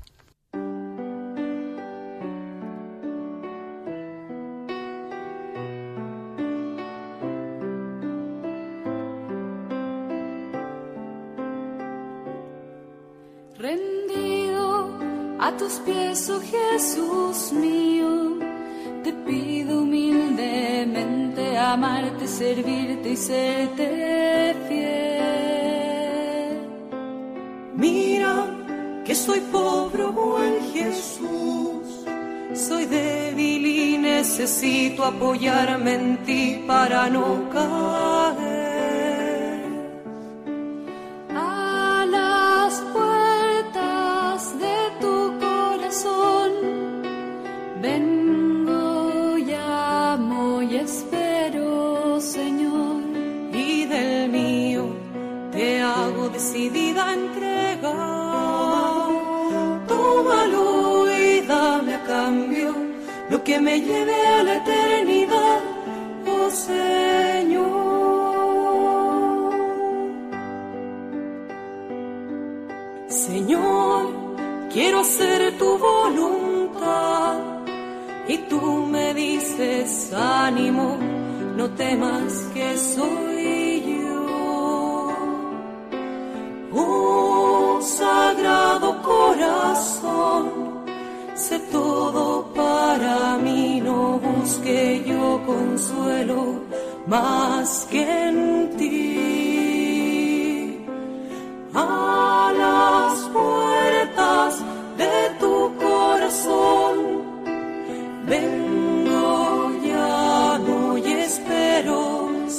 A 15.43 15.51
tus 15.57 15.75
pies, 15.81 16.31
oh 16.31 16.41
Jesús 16.41 17.53
mío. 17.53 18.39
Te 19.03 19.13
pido 19.13 19.83
humildemente 19.83 21.59
amarte, 21.59 22.29
servirte 22.29 23.11
y 23.11 23.17
serte 23.17 24.55
fiel. 24.69 26.53
Mira 27.75 28.35
que 29.05 29.15
soy 29.17 29.41
pobre, 29.41 30.05
oh 30.05 30.13
buen 30.13 30.55
Jesús. 30.73 31.89
Soy 32.55 32.85
débil 32.87 33.67
y 33.67 33.99
necesito 33.99 35.05
apoyarme 35.05 35.95
en 35.95 36.23
ti 36.25 36.63
para 36.69 37.11
no 37.11 37.51
caer. 37.51 37.82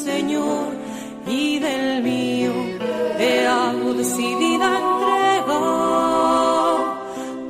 Señor, 0.03 0.67
y 1.25 1.59
del 1.59 2.03
mío 2.03 2.51
te 3.17 3.47
hago 3.47 3.93
decidida 3.93 4.67
entrega. 4.81 5.61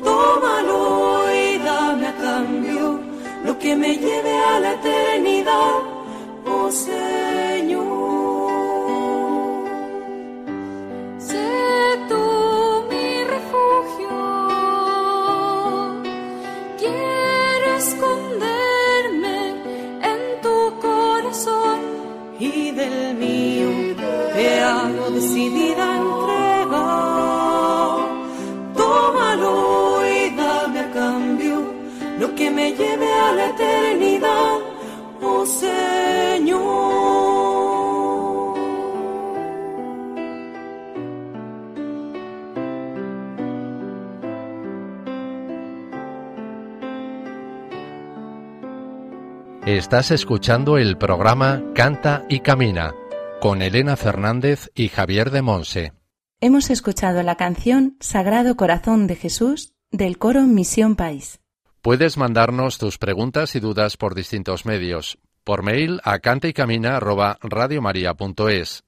Tómalo 0.04 1.34
y 1.34 1.58
dame 1.58 2.08
a 2.08 2.16
cambio 2.16 3.00
lo 3.44 3.58
que 3.58 3.76
me 3.76 3.96
lleve 3.98 4.34
a 4.38 4.60
la 4.60 4.74
eternidad, 4.74 4.93
Estás 49.66 50.12
escuchando 50.12 50.78
el 50.78 50.98
programa 50.98 51.64
Canta 51.74 52.26
y 52.28 52.42
Camina 52.42 52.94
con 53.40 53.62
Elena 53.62 53.96
Fernández 53.96 54.70
y 54.76 54.90
Javier 54.90 55.32
de 55.32 55.42
Monse. 55.42 55.94
Hemos 56.42 56.70
escuchado 56.70 57.24
la 57.24 57.38
canción 57.38 57.96
Sagrado 58.02 58.58
Corazón 58.58 59.08
de 59.08 59.16
Jesús 59.16 59.72
del 59.90 60.18
coro 60.18 60.42
Misión 60.42 60.98
País. 60.98 61.40
Puedes 61.82 62.18
mandarnos 62.18 62.78
tus 62.78 62.98
preguntas 62.98 63.56
y 63.56 63.62
dudas 63.62 63.96
por 63.96 64.16
distintos 64.16 64.66
medios. 64.66 65.18
Por 65.46 65.64
mail 65.64 66.02
a 66.04 66.20
cantaycamina@radiomaria.es, 66.20 68.84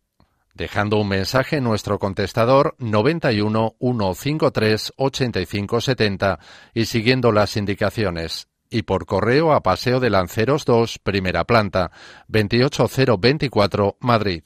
dejando 0.55 0.97
un 0.97 1.07
mensaje 1.07 1.55
en 1.55 1.63
nuestro 1.63 1.99
contestador 1.99 2.75
91 2.79 3.77
153 3.79 4.91
85 4.97 5.79
70 5.79 6.39
y 6.73 6.83
siguiendo 6.83 7.31
las 7.31 7.55
indicaciones 7.55 8.49
y 8.75 8.83
por 8.83 9.05
correo 9.05 9.53
a 9.53 9.61
Paseo 9.61 10.01
de 10.01 10.09
Lanceros 10.09 10.65
2, 10.65 10.99
primera 10.99 11.45
planta, 11.45 11.91
28024, 12.27 13.95
Madrid. 14.01 14.43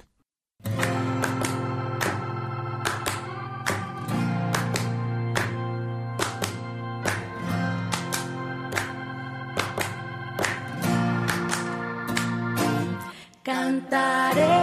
Cantaré 13.41 14.59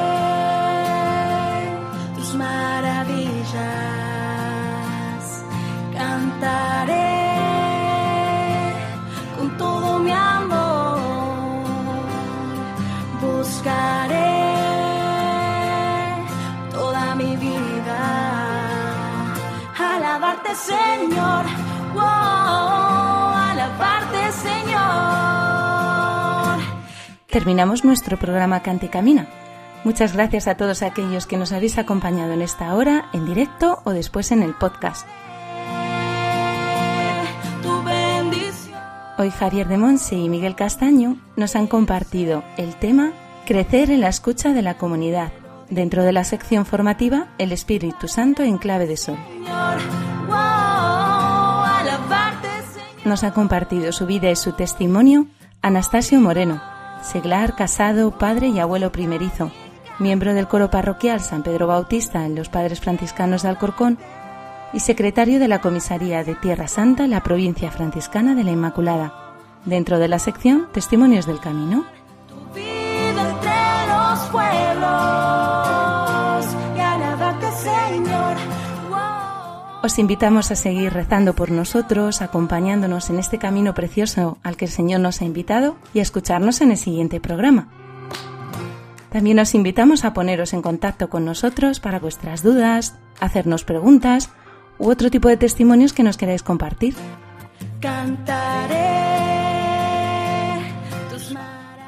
Señor. 21.09 21.45
Wow, 21.95 22.03
alabarte, 23.51 24.33
Señor. 24.33 24.77
Terminamos 27.29 27.85
nuestro 27.85 28.17
programa 28.19 28.63
Cante 28.63 28.89
Camina. 28.91 29.29
Muchas 29.85 30.15
gracias 30.15 30.49
a 30.49 30.57
todos 30.57 30.83
aquellos 30.83 31.27
que 31.27 31.37
nos 31.37 31.53
habéis 31.53 31.79
acompañado 31.79 32.33
en 32.33 32.43
esta 32.43 32.75
hora, 32.75 33.09
en 33.13 33.25
directo 33.25 33.83
o 33.85 33.93
después 33.93 34.33
en 34.33 34.43
el 34.43 34.55
podcast. 34.55 35.07
Hoy 39.19 39.31
Javier 39.31 39.69
de 39.69 39.79
Monse 39.79 40.17
y 40.17 40.29
Miguel 40.29 40.57
Castaño 40.57 41.17
nos 41.37 41.57
han 41.57 41.69
compartido 41.69 42.43
el 42.59 42.77
tema 42.77 43.13
Crecer 43.47 43.91
en 43.91 44.01
la 44.01 44.09
escucha 44.09 44.53
de 44.53 44.61
la 44.63 44.77
comunidad, 44.77 45.33
dentro 45.71 46.03
de 46.03 46.13
la 46.13 46.25
sección 46.25 46.67
formativa 46.67 47.29
El 47.39 47.53
Espíritu 47.53 48.09
Santo 48.09 48.43
en 48.43 48.59
clave 48.59 48.87
de 48.87 48.97
sol. 48.97 49.17
Señor, 49.29 49.79
Nos 53.07 53.23
ha 53.23 53.33
compartido 53.33 53.93
su 53.93 54.05
vida 54.05 54.33
y 54.33 54.35
su 54.35 54.55
testimonio 54.55 55.29
Anastasio 55.63 56.21
Moreno, 56.21 56.61
seglar, 57.03 57.55
casado, 57.55 58.19
padre 58.19 58.49
y 58.49 58.59
abuelo 58.59 58.91
primerizo, 58.91 59.53
miembro 60.01 60.35
del 60.35 60.49
coro 60.49 60.73
parroquial 60.73 61.21
San 61.21 61.45
Pedro 61.45 61.69
Bautista 61.69 62.27
en 62.27 62.35
los 62.35 62.49
Padres 62.49 62.81
Franciscanos 62.81 63.43
de 63.43 63.51
Alcorcón 63.51 63.97
y 64.73 64.81
secretario 64.81 65.39
de 65.39 65.47
la 65.47 65.61
Comisaría 65.61 66.25
de 66.25 66.35
Tierra 66.35 66.67
Santa 66.67 67.05
en 67.05 67.13
la 67.13 67.23
provincia 67.23 67.71
franciscana 67.71 68.35
de 68.35 68.43
la 68.43 68.51
Inmaculada, 68.51 69.15
dentro 69.65 70.01
de 70.01 70.09
la 70.09 70.19
sección 70.19 70.67
Testimonios 70.73 71.27
del 71.27 71.39
Camino. 71.39 71.87
Os 79.87 80.01
invitamos 80.01 80.51
a 80.51 80.57
seguir 80.57 80.93
rezando 80.93 81.37
por 81.37 81.53
nosotros, 81.53 82.21
acompañándonos 82.21 83.09
en 83.09 83.21
este 83.21 83.39
camino 83.39 83.73
precioso 83.73 84.37
al 84.43 84.57
que 84.57 84.65
el 84.65 84.71
Señor 84.73 84.99
nos 84.99 85.21
ha 85.21 85.25
invitado 85.25 85.77
y 85.95 86.01
a 86.01 86.03
escucharnos 86.03 86.61
en 86.61 86.73
el 86.73 86.77
siguiente 86.77 87.21
programa. 87.21 87.69
También 89.11 89.39
os 89.39 89.55
invitamos 89.55 90.05
a 90.05 90.13
poneros 90.13 90.55
en 90.55 90.63
contacto 90.63 91.09
con 91.09 91.25
nosotros 91.25 91.79
para 91.79 92.01
vuestras 92.01 92.43
dudas, 92.43 92.99
hacernos 93.21 93.63
preguntas 93.63 94.31
u 94.81 94.91
otro 94.91 95.09
tipo 95.09 95.29
de 95.29 95.37
testimonios 95.37 95.93
que 95.93 96.03
nos 96.03 96.17
queráis 96.17 96.43
compartir. 96.43 96.97
Cantaré 97.81 98.75
tus. 101.13 101.33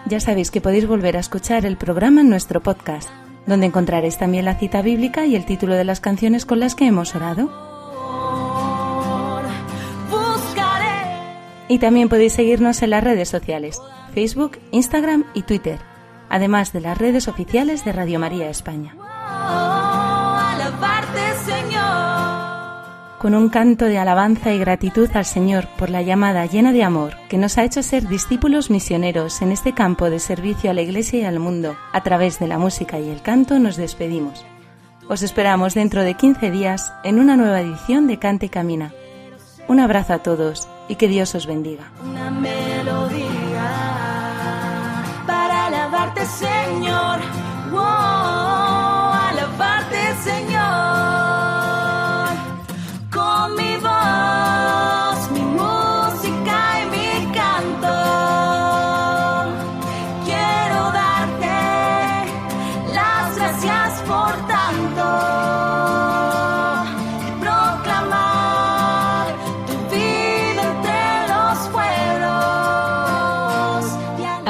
Ya 0.06 0.20
sabéis 0.20 0.52
que 0.52 0.60
podéis 0.60 0.86
volver 0.86 1.16
a 1.16 1.20
escuchar 1.20 1.66
el 1.66 1.76
programa 1.76 2.20
en 2.20 2.30
nuestro 2.30 2.62
podcast, 2.62 3.10
donde 3.48 3.66
encontraréis 3.66 4.18
también 4.18 4.44
la 4.44 4.54
cita 4.54 4.82
bíblica 4.82 5.26
y 5.26 5.34
el 5.34 5.44
título 5.44 5.74
de 5.74 5.82
las 5.82 5.98
canciones 5.98 6.46
con 6.46 6.60
las 6.60 6.76
que 6.76 6.86
hemos 6.86 7.16
orado. 7.16 7.67
Y 11.68 11.78
también 11.78 12.08
podéis 12.08 12.32
seguirnos 12.32 12.82
en 12.82 12.90
las 12.90 13.04
redes 13.04 13.28
sociales, 13.28 13.80
Facebook, 14.14 14.58
Instagram 14.72 15.24
y 15.34 15.42
Twitter, 15.42 15.78
además 16.30 16.72
de 16.72 16.80
las 16.80 16.96
redes 16.96 17.28
oficiales 17.28 17.84
de 17.84 17.92
Radio 17.92 18.18
María 18.18 18.48
España. 18.48 18.94
Con 23.18 23.34
un 23.34 23.48
canto 23.48 23.86
de 23.86 23.98
alabanza 23.98 24.52
y 24.52 24.58
gratitud 24.58 25.10
al 25.12 25.24
Señor 25.24 25.66
por 25.76 25.90
la 25.90 26.02
llamada 26.02 26.46
llena 26.46 26.72
de 26.72 26.84
amor 26.84 27.14
que 27.28 27.36
nos 27.36 27.58
ha 27.58 27.64
hecho 27.64 27.82
ser 27.82 28.06
discípulos 28.06 28.70
misioneros 28.70 29.42
en 29.42 29.50
este 29.50 29.74
campo 29.74 30.08
de 30.08 30.20
servicio 30.20 30.70
a 30.70 30.74
la 30.74 30.82
Iglesia 30.82 31.18
y 31.18 31.24
al 31.24 31.40
mundo, 31.40 31.76
a 31.92 32.02
través 32.04 32.38
de 32.38 32.46
la 32.46 32.58
música 32.58 33.00
y 33.00 33.10
el 33.10 33.20
canto 33.20 33.58
nos 33.58 33.76
despedimos. 33.76 34.46
Os 35.08 35.22
esperamos 35.22 35.74
dentro 35.74 36.02
de 36.02 36.14
15 36.14 36.50
días 36.52 36.92
en 37.02 37.18
una 37.18 37.36
nueva 37.36 37.60
edición 37.60 38.06
de 38.06 38.18
Cante 38.20 38.46
y 38.46 38.50
Camina. 38.50 38.92
Un 39.66 39.80
abrazo 39.80 40.12
a 40.12 40.18
todos 40.18 40.68
y 40.88 40.96
que 40.96 41.08
Dios 41.08 41.34
os 41.34 41.46
bendiga. 41.46 41.90
una 42.02 42.30
melodía 42.30 43.70
para 45.26 45.66
alabarte, 45.66 46.24